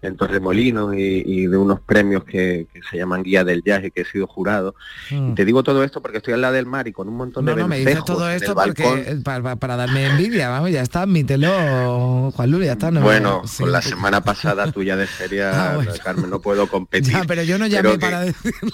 en 0.03 0.17
Torremolinos 0.17 0.95
y, 0.95 1.23
y 1.27 1.47
de 1.47 1.57
unos 1.57 1.81
premios 1.81 2.25
que, 2.25 2.67
que 2.73 2.81
se 2.89 2.97
llaman 2.97 3.23
Guía 3.23 3.45
del 3.45 3.63
Jazz 3.63 3.85
y 3.85 3.91
que 3.91 4.01
he 4.03 4.05
sido 4.05 4.27
jurado. 4.27 4.75
Mm. 5.11 5.31
Y 5.31 5.35
te 5.35 5.45
digo 5.45 5.63
todo 5.63 5.85
esto 5.85 6.01
porque 6.01 6.19
estoy 6.19 6.35
al 6.35 6.41
lado 6.41 6.55
del 6.55 6.67
mar 6.67 6.89
y 6.89 6.93
con 6.93 7.09
un 7.09 7.17
montón 7.17 7.45
No, 7.45 7.55
de 7.55 7.61
no, 7.63 7.69
me 7.69 7.79
dices 7.79 8.05
todo 8.05 8.31
esto 8.31 8.55
porque 8.55 8.83
eh, 8.85 9.21
para, 9.23 9.57
para 9.57 9.77
darme 9.77 10.07
envidia, 10.07 10.49
vamos, 10.49 10.71
ya 10.71 10.83
está, 10.83 11.03
admítelo, 11.03 12.31
Juan 12.35 12.51
Luis, 12.51 12.67
ya 12.67 12.73
está. 12.73 12.91
No, 12.91 13.03
bueno, 13.03 13.43
sí. 13.47 13.63
con 13.63 13.73
la 13.73 13.83
semana 13.83 14.23
pasada 14.23 14.71
tú 14.73 14.83
ya 14.83 14.97
de 14.97 15.07
feria, 15.07 15.51
Ah, 15.71 15.75
bueno. 15.77 15.93
Carmen, 16.03 16.31
no 16.31 16.41
puedo 16.41 16.67
competir. 16.67 17.13
Ya, 17.13 17.25
pero 17.27 17.43
yo 17.43 17.59
no 17.59 17.67
llamé 17.67 17.93
que- 17.93 17.99
para 17.99 18.21
decirlo. 18.25 18.71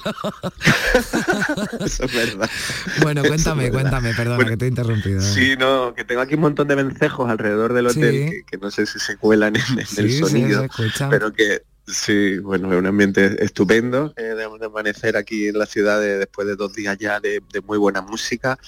Eso 1.85 2.05
es 2.05 2.15
verdad. 2.15 2.51
Bueno, 3.03 3.23
cuéntame, 3.25 3.71
cuéntame, 3.71 4.15
perdona 4.15 4.37
Bueno, 4.37 4.51
que 4.51 4.57
te 4.57 4.65
he 4.67 4.69
interrumpido. 4.69 5.21
Sí, 5.21 5.55
no, 5.59 5.95
que 5.95 6.05
tengo 6.05 6.21
aquí 6.21 6.35
un 6.35 6.41
montón 6.43 6.69
de 6.69 6.75
vencejos 6.75 7.29
alrededor 7.29 7.73
del 7.73 7.87
hotel 7.89 7.97
Sí. 8.13 8.31
que, 8.31 8.45
que 8.45 8.59
no 8.59 8.71
sé 8.71 8.87
si 8.87 8.99
se 8.99 9.17
cuelan 9.17 9.57
en, 9.57 9.79
en 9.81 9.87
Sí, 9.87 10.01
el 10.03 10.13
sonido, 10.25 10.63
se. 10.63 11.09
Pero 11.19 11.33
que 11.33 11.63
sí, 11.87 12.39
bueno, 12.39 12.73
es 12.73 12.79
un 12.79 12.87
ambiente 12.87 13.43
estupendo 13.45 14.13
eh, 14.17 14.23
de, 14.23 14.45
amanecer 14.45 15.17
aquí 15.17 15.49
en 15.49 15.59
la 15.59 15.67
ciudad 15.67 16.01
de- 16.01 16.19
después 16.19 16.47
de 16.47 16.57
dos 16.57 16.75
días 16.75 16.99
ya 16.99 17.21
de, 17.21 17.43
muy 17.65 17.79
buena 17.79 18.03
música 18.03 18.59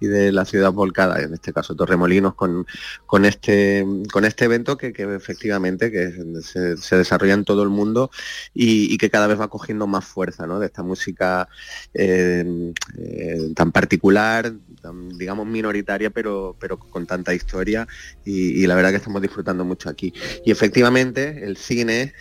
y 0.00 0.06
de 0.06 0.32
la 0.32 0.44
ciudad 0.44 0.72
volcada, 0.72 1.20
en 1.20 1.34
este 1.34 1.52
caso 1.52 1.74
Torremolinos, 1.74 2.34
con, 2.34 2.66
con 3.06 3.24
este 3.24 3.84
con 4.12 4.24
este 4.24 4.44
evento 4.44 4.76
que, 4.76 4.92
que 4.92 5.14
efectivamente 5.14 5.90
que 5.90 6.12
se, 6.42 6.96
desarrolla 6.96 7.34
en 7.34 7.44
todo 7.44 7.62
el 7.62 7.68
mundo 7.68 8.10
y, 8.54 8.96
que 8.98 9.10
cada 9.10 9.28
vez 9.28 9.38
va 9.38 9.48
cogiendo 9.48 9.86
más 9.86 10.04
fuerza, 10.04 10.46
¿no? 10.46 10.58
De 10.58 10.66
esta 10.66 10.82
música 10.82 11.48
eh, 11.94 12.72
eh, 12.98 13.52
tan 13.54 13.70
particular, 13.70 14.52
tan, 14.82 15.08
digamos 15.10 15.46
minoritaria, 15.46 16.10
pero, 16.10 16.56
pero 16.58 16.78
con 16.78 17.06
tanta 17.06 17.32
historia 17.32 17.86
y, 18.24 18.62
y 18.62 18.66
la 18.66 18.74
verdad 18.74 18.90
que 18.90 18.96
estamos 18.96 19.22
disfrutando 19.22 19.64
mucho 19.64 19.88
aquí. 19.88 20.12
Y 20.44 20.50
efectivamente 20.50 21.44
el 21.44 21.56
cine, 21.56 22.12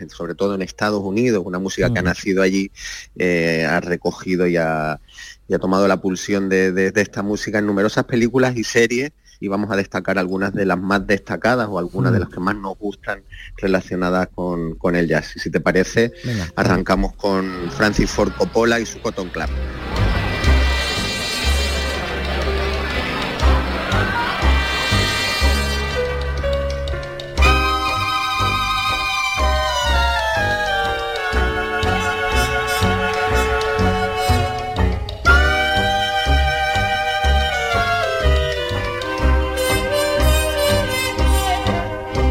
eh, 0.00 0.06
sobre 0.08 0.34
todo 0.34 0.54
en 0.54 0.62
Estados 0.62 1.02
Unidos, 1.02 1.42
una 1.46 1.58
música 1.58 1.92
que 1.92 1.98
ha 1.98 2.02
nacido 2.02 2.42
allí, 2.42 2.70
eh, 3.16 3.66
ha 3.68 3.80
recogido 3.80 4.46
y 4.46 4.56
ha, 4.56 5.00
y 5.48 5.54
ha 5.54 5.58
tomado 5.58 5.86
la 5.88 6.00
pulsión 6.00 6.48
de, 6.48 6.72
de- 6.72 6.90
de 6.92 7.00
esta 7.00 7.22
música 7.22 7.58
en 7.58 7.66
numerosas 7.66 8.04
películas 8.04 8.56
y 8.56 8.64
series 8.64 9.12
y 9.40 9.46
vamos 9.48 9.70
a 9.70 9.76
destacar 9.76 10.18
algunas 10.18 10.52
de 10.52 10.66
las 10.66 10.78
más 10.78 11.06
destacadas 11.06 11.68
o 11.70 11.78
algunas 11.78 12.12
de 12.12 12.18
las 12.18 12.28
que 12.28 12.40
más 12.40 12.56
nos 12.56 12.76
gustan 12.76 13.22
relacionadas 13.56 14.28
con, 14.34 14.74
con 14.74 14.96
el 14.96 15.06
jazz. 15.06 15.36
Y 15.36 15.38
si 15.38 15.48
te 15.50 15.60
parece, 15.60 16.12
Venga. 16.24 16.48
arrancamos 16.56 17.14
con 17.14 17.70
Francis 17.70 18.10
Ford 18.10 18.32
Coppola 18.36 18.80
y 18.80 18.86
su 18.86 19.00
Cotton 19.00 19.28
Club. 19.28 19.48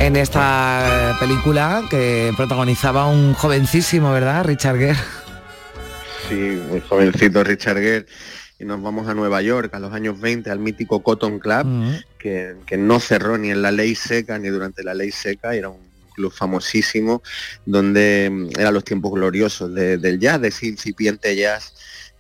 En 0.08 0.16
esta 0.16 1.18
película 1.20 1.84
que 1.90 2.32
protagonizaba 2.38 3.08
un 3.08 3.34
jovencísimo, 3.34 4.10
¿verdad? 4.14 4.46
Richard 4.46 4.78
Gere. 4.78 4.96
Sí, 6.30 6.62
muy 6.70 6.80
jovencito 6.80 7.44
Richard 7.44 7.76
Gere. 7.80 8.06
Y 8.58 8.64
nos 8.64 8.82
vamos 8.82 9.10
a 9.10 9.14
Nueva 9.14 9.42
York 9.42 9.74
a 9.74 9.80
los 9.80 9.92
años 9.92 10.18
20 10.22 10.50
al 10.50 10.60
mítico 10.60 11.04
Cotton 11.04 11.40
Club, 11.40 11.68
que, 12.18 12.56
que 12.66 12.78
no 12.78 13.02
cerró 13.02 13.38
ni 13.38 13.52
en 13.52 13.62
la 13.62 13.72
ley 13.74 13.96
seca 13.96 14.40
ni 14.40 14.48
durante 14.48 14.82
la 14.82 14.94
ley 14.94 15.12
seca, 15.12 15.54
era 15.54 15.68
un 15.68 15.86
club 16.16 16.32
famosísimo 16.32 17.22
donde 17.66 18.30
mm, 18.32 18.60
eran 18.60 18.74
los 18.74 18.86
tiempos 18.86 19.12
gloriosos 19.12 19.74
de- 19.76 19.98
del 19.98 20.20
jazz, 20.20 20.40
de 20.40 20.48
ese 20.48 20.68
incipiente 20.68 21.36
jazz 21.36 21.74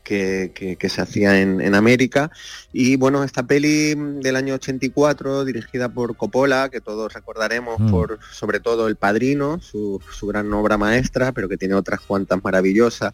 que, 0.07 0.51
que- 0.55 0.75
que 0.77 0.89
se 0.89 1.01
hacía 1.01 1.41
en, 1.41 1.59
en 1.59 1.75
América. 1.75 2.31
Y 2.71 2.95
bueno, 2.95 3.23
esta 3.23 3.43
peli 3.43 3.93
del 3.95 4.35
año 4.37 4.53
84, 4.55 5.43
dirigida 5.43 5.89
por 5.89 6.15
Coppola, 6.15 6.69
que 6.69 6.79
todos 6.81 7.13
recordaremos 7.13 7.79
Mm. 7.79 7.91
por 7.91 8.19
sobre 8.31 8.59
todo 8.59 8.87
El 8.87 8.95
Padrino, 8.95 9.59
su, 9.61 10.01
su 10.17 10.27
gran 10.27 10.51
obra 10.53 10.77
maestra, 10.77 11.31
pero 11.33 11.49
que 11.49 11.57
tiene 11.57 11.73
otras 11.75 11.99
cuantas 11.99 12.41
maravillosas, 12.43 13.13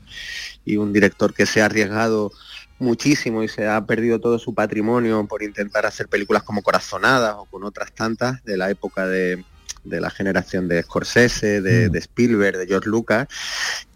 y 0.65 0.77
un 0.77 0.93
director 0.93 1.33
que 1.33 1.45
se 1.45 1.61
ha 1.61 1.65
arriesgado 1.65 2.31
muchísimo 2.79 3.43
y 3.43 3.47
se 3.47 3.67
ha 3.67 3.85
perdido 3.85 4.19
todo 4.19 4.37
su 4.39 4.53
patrimonio 4.53 5.25
por 5.27 5.41
intentar 5.43 5.85
hacer 5.85 6.07
películas 6.07 6.43
como 6.43 6.61
Corazonadas 6.61 7.35
o 7.37 7.45
con 7.45 7.63
otras 7.63 7.91
tantas 7.93 8.43
de 8.43 8.57
la 8.57 8.69
época 8.69 9.07
de, 9.07 9.43
de 9.83 10.01
la 10.01 10.09
generación 10.09 10.67
de 10.67 10.81
Scorsese, 10.83 11.61
de, 11.61 11.89
de 11.89 11.99
Spielberg, 11.99 12.57
de 12.57 12.67
George 12.67 12.89
Lucas, 12.89 13.27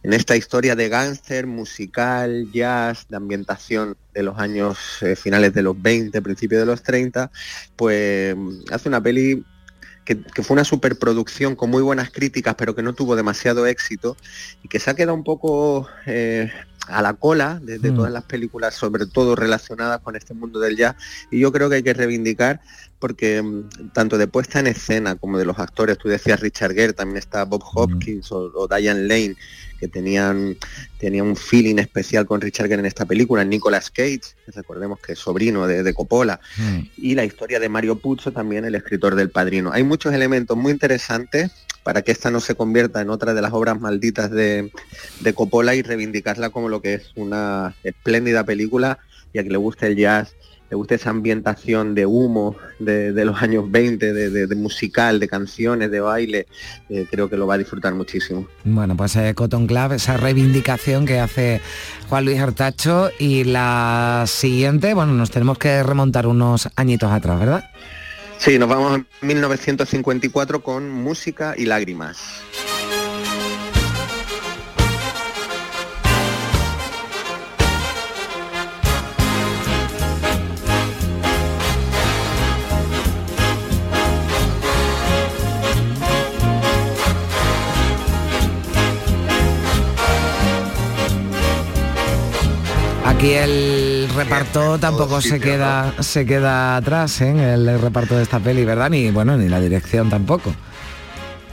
en 0.03 0.13
esta 0.13 0.35
historia 0.35 0.75
de 0.75 0.89
gángster, 0.89 1.47
musical, 1.47 2.49
jazz, 2.53 3.07
de 3.09 3.17
ambientación 3.17 3.97
de 4.13 4.23
los 4.23 4.37
años 4.39 4.77
eh, 5.01 5.15
finales 5.15 5.53
de 5.53 5.63
los 5.63 5.81
20, 5.81 6.21
principios 6.21 6.61
de 6.61 6.65
los 6.65 6.81
30, 6.81 7.31
pues 7.75 8.35
hace 8.71 8.87
una 8.89 9.01
peli 9.01 9.43
que, 10.05 10.21
que 10.21 10.43
fue 10.43 10.55
una 10.55 10.63
superproducción 10.63 11.55
con 11.55 11.69
muy 11.69 11.83
buenas 11.83 12.09
críticas, 12.09 12.55
pero 12.57 12.73
que 12.73 12.83
no 12.83 12.93
tuvo 12.93 13.15
demasiado 13.17 13.67
éxito 13.67 14.15
y 14.63 14.69
que 14.69 14.79
se 14.79 14.89
ha 14.89 14.95
quedado 14.95 15.13
un 15.13 15.25
poco 15.25 15.89
eh, 16.05 16.51
a 16.87 17.01
la 17.01 17.13
cola 17.13 17.59
de, 17.61 17.79
de 17.79 17.91
Mm. 17.91 17.95
todas 17.95 18.11
las 18.11 18.23
películas, 18.23 18.73
sobre 18.75 19.05
todo 19.05 19.35
relacionadas 19.35 19.99
con 20.01 20.15
este 20.15 20.33
mundo 20.33 20.59
del 20.59 20.75
jazz. 20.77 20.95
Y 21.31 21.39
yo 21.39 21.51
creo 21.51 21.69
que 21.69 21.75
hay 21.77 21.83
que 21.83 21.93
reivindicar 21.93 22.61
porque 22.99 23.41
mm, 23.41 23.89
tanto 23.93 24.17
de 24.17 24.27
puesta 24.27 24.59
en 24.59 24.67
escena 24.67 25.15
como 25.15 25.37
de 25.37 25.45
los 25.45 25.59
actores, 25.59 25.97
tú 25.97 26.09
decías 26.09 26.39
Richard 26.39 26.73
Gere, 26.73 26.93
también 26.93 27.17
está 27.17 27.45
Bob 27.45 27.63
Hopkins 27.73 28.31
o, 28.31 28.51
o 28.55 28.67
Diane 28.67 29.01
Lane, 29.01 29.35
que 29.79 29.87
tenían, 29.87 30.57
tenían 30.97 31.27
un 31.27 31.35
feeling 31.35 31.77
especial 31.77 32.25
con 32.25 32.41
Richard 32.41 32.67
Gere 32.67 32.79
en 32.79 32.87
esta 32.87 33.05
película, 33.05 33.43
Nicolas 33.43 33.91
Cage, 33.91 34.21
que 34.45 34.51
recordemos 34.51 34.99
que 34.99 35.13
es 35.13 35.19
sobrino 35.19 35.67
de, 35.67 35.83
de 35.83 35.93
Coppola, 35.93 36.39
y 36.97 37.13
la 37.13 37.23
historia 37.25 37.59
de 37.59 37.69
Mario 37.69 37.99
Puzo, 37.99 38.31
también 38.31 38.65
el 38.65 38.73
escritor 38.73 39.13
del 39.13 39.29
Padrino. 39.29 39.71
Hay 39.71 39.83
muchos 39.83 40.13
elementos 40.13 40.57
muy 40.57 40.71
interesantes 40.71 41.51
para 41.87 42.01
que 42.01 42.11
esta 42.11 42.29
no 42.29 42.41
se 42.41 42.53
convierta 42.53 42.99
en 42.99 43.09
otra 43.09 43.33
de 43.33 43.41
las 43.41 43.53
obras 43.53 43.79
malditas 43.79 44.29
de, 44.29 44.73
de 45.21 45.33
Coppola 45.33 45.73
y 45.73 45.83
reivindicarla 45.83 46.49
como 46.49 46.67
lo 46.67 46.81
que 46.81 46.95
es 46.95 47.13
una 47.15 47.75
espléndida 47.81 48.43
película 48.43 48.99
y 49.31 49.39
a 49.39 49.43
que 49.43 49.49
le 49.49 49.55
guste 49.55 49.87
el 49.87 49.95
jazz, 49.95 50.35
le 50.69 50.75
guste 50.75 50.95
esa 50.95 51.11
ambientación 51.11 51.95
de 51.95 52.05
humo 52.05 52.57
de, 52.79 53.13
de 53.13 53.23
los 53.23 53.41
años 53.41 53.71
20, 53.71 54.11
de, 54.11 54.55
musical, 54.57 55.21
de 55.21 55.29
canciones, 55.29 55.89
de 55.89 56.01
baile, 56.01 56.47
eh, 56.89 57.05
creo 57.09 57.29
que 57.29 57.37
lo 57.37 57.47
va 57.47 57.53
a 57.53 57.57
disfrutar 57.57 57.95
muchísimo. 57.95 58.45
Bueno, 58.65 58.97
pues 58.97 59.17
Cotton 59.33 59.65
Club, 59.65 59.93
esa 59.93 60.17
reivindicación 60.17 61.05
que 61.05 61.21
hace 61.21 61.61
Juan 62.09 62.25
Luis 62.25 62.39
Artacho 62.39 63.11
y 63.17 63.45
la 63.45 64.25
siguiente, 64.27 64.93
bueno, 64.93 65.13
nos 65.13 65.31
tenemos 65.31 65.57
que 65.57 65.83
remontar 65.83 66.27
unos 66.27 66.67
añitos 66.75 67.09
atrás, 67.13 67.39
¿verdad? 67.39 67.63
Sí, 68.39 68.59
nos 68.59 68.69
vamos 68.69 68.99
a 68.99 69.25
1954 69.25 70.61
con 70.63 70.89
Música 70.89 71.55
y 71.57 71.65
Lágrimas. 71.65 72.43
Aquí 93.03 93.33
el 93.33 93.66
reparto 94.17 94.79
tampoco 94.79 95.21
se 95.21 95.39
queda 95.39 95.93
se 96.01 96.25
queda 96.25 96.75
atrás 96.75 97.21
¿eh? 97.21 97.29
en 97.29 97.39
el 97.39 97.79
reparto 97.79 98.17
de 98.17 98.23
esta 98.23 98.39
peli, 98.39 98.65
¿verdad? 98.65 98.89
Ni 98.89 99.11
bueno, 99.11 99.37
ni 99.37 99.47
la 99.47 99.59
dirección 99.59 100.09
tampoco. 100.09 100.53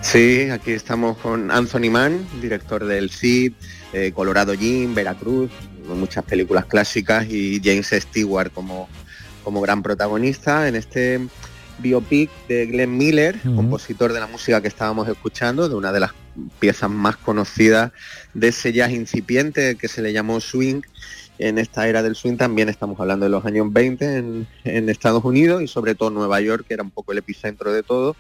Sí, 0.01 0.51
aquí 0.51 0.73
estamos 0.73 1.17
con 1.19 1.51
Anthony 1.51 1.91
Mann, 1.91 2.27
director 2.41 2.85
del 2.85 3.11
CID, 3.11 3.53
eh, 3.93 4.12
Colorado 4.15 4.55
Jim, 4.55 4.95
Veracruz, 4.95 5.51
muchas 5.89 6.25
películas 6.25 6.67
clásicas 6.67 7.27
y 7.29 7.61
James 7.62 7.91
Stewart 7.91 8.53
como, 8.53 8.89
como 9.43 9.61
gran 9.61 9.83
protagonista 9.83 10.69
en 10.69 10.77
este 10.77 11.21
biopic 11.79 12.31
de 12.49 12.67
Glenn 12.67 12.97
Miller, 12.97 13.39
compositor 13.43 14.12
de 14.12 14.21
la 14.21 14.27
música 14.27 14.61
que 14.61 14.69
estábamos 14.69 15.09
escuchando, 15.09 15.69
de 15.69 15.75
una 15.75 15.93
de 15.93 16.01
las 16.01 16.12
piezas 16.59 16.91
más 16.91 17.17
conocidas 17.17 17.93
de 18.33 18.49
ese 18.49 18.73
jazz 18.73 18.91
incipiente 18.91 19.77
que 19.77 19.89
se 19.89 20.03
le 20.03 20.12
llamó 20.12 20.41
swing. 20.41 20.83
En 21.39 21.59
esta 21.59 21.89
era 21.89 22.03
del 22.03 22.14
swing 22.14 22.37
también 22.37 22.68
estamos 22.68 22.99
hablando 23.01 23.24
de 23.24 23.30
los 23.30 23.45
años 23.45 23.72
20 23.72 24.16
en, 24.64 24.89
Estados 24.89 25.24
Unidos 25.24 25.62
y 25.62 25.68
sobre 25.68 25.95
todo 25.95 26.11
Nueva 26.11 26.41
York, 26.41 26.64
que 26.68 26.74
era 26.74 26.82
un 26.82 26.91
poco 26.91 27.12
el 27.12 27.18
epicentro 27.18 27.72
de 27.72 27.82
todo. 27.82 28.16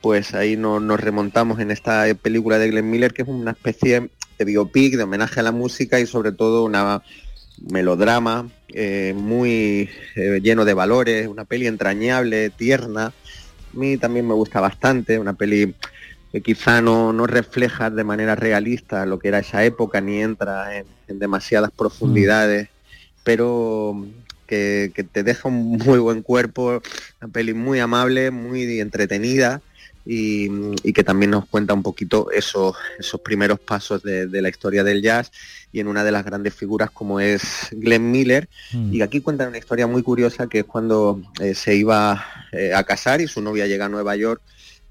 Pues 0.00 0.34
ahí 0.34 0.56
nos 0.56 1.00
remontamos 1.00 1.60
en 1.60 1.70
esta 1.70 2.06
película 2.20 2.58
de 2.58 2.68
Glenn 2.68 2.90
Miller, 2.90 3.12
que 3.12 3.22
es 3.22 3.28
una 3.28 3.52
especie 3.52 4.10
de 4.38 4.44
biopic, 4.44 4.96
de 4.96 5.04
homenaje 5.04 5.40
a 5.40 5.44
la 5.44 5.52
música 5.52 6.00
y 6.00 6.06
sobre 6.06 6.32
todo 6.32 6.64
una 6.64 7.02
melodrama 7.70 8.48
eh, 8.68 9.14
muy 9.16 9.88
eh, 10.16 10.40
lleno 10.42 10.64
de 10.64 10.74
valores, 10.74 11.28
una 11.28 11.44
peli 11.44 11.66
entrañable, 11.66 12.50
tierna. 12.50 13.06
A 13.06 13.78
mí 13.78 13.96
también 13.96 14.26
me 14.26 14.34
gusta 14.34 14.60
bastante, 14.60 15.18
una 15.18 15.34
peli 15.34 15.74
que 16.32 16.40
quizá 16.40 16.80
no, 16.80 17.12
no 17.12 17.26
refleja 17.26 17.90
de 17.90 18.04
manera 18.04 18.34
realista 18.34 19.06
lo 19.06 19.18
que 19.18 19.28
era 19.28 19.40
esa 19.40 19.64
época 19.64 20.00
ni 20.00 20.20
entra 20.20 20.78
en, 20.78 20.86
demasiadas 21.06 21.70
profundidades, 21.70 22.68
pero 23.22 24.06
que, 24.46 24.92
que, 24.94 25.04
te 25.04 25.22
deja 25.22 25.48
un 25.48 25.76
muy 25.76 25.98
buen 25.98 26.22
cuerpo, 26.22 26.80
una 27.20 27.30
peli 27.30 27.52
muy 27.52 27.80
amable, 27.80 28.30
muy 28.30 28.80
entretenida 28.80 29.60
y, 30.04 30.92
que 30.92 31.04
también 31.04 31.30
nos 31.30 31.46
cuenta 31.46 31.74
un 31.74 31.82
poquito 31.82 32.30
esos, 32.30 32.76
esos 32.98 33.20
primeros 33.20 33.60
pasos 33.60 34.02
de, 34.02 34.26
la 34.42 34.48
historia 34.48 34.82
del 34.84 35.02
jazz 35.02 35.30
y 35.72 35.80
en 35.80 35.88
una 35.88 36.04
de 36.04 36.12
las 36.12 36.24
grandes 36.24 36.54
figuras 36.54 36.90
como 36.90 37.20
es 37.20 37.68
Glenn 37.72 38.10
Miller. 38.10 38.48
Mm. 38.72 38.94
Y 38.94 39.02
aquí 39.02 39.20
cuentan 39.20 39.48
una 39.48 39.58
historia 39.58 39.86
muy 39.86 40.02
curiosa 40.02 40.48
que 40.48 40.60
es 40.60 40.64
cuando 40.64 41.22
eh, 41.40 41.54
se 41.54 41.74
iba 41.74 42.24
eh, 42.52 42.72
a 42.74 42.84
casar 42.84 43.20
y 43.20 43.28
su 43.28 43.40
novia 43.40 43.66
llega 43.66 43.86
a 43.86 43.88
Nueva 43.88 44.16
York 44.16 44.42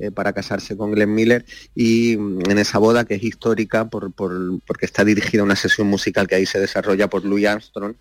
eh, 0.02 0.10
para 0.10 0.34
casarse 0.34 0.76
con 0.76 0.91
Glenn 0.91 1.14
Miller 1.14 1.45
y 1.76 2.18
mm, 2.18 2.49
en 2.49 2.58
esa 2.58 2.80
boda 2.80 3.06
que 3.06 3.14
es 3.14 3.24
histórica 3.24 3.88
por, 3.88 4.12
porque 4.14 4.86
está 4.86 5.06
dirigida 5.06 5.43
una 5.43 5.56
sesión 5.56 5.88
musical 5.88 6.28
que 6.28 6.34
ahí 6.34 6.47
se 6.47 6.60
desarrolla 6.60 7.08
por 7.08 7.24
Louis 7.24 7.45
Armstrong 7.45 7.93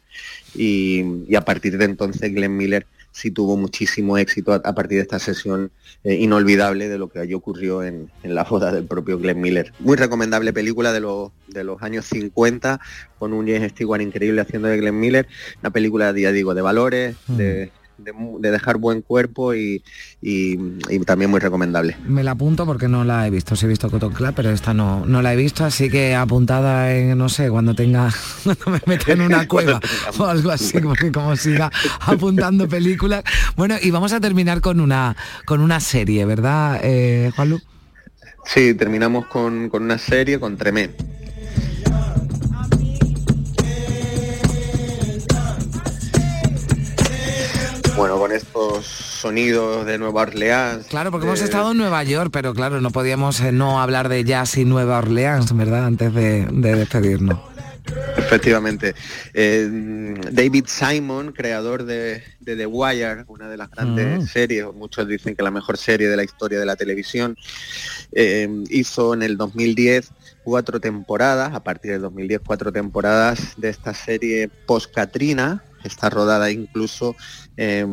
y, 0.54 1.04
a 1.36 1.42
partir 1.42 1.76
de 1.76 1.84
entonces 1.84 2.32
Glenn 2.34 2.56
Miller 2.56 2.86
sí 3.12 3.30
tuvo 3.30 3.58
muchísimo 3.58 4.16
éxito 4.16 4.54
a, 4.54 4.74
partir 4.74 4.96
de 4.96 5.02
esta 5.02 5.18
sesión 5.18 5.72
eh, 6.04 6.14
inolvidable 6.14 6.88
de 6.88 6.96
lo 6.96 7.10
que 7.10 7.18
allí 7.18 7.34
ocurrió 7.34 7.82
en, 7.82 8.10
la 8.22 8.44
boda 8.44 8.72
del 8.72 8.84
propio 8.86 9.18
Glenn 9.18 9.40
Miller. 9.40 9.74
Muy 9.80 9.96
recomendable 9.96 10.54
película 10.54 10.94
de, 10.94 11.00
los 11.00 11.32
de 11.48 11.64
los 11.64 11.82
años 11.82 12.06
50, 12.06 12.80
con 13.18 13.34
un 13.34 13.46
James 13.46 13.72
Stewart 13.72 14.00
increíble 14.00 14.40
haciendo 14.40 14.68
de 14.68 14.78
Glenn 14.78 14.98
Miller, 14.98 15.28
una 15.60 15.70
película, 15.70 16.16
ya 16.16 16.32
digo, 16.32 16.54
de 16.54 16.62
valores, 16.62 17.16
de 18.04 18.12
de, 18.38 18.50
dejar 18.50 18.78
buen 18.78 19.02
cuerpo 19.02 19.54
y, 19.54 19.82
también 21.06 21.30
muy 21.30 21.40
recomendable. 21.40 21.96
Me 22.06 22.22
la 22.22 22.32
apunto 22.32 22.66
porque 22.66 22.88
no 22.88 23.04
la 23.04 23.26
he 23.26 23.30
visto, 23.30 23.56
sí 23.56 23.66
he 23.66 23.68
visto 23.68 23.90
Cotton 23.90 24.12
Club, 24.12 24.32
pero 24.34 24.50
esta 24.50 24.74
no, 24.74 25.04
no 25.06 25.22
la 25.22 25.32
he 25.32 25.36
visto, 25.36 25.64
así 25.64 25.90
que 25.90 26.14
apuntada 26.14 26.94
en, 26.94 27.16
no 27.16 27.28
sé, 27.28 27.50
cuando 27.50 27.74
tenga, 27.74 28.10
cuando 28.44 28.70
me 28.70 28.80
meta 28.86 29.12
en 29.12 29.22
una 29.22 29.46
cueva 29.48 29.80
o 30.18 30.24
algo 30.24 30.50
así, 30.50 30.78
porque 30.80 31.10
como 31.10 31.36
siga 31.36 31.70
apuntando 32.00 32.68
películas. 32.68 33.24
Bueno, 33.56 33.76
y 33.80 33.90
vamos 33.90 34.12
a 34.12 34.20
terminar 34.20 34.60
con 34.60 34.80
una, 34.80 35.16
con 35.44 35.60
una 35.60 35.80
serie, 35.80 36.24
¿verdad, 36.24 36.80
eh, 36.82 37.30
Juanlu? 37.34 37.60
Sí, 38.44 38.74
terminamos 38.74 39.26
con, 39.26 39.68
con 39.68 39.82
una 39.82 39.98
serie, 39.98 40.40
con 40.40 40.56
Tremé. 40.56 40.90
Bueno, 48.00 48.18
con 48.18 48.32
estos 48.32 48.86
sonidos 48.86 49.84
de 49.84 49.98
Nueva 49.98 50.22
Orleans. 50.22 50.86
Claro, 50.86 51.10
porque 51.10 51.26
hemos 51.26 51.42
estado 51.42 51.72
en 51.72 51.76
Nueva 51.76 52.02
York, 52.02 52.30
pero 52.32 52.54
claro, 52.54 52.80
no 52.80 52.90
podíamos 52.92 53.40
eh, 53.42 53.52
no 53.52 53.78
hablar 53.78 54.08
de 54.08 54.24
jazz 54.24 54.56
y 54.56 54.64
Nueva 54.64 54.96
Orleans, 54.96 55.54
¿verdad? 55.54 55.84
Antes 55.84 56.14
de, 56.14 56.46
despedirnos. 56.50 57.38
Efectivamente. 58.16 58.94
Eh, 59.34 60.14
David 60.32 60.64
Simon, 60.66 61.32
creador 61.32 61.84
de, 61.84 62.22
The 62.42 62.64
Wire, 62.64 63.24
una 63.26 63.50
de 63.50 63.58
las 63.58 63.70
grandes 63.70 64.24
mm. 64.24 64.26
series, 64.28 64.64
muchos 64.74 65.06
dicen 65.06 65.36
que 65.36 65.42
la 65.42 65.50
mejor 65.50 65.76
serie 65.76 66.08
de 66.08 66.16
la 66.16 66.24
historia 66.24 66.58
de 66.58 66.64
la 66.64 66.76
televisión, 66.76 67.36
eh, 68.12 68.48
hizo 68.70 69.12
en 69.12 69.20
el 69.20 69.36
2010 69.36 70.10
cuatro 70.42 70.80
temporadas, 70.80 71.52
a 71.52 71.62
partir 71.62 71.92
del 71.92 72.00
2010 72.00 72.40
cuatro 72.46 72.72
temporadas 72.72 73.52
de 73.58 73.68
esta 73.68 73.92
serie 73.92 74.48
post-Katrina, 74.48 75.64
está 75.84 76.10
rodada 76.10 76.50
incluso 76.50 77.16
eh, 77.62 77.86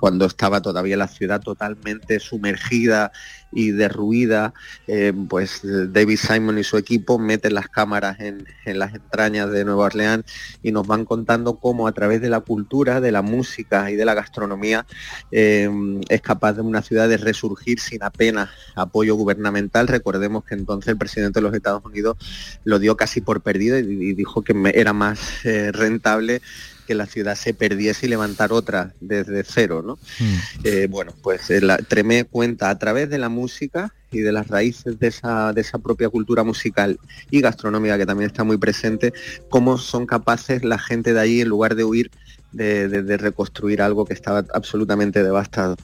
cuando 0.00 0.24
estaba 0.24 0.62
todavía 0.62 0.96
la 0.96 1.06
ciudad 1.06 1.42
totalmente 1.42 2.18
sumergida 2.18 3.12
y 3.52 3.72
derruida, 3.72 4.54
em, 4.86 5.28
pues 5.28 5.60
David 5.62 6.18
Simon 6.18 6.58
y 6.58 6.64
su 6.64 6.78
equipo 6.78 7.18
meten 7.18 7.52
las 7.52 7.68
cámaras 7.68 8.18
en, 8.20 8.46
las 8.64 8.94
entrañas 8.94 9.50
de 9.50 9.66
Nueva 9.66 9.84
Orleans 9.84 10.24
y 10.62 10.72
nos 10.72 10.86
van 10.86 11.04
contando 11.04 11.58
cómo 11.58 11.86
a 11.86 11.92
través 11.92 12.22
de 12.22 12.30
la 12.30 12.40
cultura, 12.40 13.02
de 13.02 13.12
la 13.12 13.20
música 13.20 13.90
y 13.90 13.96
de 13.96 14.04
la 14.06 14.14
gastronomía 14.14 14.86
em, 15.30 16.00
es 16.08 16.22
capaz 16.22 16.54
de 16.54 16.62
una 16.62 16.80
ciudad 16.80 17.06
de 17.06 17.18
resurgir 17.18 17.80
sin 17.80 18.02
apenas 18.02 18.48
apoyo 18.76 19.14
gubernamental. 19.14 19.88
Recordemos 19.88 20.44
que 20.44 20.54
entonces 20.54 20.88
el 20.88 20.96
presidente 20.96 21.40
de 21.40 21.42
los 21.42 21.54
Estados 21.54 21.84
Unidos 21.84 22.16
lo 22.64 22.78
dio 22.78 22.96
casi 22.96 23.20
por 23.20 23.42
perdido 23.42 23.78
y, 23.78 24.14
dijo 24.14 24.42
que 24.42 24.54
era 24.74 24.94
más 24.94 25.44
eh, 25.44 25.70
rentable 25.70 26.40
que 26.86 26.94
la 26.94 27.06
ciudad 27.06 27.34
se 27.34 27.52
perdiese 27.52 28.06
y 28.06 28.08
levantar 28.08 28.52
otra 28.52 28.94
desde 29.00 29.44
cero, 29.44 29.82
¿no? 29.84 29.98
Hmm. 30.18 30.38
Eh, 30.64 30.86
bueno, 30.88 31.12
pues 31.22 31.50
eh, 31.50 31.60
la, 31.60 31.76
Tremé 31.78 32.24
cuenta 32.24 32.70
a 32.70 32.78
través 32.78 33.10
de 33.10 33.18
la 33.18 33.28
música 33.28 33.92
y 34.10 34.20
de 34.20 34.32
las 34.32 34.48
raíces 34.48 34.98
de 34.98 35.08
esa, 35.08 35.52
de 35.52 35.60
esa 35.60 35.78
propia 35.78 36.08
cultura 36.08 36.44
musical 36.44 36.98
y 37.30 37.40
gastronómica 37.40 37.98
que 37.98 38.06
también 38.06 38.30
está 38.30 38.44
muy 38.44 38.56
presente, 38.56 39.12
cómo 39.50 39.78
son 39.78 40.06
capaces 40.06 40.64
la 40.64 40.78
gente 40.78 41.12
de 41.12 41.20
allí, 41.20 41.40
en 41.40 41.48
lugar 41.48 41.74
de 41.74 41.84
huir, 41.84 42.10
de, 42.52 43.16
reconstruir 43.18 43.82
algo 43.82 44.04
que 44.04 44.14
estaba 44.14 44.44
absolutamente 44.54 45.22
devastado. 45.22 45.76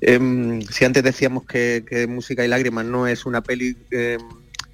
Em, 0.00 0.60
si 0.62 0.84
antes 0.84 1.02
decíamos 1.02 1.44
que, 1.44 2.06
Música 2.08 2.44
y 2.44 2.48
Lágrimas 2.48 2.84
no 2.84 3.06
es 3.06 3.24
una 3.24 3.42
peli 3.42 3.76
em, 3.90 4.20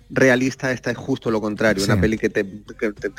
realista, 0.09 0.70
esta 0.72 0.90
es 0.90 0.96
justo 0.96 1.30
lo 1.30 1.40
contrario, 1.40 1.84
una 1.84 2.00
peli 2.00 2.18
que, 2.18 2.30
te, 2.30 2.44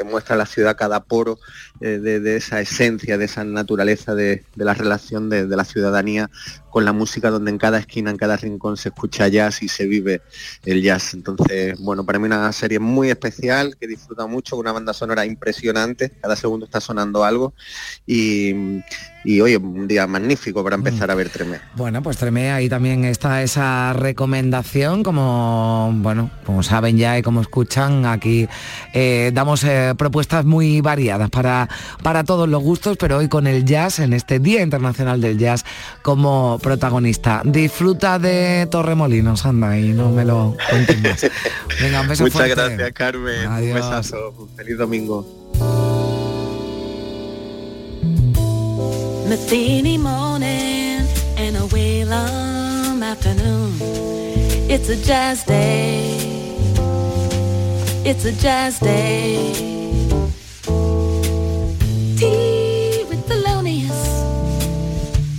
muestra 0.05 0.35
la 0.35 0.45
ciudad 0.45 0.77
cada 0.77 1.03
poro 1.03 1.39
eh, 1.81 1.99
de, 1.99 2.35
esa 2.35 2.61
esencia, 2.61 3.17
de 3.17 3.25
esa 3.25 3.43
naturaleza 3.43 4.15
de, 4.15 4.43
la 4.55 4.73
relación 4.73 5.29
de, 5.29 5.47
la 5.47 5.65
ciudadanía 5.65 6.29
con 6.69 6.85
la 6.85 6.93
música 6.93 7.29
donde 7.29 7.51
en 7.51 7.57
cada 7.57 7.79
esquina, 7.79 8.11
en 8.11 8.17
cada 8.17 8.37
rincón 8.37 8.77
se 8.77 8.89
escucha 8.89 9.27
jazz 9.27 9.63
y 9.63 9.67
se 9.67 9.85
vive 9.85 10.21
el 10.65 10.81
jazz. 10.81 11.13
Entonces, 11.13 11.77
bueno, 11.79 12.05
para 12.05 12.19
mí 12.19 12.25
una 12.25 12.51
serie 12.51 12.79
muy 12.79 13.09
especial, 13.09 13.75
que 13.77 13.87
disfruta 13.87 14.27
mucho, 14.27 14.55
una 14.55 14.71
banda 14.71 14.93
sonora 14.93 15.25
impresionante, 15.25 16.11
cada 16.21 16.35
segundo 16.35 16.65
está 16.65 16.79
sonando 16.79 17.23
algo. 17.23 17.53
Y, 18.05 18.81
y 19.23 19.41
hoy 19.41 19.55
un 19.55 19.87
día 19.87 20.07
magnífico 20.07 20.63
para 20.63 20.75
empezar 20.75 21.11
a 21.11 21.15
ver 21.15 21.29
Tremé. 21.29 21.59
Bueno, 21.75 22.01
pues 22.01 22.17
Tremé, 22.17 22.51
ahí 22.51 22.69
también 22.69 23.03
está 23.05 23.43
esa 23.43 23.93
recomendación, 23.93 25.03
como 25.03 25.91
bueno, 25.95 26.29
como 26.45 26.63
saben 26.63 26.97
ya 26.97 27.17
y 27.17 27.21
como 27.21 27.41
escuchan, 27.41 28.05
aquí 28.05 28.47
eh, 28.93 29.31
damos 29.33 29.63
eh, 29.63 29.93
propuestas 29.97 30.45
muy 30.45 30.81
variadas 30.81 31.29
para, 31.29 31.67
para 32.03 32.23
todos 32.23 32.47
los 32.47 32.63
gustos, 32.63 32.97
pero 32.97 33.17
hoy 33.17 33.27
con 33.27 33.47
el 33.47 33.65
jazz, 33.65 33.99
en 33.99 34.13
este 34.13 34.39
Día 34.39 34.61
Internacional 34.61 35.19
del 35.19 35.37
Jazz, 35.37 35.65
como 36.01 36.59
protagonista. 36.61 37.41
Disfruta 37.43 38.19
de 38.19 38.67
Torremolinos, 38.69 39.45
anda, 39.45 39.77
y 39.77 39.89
no 39.89 40.11
me 40.11 40.25
lo 40.25 40.55
cuentes 40.69 41.01
más. 41.01 41.31
Venga, 41.81 42.01
un 42.01 42.07
beso 42.07 42.23
Muchas 42.23 42.49
gracias, 42.49 42.91
Carmen. 42.93 43.47
Un 43.47 43.73
besazo. 43.73 44.49
Feliz 44.55 44.77
domingo. 44.77 45.46
Matheny 49.29 49.97
morning 49.97 51.05
and 51.35 51.57
a 51.57 51.67
Whalum 51.67 53.03
afternoon. 53.03 53.73
It's 54.69 54.87
a 54.87 54.95
jazz 54.95 55.43
day. 55.43 56.17
It's 58.05 58.23
a 58.23 58.31
jazz 58.31 58.79
day. 58.79 59.51
Tea 62.15 63.03
with 63.09 63.27
Thelonious. 63.27 64.01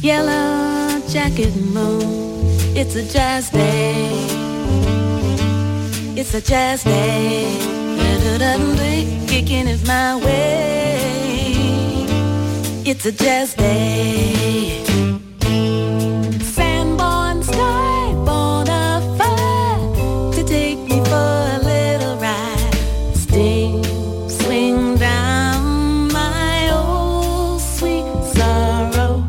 Yellow 0.03 1.01
jacket 1.09 1.57
moon. 1.57 2.45
It's 2.77 2.95
a 2.95 3.03
jazz 3.11 3.49
day. 3.49 4.11
It's 6.15 6.35
a 6.35 6.43
jazz 6.43 6.85
day. 6.85 7.47
Kicking 9.27 9.67
my 9.87 10.17
way. 10.17 11.08
It's 13.01 13.07
a 13.07 13.13
jazz 13.13 13.55
day. 13.55 14.83
Sanborn 16.43 17.45
Sky, 17.45 18.13
born 18.27 18.67
fire 19.17 20.33
to 20.33 20.43
take 20.43 20.81
me 20.81 20.99
for 21.05 21.39
a 21.55 21.61
little 21.63 22.17
ride. 22.17 22.75
Sting, 23.15 23.85
swing 24.29 24.97
down 24.97 26.09
my 26.13 26.71
old 26.73 27.61
sweet 27.61 28.03
sorrow. 28.35 29.23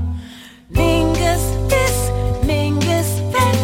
Mingus 0.72 1.44
this, 1.70 2.10
mingus 2.42 3.22
that. 3.34 3.56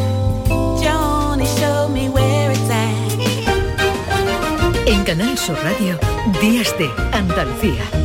Johnny, 0.83 1.47
show 1.57 1.89
me 1.89 2.09
where 2.09 2.51
it's 2.51 2.69
at. 2.69 3.17
En 4.87 5.03
Canal 5.03 5.35
Sur 5.35 5.55
Radio, 5.63 5.97
Días 6.39 6.77
de 6.77 6.91
Andalucía. 7.11 8.04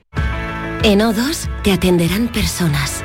En 0.83 0.99
O2 1.01 1.47
te 1.61 1.71
atenderán 1.71 2.27
personas. 2.27 3.03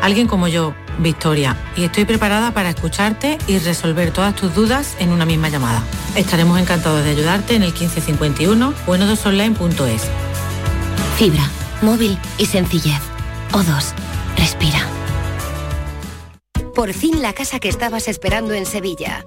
Alguien 0.00 0.28
como 0.28 0.46
yo, 0.46 0.74
Victoria, 1.00 1.56
y 1.76 1.82
estoy 1.82 2.04
preparada 2.04 2.52
para 2.52 2.70
escucharte 2.70 3.36
y 3.48 3.58
resolver 3.58 4.12
todas 4.12 4.36
tus 4.36 4.54
dudas 4.54 4.94
en 5.00 5.10
una 5.10 5.26
misma 5.26 5.48
llamada. 5.48 5.82
Estaremos 6.14 6.60
encantados 6.60 7.02
de 7.02 7.10
ayudarte 7.10 7.56
en 7.56 7.64
el 7.64 7.72
1551 7.72 8.74
o 8.86 8.94
en 8.94 9.02
odosonline.es. 9.02 10.02
Fibra, 11.16 11.50
móvil 11.82 12.16
y 12.38 12.46
sencillez. 12.46 13.00
O2. 13.50 13.92
Respira. 14.36 14.86
Por 16.76 16.92
fin 16.92 17.22
la 17.22 17.32
casa 17.32 17.58
que 17.58 17.68
estabas 17.68 18.06
esperando 18.06 18.54
en 18.54 18.66
Sevilla. 18.66 19.26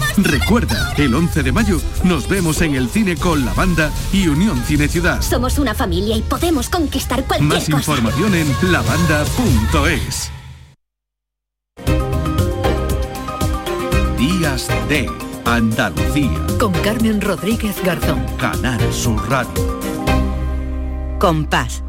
Recuerda, 0.17 0.93
el 0.97 1.13
11 1.15 1.43
de 1.43 1.51
mayo 1.51 1.79
nos 2.03 2.27
vemos 2.27 2.61
en 2.61 2.75
el 2.75 2.89
cine 2.89 3.15
con 3.15 3.45
la 3.45 3.53
banda 3.53 3.91
y 4.11 4.27
Unión 4.27 4.61
Cine 4.65 4.87
Ciudad. 4.87 5.21
Somos 5.21 5.57
una 5.59 5.73
familia 5.73 6.15
y 6.17 6.21
podemos 6.21 6.69
conquistar 6.69 7.23
cualquier 7.25 7.49
Más 7.49 7.65
cosa. 7.65 7.77
información 7.77 8.35
en 8.35 8.71
lavanda.es. 8.71 10.31
Días 14.17 14.67
de 14.89 15.09
Andalucía. 15.45 16.29
Con 16.59 16.73
Carmen 16.73 17.21
Rodríguez 17.21 17.75
Garzón. 17.83 18.23
Canal 18.37 18.81
Sur 18.93 19.29
Radio. 19.29 19.79
Compás. 21.19 21.83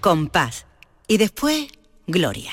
Compás. 0.00 0.66
Y 1.06 1.16
después, 1.18 1.68
Gloria. 2.06 2.52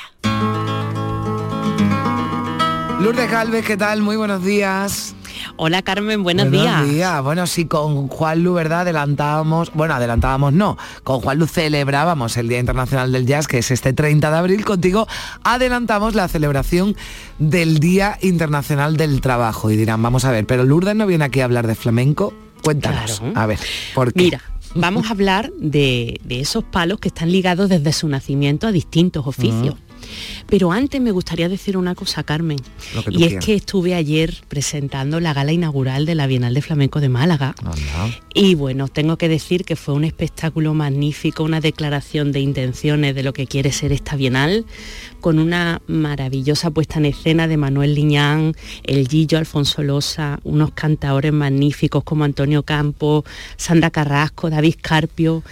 Lourdes 3.00 3.30
Galvez, 3.30 3.66
¿qué 3.66 3.76
tal? 3.76 4.00
Muy 4.00 4.16
buenos 4.16 4.44
días. 4.44 5.14
Hola 5.56 5.82
Carmen, 5.82 6.22
buenos, 6.22 6.48
Buenos 6.48 6.64
días. 6.64 6.88
días. 6.88 7.22
Bueno, 7.22 7.46
sí, 7.46 7.64
con 7.66 8.08
Juan 8.08 8.42
Lu, 8.44 8.54
¿verdad? 8.54 8.82
Adelantábamos, 8.82 9.72
bueno, 9.74 9.94
adelantábamos 9.94 10.52
no, 10.52 10.78
con 11.02 11.20
Juan 11.20 11.38
Lu 11.38 11.46
celebrábamos 11.46 12.36
el 12.36 12.48
Día 12.48 12.60
Internacional 12.60 13.10
del 13.10 13.26
Jazz, 13.26 13.48
que 13.48 13.58
es 13.58 13.70
este 13.70 13.92
30 13.92 14.30
de 14.30 14.36
abril. 14.36 14.64
Contigo 14.64 15.06
adelantamos 15.42 16.14
la 16.14 16.28
celebración 16.28 16.96
del 17.38 17.80
Día 17.80 18.18
Internacional 18.22 18.96
del 18.96 19.20
Trabajo. 19.20 19.70
Y 19.70 19.76
dirán, 19.76 20.00
vamos 20.00 20.24
a 20.24 20.30
ver, 20.30 20.46
pero 20.46 20.64
Lourdes 20.64 20.94
no 20.94 21.06
viene 21.06 21.24
aquí 21.24 21.40
a 21.40 21.44
hablar 21.44 21.66
de 21.66 21.74
flamenco. 21.74 22.32
Cuéntanos. 22.62 23.18
Claro. 23.18 23.38
A 23.38 23.46
ver, 23.46 23.58
¿por 23.94 24.12
qué? 24.12 24.22
Mira, 24.22 24.40
vamos 24.74 25.06
a 25.06 25.10
hablar 25.10 25.52
de, 25.58 26.20
esos 26.28 26.64
palos 26.64 26.98
que 26.98 27.08
están 27.08 27.30
ligados 27.30 27.68
desde 27.68 27.92
su 27.92 28.08
nacimiento 28.08 28.66
a 28.66 28.72
distintos 28.72 29.26
oficios. 29.26 29.76
Pero 30.48 30.72
antes 30.72 31.00
me 31.00 31.10
gustaría 31.10 31.48
decir 31.48 31.76
una 31.76 31.94
cosa, 31.94 32.22
Carmen. 32.22 32.58
Y 33.10 33.24
es 33.24 33.44
que 33.44 33.54
estuve 33.54 33.94
ayer 33.94 34.34
presentando 34.48 35.20
la 35.20 35.32
gala 35.32 35.52
inaugural 35.52 36.06
de 36.06 36.14
la 36.14 36.26
Bienal 36.26 36.54
de 36.54 36.62
Flamenco 36.62 37.00
de 37.00 37.08
Málaga. 37.08 37.54
Y 38.34 38.54
bueno, 38.54 38.88
tengo 38.88 39.16
que 39.16 39.28
decir 39.28 39.64
que 39.64 39.76
fue 39.76 39.94
un 39.94 40.04
espectáculo 40.04 40.74
magnífico, 40.74 41.44
una 41.44 41.60
declaración 41.60 42.32
de 42.32 42.40
intenciones 42.40 43.14
de 43.14 43.22
lo 43.22 43.32
que 43.32 43.46
quiere 43.46 43.72
ser 43.72 43.92
esta 43.92 44.16
Bienal, 44.16 44.64
con 45.20 45.38
una 45.38 45.82
maravillosa 45.86 46.70
puesta 46.70 46.98
en 46.98 47.06
escena 47.06 47.48
de 47.48 47.56
Manuel 47.56 47.94
Liñán, 47.94 48.54
el 48.84 49.08
Gillo 49.08 49.38
Alfonso 49.38 49.82
Losa, 49.82 50.40
unos 50.44 50.72
cantaores 50.72 51.32
magníficos 51.32 52.04
como 52.04 52.24
Antonio 52.24 52.62
Campos, 52.62 53.24
Sandra 53.56 53.90
Carrasco, 53.90 54.50
David 54.50 54.76
Carpio. 54.80 55.42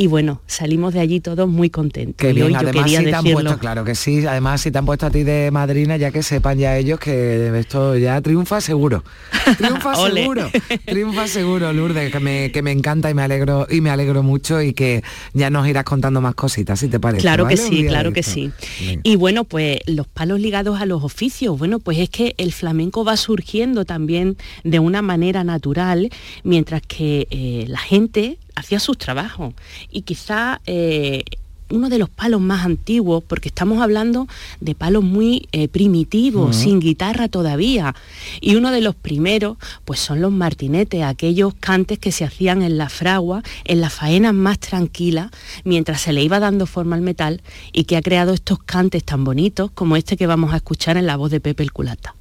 Y 0.00 0.06
bueno, 0.06 0.40
salimos 0.46 0.94
de 0.94 1.00
allí 1.00 1.20
todos 1.20 1.46
muy 1.46 1.68
contentos. 1.68 2.16
Qué 2.16 2.32
bien, 2.32 2.48
yo 2.48 2.56
además 2.56 2.72
quería 2.72 3.00
si 3.00 3.04
te 3.04 3.14
han 3.14 3.22
decirlo. 3.22 3.42
puesto, 3.42 3.58
claro 3.58 3.84
que 3.84 3.94
sí, 3.94 4.26
además 4.26 4.62
si 4.62 4.70
te 4.70 4.78
han 4.78 4.86
puesto 4.86 5.04
a 5.04 5.10
ti 5.10 5.24
de 5.24 5.50
madrina, 5.50 5.98
ya 5.98 6.10
que 6.10 6.22
sepan 6.22 6.56
ya 6.56 6.78
ellos 6.78 6.98
que 6.98 7.52
esto 7.58 7.94
ya 7.98 8.18
triunfa 8.22 8.62
seguro. 8.62 9.04
Triunfa 9.58 9.94
seguro, 9.96 10.50
triunfa 10.86 11.26
seguro, 11.26 11.72
Lourdes, 11.74 12.10
que 12.10 12.20
me, 12.20 12.50
que 12.50 12.62
me 12.62 12.72
encanta 12.72 13.10
y 13.10 13.14
me 13.14 13.22
alegro 13.22 13.66
y 13.68 13.82
me 13.82 13.90
alegro 13.90 14.22
mucho 14.22 14.62
y 14.62 14.72
que 14.72 15.02
ya 15.34 15.50
nos 15.50 15.66
irás 15.68 15.84
contando 15.84 16.22
más 16.22 16.34
cositas, 16.34 16.80
si 16.80 16.88
te 16.88 16.98
parece. 16.98 17.20
Claro 17.20 17.46
que 17.46 17.58
sí, 17.58 17.84
claro 17.84 18.12
que 18.12 18.22
sí. 18.22 18.52
Venga. 18.80 19.00
Y 19.02 19.16
bueno, 19.16 19.44
pues 19.44 19.80
los 19.86 20.06
palos 20.06 20.40
ligados 20.40 20.80
a 20.80 20.86
los 20.86 21.04
oficios, 21.04 21.58
bueno, 21.58 21.78
pues 21.78 21.98
es 21.98 22.08
que 22.08 22.34
el 22.38 22.52
flamenco 22.52 23.04
va 23.04 23.18
surgiendo 23.18 23.84
también 23.84 24.38
de 24.64 24.78
una 24.78 25.02
manera 25.02 25.44
natural, 25.44 26.08
mientras 26.42 26.80
que 26.80 27.26
eh, 27.30 27.64
la 27.68 27.80
gente 27.80 28.38
hacía 28.54 28.80
sus 28.80 28.98
trabajos. 28.98 29.54
Y 29.90 30.02
quizá 30.02 30.60
eh, 30.66 31.24
uno 31.70 31.88
de 31.88 31.98
los 31.98 32.08
palos 32.08 32.40
más 32.40 32.64
antiguos, 32.64 33.22
porque 33.26 33.48
estamos 33.48 33.80
hablando 33.82 34.28
de 34.60 34.74
palos 34.74 35.02
muy 35.04 35.48
eh, 35.52 35.68
primitivos, 35.68 36.56
sin 36.56 36.80
guitarra 36.80 37.28
todavía. 37.28 37.94
Y 38.40 38.56
uno 38.56 38.70
de 38.70 38.80
los 38.80 38.94
primeros, 38.94 39.56
pues 39.84 40.00
son 40.00 40.20
los 40.20 40.32
martinetes, 40.32 41.02
aquellos 41.02 41.54
cantes 41.54 41.98
que 41.98 42.12
se 42.12 42.24
hacían 42.24 42.62
en 42.62 42.78
la 42.78 42.88
fragua, 42.88 43.42
en 43.64 43.80
las 43.80 43.92
faenas 43.94 44.34
más 44.34 44.58
tranquilas, 44.58 45.30
mientras 45.64 46.00
se 46.02 46.12
le 46.12 46.22
iba 46.22 46.40
dando 46.40 46.66
forma 46.66 46.96
al 46.96 47.02
metal 47.02 47.42
y 47.72 47.84
que 47.84 47.96
ha 47.96 48.02
creado 48.02 48.34
estos 48.34 48.58
cantes 48.58 49.04
tan 49.04 49.24
bonitos 49.24 49.70
como 49.70 49.96
este 49.96 50.16
que 50.16 50.26
vamos 50.26 50.52
a 50.52 50.56
escuchar 50.56 50.96
en 50.96 51.06
la 51.06 51.16
voz 51.16 51.30
de 51.30 51.40
Pepe 51.40 51.62
el 51.62 51.72
Culata. 51.72 52.14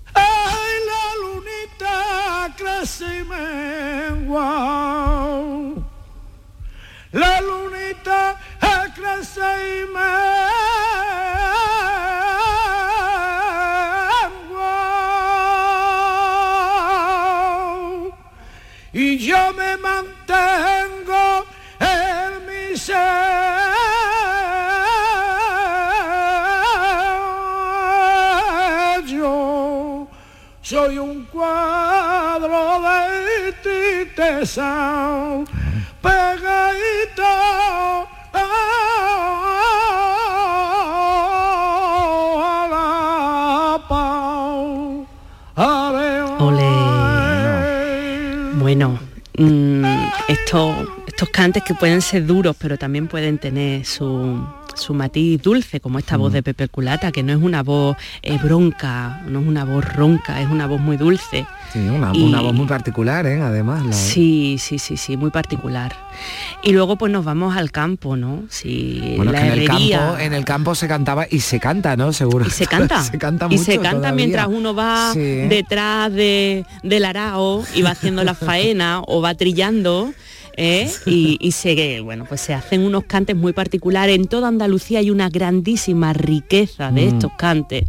lunita 1.21 2.55
crece 2.57 3.05
y 3.19 3.23
mengua. 4.19 5.38
La 7.11 7.41
lunita 7.41 8.37
crece 8.93 9.41
y 9.41 9.85
mengua. 9.87 10.09
Y 18.93 19.17
yo 19.17 19.53
me 19.53 19.77
mantengo 19.77 21.45
en 21.79 22.45
mi 22.45 22.77
ser. 22.77 23.29
Soy 30.61 30.99
un 30.99 31.25
cuadro 31.25 32.79
de 32.81 34.05
titesa 34.05 35.43
pegadito. 36.01 37.29
Bueno, 48.59 48.99
mm, 49.37 49.83
esto- 50.27 50.75
estos 51.07 51.29
cantes 51.29 51.63
que 51.63 51.73
pueden 51.73 52.01
ser 52.01 52.25
duros, 52.25 52.55
pero 52.59 52.77
también 52.77 53.07
pueden 53.07 53.37
tener 53.37 53.85
su, 53.85 54.45
su 54.79 54.93
matiz 54.93 55.41
dulce, 55.41 55.79
como 55.79 55.99
esta 55.99 56.17
voz 56.17 56.33
de 56.33 56.41
Pepe 56.43 56.67
Culata, 56.67 57.11
que 57.11 57.21
no 57.23 57.31
es 57.33 57.39
una 57.41 57.61
voz 57.63 57.95
eh, 58.23 58.37
bronca, 58.41 59.21
no 59.27 59.39
es 59.41 59.47
una 59.47 59.65
voz 59.65 59.85
ronca, 59.93 60.41
es 60.41 60.49
una 60.49 60.65
voz 60.67 60.79
muy 60.81 60.97
dulce. 60.97 61.45
Sí, 61.73 61.79
una, 61.79 62.11
Y- 62.15 62.23
una 62.23 62.41
voz 62.41 62.53
muy 62.53 62.65
particular, 62.65 63.27
¿eh? 63.27 63.41
Además. 63.41 63.85
la- 63.85 63.93
Sí, 63.93 64.57
sí, 64.59 64.79
sí, 64.79 64.97
sí, 64.97 65.17
muy 65.17 65.29
particular. 65.29 65.95
Y 66.63 66.71
luego 66.73 66.97
pues 66.97 67.11
nos 67.11 67.23
vamos 67.23 67.55
al 67.55 67.71
campo, 67.71 68.15
¿no? 68.17 68.43
Sí, 68.49 69.13
Bueno, 69.17 69.31
la 69.31 69.41
que 69.41 69.47
en 69.47 69.53
el, 69.59 69.67
campo, 69.67 70.17
en 70.17 70.33
el 70.33 70.45
campo 70.45 70.75
se 70.75 70.87
cantaba 70.87 71.27
y 71.29 71.39
se 71.41 71.59
canta, 71.59 71.95
¿no? 71.95 72.11
Seguro. 72.11 72.45
Y 72.47 72.49
se 72.49 72.65
canta. 72.65 73.03
se 73.03 73.17
canta 73.17 73.47
y 73.49 73.57
se 73.59 73.75
canta 73.77 73.91
todavía. 73.91 74.11
mientras 74.15 74.47
uno 74.47 74.73
va 74.73 75.11
Sí. 75.13 75.19
detrás 75.19 76.11
de, 76.11 76.65
del 76.83 77.05
arao 77.05 77.63
y 77.75 77.81
va 77.83 77.91
haciendo 77.91 78.23
la 78.23 78.33
faena 78.33 79.01
o 79.05 79.21
va 79.21 79.35
trillando. 79.35 80.11
¿Eh? 80.59 80.91
Y, 81.05 81.37
y 81.39 81.51
se, 81.53 82.01
bueno, 82.01 82.25
pues 82.27 82.41
se 82.41 82.53
hacen 82.53 82.81
unos 82.81 83.05
cantes 83.05 83.35
muy 83.35 83.53
particulares. 83.53 84.15
En 84.15 84.27
toda 84.27 84.49
Andalucía 84.49 84.99
hay 84.99 85.09
una 85.09 85.29
grandísima 85.29 86.11
riqueza 86.13 86.91
de 86.91 87.05
Mm. 87.05 87.13
estos 87.15 87.31
cantes. 87.37 87.85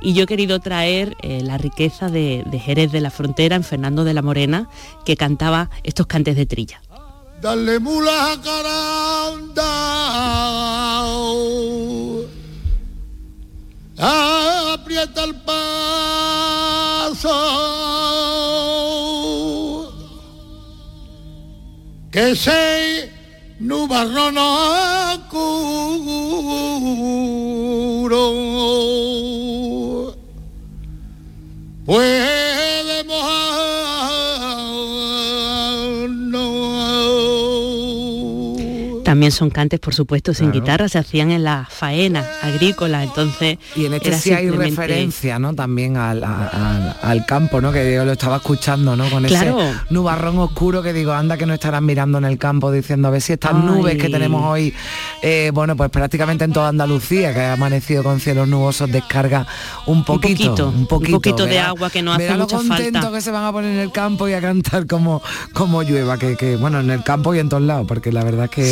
Y 0.00 0.14
yo 0.14 0.24
he 0.24 0.26
querido 0.26 0.58
traer 0.60 1.14
eh, 1.22 1.40
la 1.42 1.58
riqueza 1.58 2.08
de, 2.08 2.42
de 2.50 2.58
Jerez 2.58 2.90
de 2.92 3.00
la 3.02 3.10
Frontera, 3.10 3.56
en 3.56 3.64
Fernando 3.64 4.04
de 4.04 4.14
la 4.14 4.22
Morena, 4.22 4.68
que 5.04 5.16
cantaba 5.16 5.68
estos 5.82 6.06
cantes 6.06 6.34
de 6.36 6.46
trilla. 6.46 6.80
Dale 7.42 7.78
mula 7.78 8.38
caranda. 8.42 9.70
Aprieta 13.98 15.24
el 15.24 15.34
paso. 15.36 15.60
Que 22.14 22.36
se 22.36 23.10
nubarrón 23.58 24.38
oscuro. 24.38 25.34
Puede 31.84 32.43
También 39.14 39.30
son 39.30 39.48
cantes, 39.50 39.78
por 39.78 39.94
supuesto, 39.94 40.34
sin 40.34 40.50
guitarra, 40.50 40.88
se 40.88 40.98
hacían 40.98 41.30
en 41.30 41.44
las 41.44 41.68
faenas 41.72 42.26
agrícolas, 42.42 43.04
entonces... 43.04 43.58
Y 43.76 43.84
en 43.86 43.94
este 43.94 44.08
era 44.08 44.18
sí 44.18 44.32
hay 44.32 44.46
simplemente- 44.46 44.80
referencia, 44.82 45.38
¿no? 45.38 45.54
También 45.54 45.96
al, 45.96 46.24
al- 46.24 46.96
al 47.00 47.26
campo, 47.26 47.60
¿no? 47.60 47.70
Que 47.70 47.94
yo 47.94 48.04
lo 48.04 48.10
estaba 48.10 48.38
escuchando, 48.38 48.96
¿no? 48.96 49.08
Con 49.10 49.22
Claro. 49.22 49.60
ese 49.62 49.72
nubarrón 49.90 50.36
oscuro 50.40 50.82
que 50.82 50.92
digo, 50.92 51.12
anda 51.12 51.36
que 51.36 51.46
no 51.46 51.54
estarán 51.54 51.86
mirando 51.86 52.18
en 52.18 52.24
el 52.24 52.38
campo 52.38 52.72
diciendo 52.72 53.06
a 53.06 53.12
ver 53.12 53.20
si 53.22 53.34
estas 53.34 53.52
Ay. 53.54 53.60
nubes 53.62 53.96
que 53.98 54.08
tenemos 54.08 54.42
hoy, 54.50 54.74
eh, 55.22 55.52
bueno, 55.54 55.76
pues 55.76 55.90
prácticamente 55.90 56.42
en 56.44 56.52
toda 56.52 56.70
Andalucía, 56.70 57.32
que 57.32 57.40
ha 57.40 57.52
amanecido 57.52 58.02
con 58.02 58.18
cielos 58.18 58.48
nubosos, 58.48 58.90
descarga 58.90 59.46
un 59.86 60.02
poquito, 60.04 60.48
poquito, 60.48 60.68
un 60.70 60.86
poquito, 60.88 61.16
un 61.16 61.22
poquito 61.22 61.46
de 61.46 61.60
agua 61.60 61.88
que 61.88 62.02
no 62.02 62.12
hace 62.14 62.30
lo 62.30 62.38
mucha 62.40 62.56
contento 62.56 63.00
falta. 63.00 63.12
que 63.16 63.20
se 63.20 63.30
van 63.30 63.44
a 63.44 63.52
poner 63.52 63.74
en 63.74 63.78
el 63.78 63.92
campo 63.92 64.28
y 64.28 64.32
a 64.32 64.40
cantar 64.40 64.88
como, 64.88 65.22
como 65.52 65.84
llueva, 65.84 66.18
que, 66.18 66.36
que, 66.36 66.56
bueno, 66.56 66.80
en 66.80 66.90
el 66.90 67.04
campo 67.04 67.32
y 67.32 67.38
en 67.38 67.48
todos 67.48 67.62
lados, 67.62 67.86
porque 67.86 68.10
la 68.10 68.24
verdad 68.24 68.46
es 68.46 68.50
que, 68.50 68.64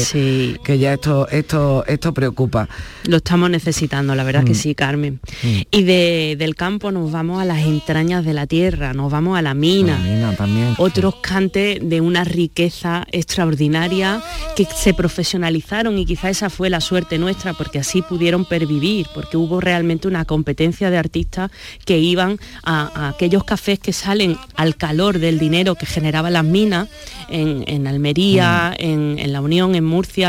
que 0.64 0.78
ya 0.78 0.92
esto, 0.94 1.28
esto, 1.28 1.84
esto 1.86 2.12
preocupa. 2.14 2.68
Lo 3.06 3.16
estamos 3.18 3.50
necesitando, 3.50 4.14
la 4.14 4.24
verdad 4.24 4.44
que 4.44 4.52
Mm. 4.52 4.54
sí, 4.54 4.74
Carmen. 4.74 5.20
Mm. 5.42 5.60
Y 5.70 5.82
de- 5.84 6.36
del 6.38 6.54
campo 6.54 6.90
nos 6.92 7.10
vamos 7.12 7.40
a 7.40 7.44
las 7.44 7.60
entrañas 7.64 8.24
de 8.24 8.32
la 8.34 8.46
tierra, 8.46 8.92
nos 8.94 9.10
vamos 9.10 9.38
a 9.38 9.42
la 9.42 9.54
mina. 9.54 9.96
Mina 9.98 10.34
también. 10.36 10.74
Otros 10.78 11.16
cantes 11.16 11.78
de 11.82 12.00
una 12.00 12.24
riqueza 12.24 13.04
extraordinaria 13.12 14.22
que 14.56 14.64
se 14.66 14.94
profesionalizaron 14.94 15.98
y 15.98 16.06
quizá 16.06 16.30
esa 16.30 16.48
fue 16.50 16.70
la 16.70 16.80
suerte 16.80 17.18
nuestra 17.18 17.54
porque 17.54 17.78
así 17.78 18.02
pudieron 18.02 18.44
pervivir, 18.44 19.06
porque 19.14 19.36
hubo 19.36 19.60
realmente 19.60 20.06
una 20.08 20.24
competencia 20.24 20.90
de 20.90 20.98
artistas 20.98 21.50
que 21.84 21.98
iban 21.98 22.38
a, 22.62 22.90
a 22.94 23.08
aquellos 23.10 23.44
cafés 23.44 23.78
que 23.78 23.92
salen 23.92 24.36
al 24.56 24.76
calor 24.76 25.18
del 25.18 25.38
dinero 25.38 25.74
que 25.74 25.86
generaban 25.86 26.32
las 26.34 26.44
minas 26.44 26.88
en, 27.28 27.64
en 27.66 27.86
Almería, 27.86 28.74
en, 28.78 29.18
en 29.18 29.32
La 29.32 29.40
Unión, 29.40 29.74
en 29.74 29.84
Murcia 29.84 30.21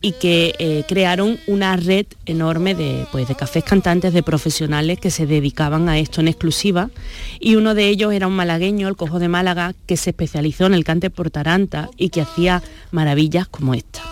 y 0.00 0.12
que 0.12 0.54
eh, 0.58 0.84
crearon 0.88 1.38
una 1.46 1.76
red 1.76 2.06
enorme 2.26 2.74
de, 2.74 3.06
pues, 3.12 3.28
de 3.28 3.34
cafés 3.34 3.64
cantantes, 3.64 4.12
de 4.12 4.22
profesionales 4.22 4.98
que 4.98 5.10
se 5.10 5.26
dedicaban 5.26 5.88
a 5.88 5.98
esto 5.98 6.20
en 6.20 6.28
exclusiva. 6.28 6.90
Y 7.38 7.56
uno 7.56 7.74
de 7.74 7.88
ellos 7.88 8.12
era 8.12 8.26
un 8.26 8.34
malagueño, 8.34 8.88
el 8.88 8.96
Cojo 8.96 9.18
de 9.18 9.28
Málaga, 9.28 9.74
que 9.86 9.96
se 9.96 10.10
especializó 10.10 10.66
en 10.66 10.74
el 10.74 10.84
cante 10.84 11.10
por 11.10 11.30
taranta 11.30 11.90
y 11.96 12.08
que 12.10 12.22
hacía 12.22 12.62
maravillas 12.90 13.48
como 13.48 13.74
esta. 13.74 14.02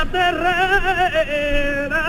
La 0.00 0.06
terrera 0.06 2.00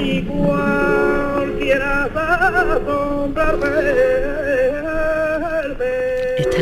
y 0.00 0.22
cualquiera 0.22 2.08
sombra 2.86 3.52
Esta 3.52 4.51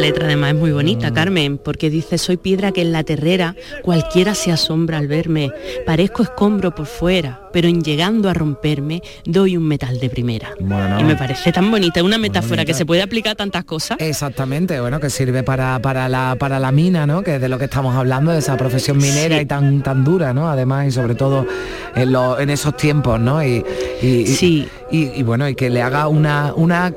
letra 0.00 0.26
además 0.26 0.54
es 0.54 0.58
muy 0.58 0.72
bonita, 0.72 1.12
Carmen, 1.12 1.58
porque 1.58 1.90
dice, 1.90 2.18
soy 2.18 2.36
piedra 2.36 2.72
que 2.72 2.82
en 2.82 2.90
la 2.92 3.04
terrera 3.04 3.54
cualquiera 3.82 4.34
se 4.34 4.50
asombra 4.50 4.98
al 4.98 5.06
verme, 5.06 5.52
parezco 5.86 6.22
escombro 6.22 6.74
por 6.74 6.86
fuera, 6.86 7.48
pero 7.52 7.68
en 7.68 7.82
llegando 7.82 8.28
a 8.28 8.34
romperme 8.34 9.02
doy 9.24 9.56
un 9.56 9.64
metal 9.68 10.00
de 10.00 10.10
primera. 10.10 10.50
Bueno. 10.60 10.98
Y 11.00 11.04
me 11.04 11.14
parece 11.16 11.52
tan 11.52 11.70
bonita, 11.70 12.02
una 12.02 12.18
metáfora 12.18 12.64
que 12.64 12.74
se 12.74 12.84
puede 12.86 13.02
aplicar 13.02 13.32
a 13.32 13.34
tantas 13.36 13.64
cosas. 13.64 13.98
Exactamente, 14.00 14.80
bueno, 14.80 14.98
que 15.00 15.10
sirve 15.10 15.42
para, 15.42 15.78
para, 15.80 16.08
la, 16.08 16.36
para 16.38 16.58
la 16.58 16.72
mina, 16.72 17.06
¿no? 17.06 17.22
Que 17.22 17.36
es 17.36 17.40
de 17.40 17.48
lo 17.48 17.58
que 17.58 17.66
estamos 17.66 17.94
hablando, 17.94 18.32
de 18.32 18.38
esa 18.38 18.56
profesión 18.56 18.96
minera 18.98 19.36
Sí. 19.36 19.42
y 19.42 19.46
tan, 19.46 19.82
tan 19.82 20.02
dura, 20.04 20.32
¿no? 20.34 20.48
Además, 20.48 20.86
y 20.88 20.90
sobre 20.90 21.14
todo 21.14 21.46
en, 21.94 22.12
lo- 22.12 22.40
en 22.40 22.50
esos 22.50 22.76
tiempos, 22.76 23.20
¿no? 23.20 23.42
Y, 23.44 23.64
y- 24.02 24.06
y- 24.06 24.26
Sí. 24.26 24.68
y, 24.90 25.04
y 25.18 25.22
bueno, 25.22 25.48
y 25.48 25.54
que 25.54 25.68
le 25.70 25.82
haga 25.82 26.08
una, 26.08 26.52
una 26.54 26.92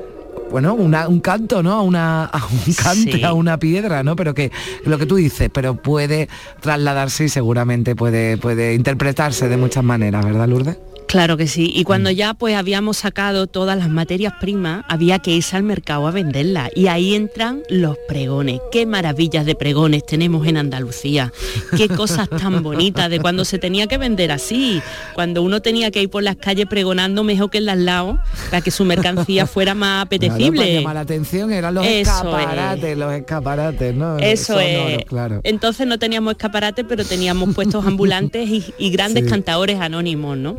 bueno, 0.50 0.74
una- 0.74 1.08
un 1.08 1.20
canto, 1.20 1.62
¿no? 1.62 1.72
A, 1.72 1.82
una, 1.82 2.24
a 2.26 2.46
un 2.46 2.74
cante, 2.74 3.12
Sí. 3.12 3.24
a 3.24 3.32
una 3.32 3.58
piedra, 3.58 4.02
¿no? 4.02 4.14
Pero 4.16 4.34
que 4.34 4.50
lo 4.84 4.98
que 4.98 5.06
tú 5.06 5.16
dices, 5.16 5.50
pero 5.52 5.74
puede 5.74 6.28
trasladarse 6.60 7.24
y 7.24 7.28
seguramente 7.28 7.96
puede, 7.96 8.36
puede 8.38 8.74
interpretarse 8.74 9.48
de 9.48 9.56
muchas 9.56 9.84
maneras, 9.84 10.24
¿verdad, 10.24 10.48
Lourdes? 10.48 10.78
Claro 11.14 11.36
que 11.36 11.46
sí. 11.46 11.70
Y 11.72 11.84
cuando 11.84 12.10
Mm. 12.10 12.14
ya 12.14 12.34
pues 12.34 12.56
habíamos 12.56 12.96
sacado 12.96 13.46
todas 13.46 13.78
las 13.78 13.88
materias 13.88 14.32
primas, 14.40 14.84
había 14.88 15.20
que 15.20 15.30
irse 15.30 15.56
al 15.56 15.62
mercado 15.62 16.08
a 16.08 16.10
venderlas. 16.10 16.70
Y 16.74 16.88
ahí 16.88 17.14
entran 17.14 17.62
los 17.68 17.96
pregones. 18.08 18.60
Qué 18.72 18.84
maravillas 18.84 19.46
de 19.46 19.54
pregones 19.54 20.04
tenemos 20.04 20.44
en 20.48 20.56
Andalucía. 20.56 21.32
Qué 21.76 21.88
cosas 21.88 22.28
tan 22.28 22.64
bonitas 22.64 23.08
de 23.10 23.20
cuando 23.20 23.44
se 23.44 23.58
tenía 23.58 23.86
que 23.86 23.96
vender 23.96 24.32
así. 24.32 24.82
Cuando 25.14 25.42
uno 25.42 25.62
tenía 25.62 25.92
que 25.92 26.02
ir 26.02 26.10
por 26.10 26.24
las 26.24 26.34
calles 26.34 26.66
pregonando 26.66 27.22
mejor 27.22 27.48
que 27.48 27.58
en 27.58 27.66
las 27.66 27.78
lados 27.78 28.18
para 28.50 28.60
que 28.60 28.72
su 28.72 28.84
mercancía 28.84 29.46
fuera 29.46 29.74
más 29.76 29.84
Claro, 29.84 30.08
para 30.18 30.32
apetecible. 30.34 30.74
llamar 30.80 30.94
la 30.96 31.00
atención 31.02 31.52
eran 31.52 31.74
los 31.74 31.86
Eso 31.86 32.10
escaparates, 32.10 32.98
los 32.98 33.12
escaparates, 33.14 33.94
¿no? 33.94 34.18
Eso 34.18 34.54
Sonoros, 34.54 34.92
es. 34.98 35.04
claro. 35.04 35.40
Entonces 35.44 35.86
no 35.86 35.98
teníamos 35.98 36.32
escaparate, 36.32 36.82
pero 36.84 37.04
teníamos 37.04 37.54
puestos 37.54 37.86
ambulantes 37.86 38.48
y, 38.48 38.64
y 38.78 38.90
grandes 38.90 39.24
Sí. 39.24 39.30
cantadores 39.30 39.78
anónimos, 39.78 40.36
¿no? 40.36 40.56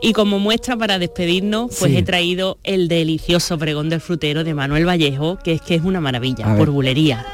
Y 0.00 0.12
como 0.12 0.38
muestra 0.38 0.76
para 0.76 0.98
despedirnos, 0.98 1.74
pues 1.78 1.90
Sí. 1.92 1.96
he 1.98 2.02
traído 2.02 2.58
el 2.64 2.88
delicioso 2.88 3.58
pregón 3.58 3.88
del 3.88 4.00
frutero 4.00 4.44
de 4.44 4.54
Manuel 4.54 4.86
Vallejo, 4.86 5.38
que 5.42 5.52
es 5.52 5.60
que 5.62 5.74
es 5.76 5.82
una 5.82 5.98
A 5.98 6.02
maravilla, 6.02 6.46
ver. 6.48 6.58
por 6.58 6.70
bulería. 6.70 7.24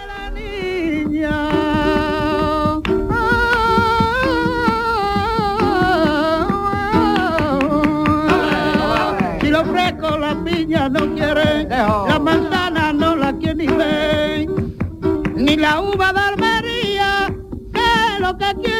Si 9.41 9.49
lo 9.49 9.61
ofrezco 9.63 10.19
la 10.19 10.37
piña 10.45 10.89
no 10.89 11.15
quiere, 11.15 11.65
la 11.69 12.19
manzana 12.21 12.93
no 12.93 13.17
la 13.17 13.33
quiere 13.39 13.55
ni 13.55 13.67
ver, 13.67 14.47
ni 15.35 15.57
la 15.57 15.81
uva 15.81 16.13
de 16.13 16.21
Almería, 16.21 17.35
que 17.73 17.81
es 17.81 18.21
lo 18.21 18.37
que 18.39 18.55
quiere 18.63 18.72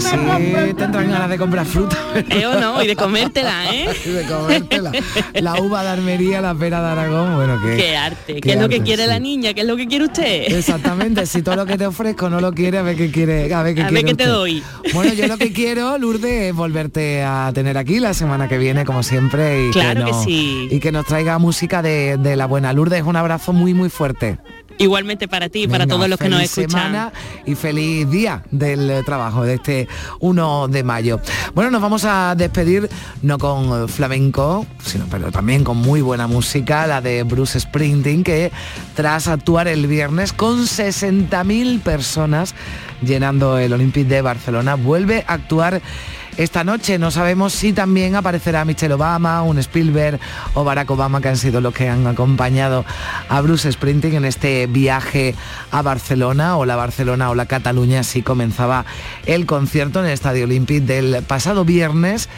Bueno, 0.00 0.32
así 0.32 0.74
tendrán 0.74 1.10
ganas 1.10 1.28
de 1.30 1.38
comprar 1.38 1.66
fruta. 1.66 1.96
¿Eh 2.30 2.46
o 2.46 2.58
no? 2.58 2.82
Y 2.82 2.86
de 2.86 2.96
comértela, 2.96 3.74
¿eh? 3.74 3.88
y 4.04 4.08
de 4.10 4.24
comértela. 4.24 4.92
La 5.34 5.60
uva 5.60 5.82
de 5.82 5.88
Armería, 5.90 6.40
la 6.40 6.54
pera 6.54 6.80
de 6.82 6.88
Aragón, 6.88 7.36
bueno, 7.36 7.60
que... 7.62 7.76
Qué 7.76 7.96
arte, 7.96 8.40
qué, 8.40 8.52
es 8.52 8.60
lo 8.60 8.68
que 8.68 8.80
quiere 8.82 9.06
la 9.06 9.18
niña, 9.18 9.54
qué 9.54 9.60
es 9.60 9.66
lo 9.66 9.76
que 9.76 9.86
quiere 9.86 10.06
usted. 10.06 10.52
Exactamente, 10.52 11.26
si 11.26 11.42
todo 11.42 11.56
lo 11.56 11.66
que 11.66 11.78
te 11.78 11.86
ofrezco 11.86 12.28
no 12.28 12.40
lo 12.40 12.52
quiere, 12.52 12.78
a 12.78 12.82
ver 12.82 12.96
qué 12.96 13.10
quiere, 13.10 13.52
a 13.52 13.62
ver 13.62 13.74
qué, 13.74 13.82
a 13.82 13.88
quiere 13.88 14.02
ver 14.02 14.16
qué 14.16 14.24
te 14.24 14.28
doy. 14.28 14.62
Bueno, 14.92 15.12
yo 15.14 15.26
lo 15.26 15.38
que 15.38 15.52
quiero, 15.52 15.96
Lourdes, 15.98 16.50
es 16.50 16.54
volverte 16.54 17.22
a 17.22 17.50
tener 17.54 17.78
aquí 17.78 18.00
la 18.00 18.14
semana 18.14 18.48
que 18.48 18.58
viene, 18.58 18.84
como 18.84 19.02
siempre, 19.02 19.68
y, 19.68 19.70
Claro 19.70 20.04
que 20.06 20.12
sí. 20.24 20.68
y 20.70 20.80
que 20.80 20.92
nos 20.92 21.06
traiga 21.06 21.38
música 21.38 21.82
de, 21.82 22.16
de 22.16 22.36
la 22.36 22.46
buena. 22.46 22.72
Lourdes, 22.72 23.02
un 23.02 23.16
abrazo 23.16 23.52
muy, 23.52 23.74
muy 23.74 23.90
fuerte. 23.90 24.38
Igualmente 24.78 25.28
para 25.28 25.48
ti 25.48 25.62
y 25.62 25.68
para 25.68 25.84
Venga, 25.84 25.94
todos 25.96 26.08
los 26.08 26.18
que 26.18 26.28
nos 26.28 26.42
escuchan. 26.42 26.70
semana 26.70 27.12
y 27.46 27.54
feliz 27.54 28.10
día 28.10 28.42
del 28.50 29.04
trabajo 29.04 29.44
de 29.44 29.54
este 29.54 29.88
1 30.20 30.68
de 30.68 30.82
mayo. 30.82 31.20
Bueno, 31.54 31.70
nos 31.70 31.80
vamos 31.80 32.04
a 32.04 32.34
despedir 32.36 32.90
no 33.22 33.38
con 33.38 33.88
flamenco, 33.88 34.66
sino 34.84 35.06
pero 35.10 35.30
también 35.30 35.62
con 35.62 35.76
muy 35.76 36.00
buena 36.00 36.26
música, 36.26 36.86
la 36.86 37.00
de 37.00 37.22
Bruce 37.22 37.60
Springsteen, 37.60 38.24
que 38.24 38.50
tras 38.96 39.28
actuar 39.28 39.68
el 39.68 39.86
viernes 39.86 40.32
con 40.32 40.64
60.000 40.64 41.80
personas 41.80 42.54
llenando 43.00 43.58
el 43.58 43.72
Olympic 43.72 44.08
de 44.08 44.22
Barcelona, 44.22 44.74
vuelve 44.74 45.24
a 45.28 45.34
actuar 45.34 45.82
esta 46.36 46.64
noche. 46.64 46.98
No 46.98 47.10
sabemos 47.10 47.52
si 47.52 47.72
también 47.72 48.16
aparecerá 48.16 48.64
Michelle 48.64 48.94
Obama, 48.94 49.42
un 49.42 49.58
Spielberg 49.58 50.18
o 50.54 50.64
Barack 50.64 50.90
Obama, 50.90 51.20
que 51.20 51.28
han 51.28 51.36
sido 51.36 51.60
los 51.60 51.74
que 51.74 51.88
han 51.88 52.06
acompañado 52.06 52.84
a 53.28 53.40
Bruce 53.40 53.70
Springsteen 53.70 54.14
en 54.14 54.24
este 54.24 54.66
viaje 54.66 55.34
a 55.70 55.82
Barcelona, 55.82 56.56
o 56.56 56.64
la 56.64 56.76
Barcelona 56.76 57.30
o 57.30 57.34
la 57.34 57.46
Cataluña. 57.46 58.00
Así 58.00 58.22
comenzaba 58.22 58.84
el 59.26 59.46
concierto 59.46 60.00
en 60.00 60.06
el 60.06 60.12
Estadio 60.12 60.44
Olímpic 60.44 60.84
del 60.84 61.22
pasado 61.22 61.64
viernes 61.64 62.28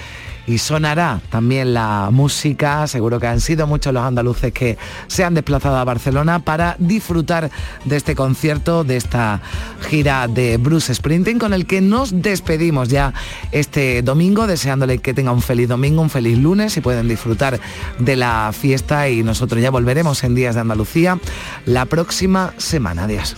y 0.46 0.58
sonará 0.58 1.20
también 1.30 1.74
la 1.74 2.08
música. 2.12 2.86
Seguro 2.86 3.18
que 3.20 3.26
han 3.26 3.40
sido 3.40 3.66
muchos 3.66 3.92
los 3.92 4.04
andaluces 4.04 4.52
que 4.52 4.78
se 5.06 5.24
han 5.24 5.34
desplazado 5.34 5.76
a 5.76 5.84
Barcelona 5.84 6.40
para 6.40 6.76
disfrutar 6.78 7.50
de 7.84 7.96
este 7.96 8.14
concierto, 8.14 8.84
de 8.84 8.96
esta 8.96 9.40
gira 9.88 10.28
de 10.28 10.56
Bruce 10.56 10.94
Springsteen 10.94 11.38
con 11.38 11.52
el 11.52 11.66
que 11.66 11.80
nos 11.80 12.22
despedimos 12.22 12.88
ya 12.88 13.12
este 13.52 14.02
domingo, 14.02 14.46
deseándole 14.46 14.98
que 14.98 15.14
tenga 15.14 15.32
un 15.32 15.42
feliz 15.42 15.68
domingo, 15.68 16.02
un 16.02 16.10
feliz 16.10 16.38
lunes 16.38 16.76
y 16.76 16.80
pueden 16.80 17.08
disfrutar 17.08 17.60
de 17.98 18.16
la 18.16 18.52
fiesta 18.52 19.08
y 19.08 19.22
nosotros 19.22 19.60
ya 19.62 19.70
volveremos 19.70 20.22
en 20.24 20.34
Días 20.34 20.54
de 20.54 20.60
Andalucía 20.60 21.18
la 21.64 21.84
próxima 21.86 22.54
semana. 22.58 23.04
Adiós. 23.04 23.36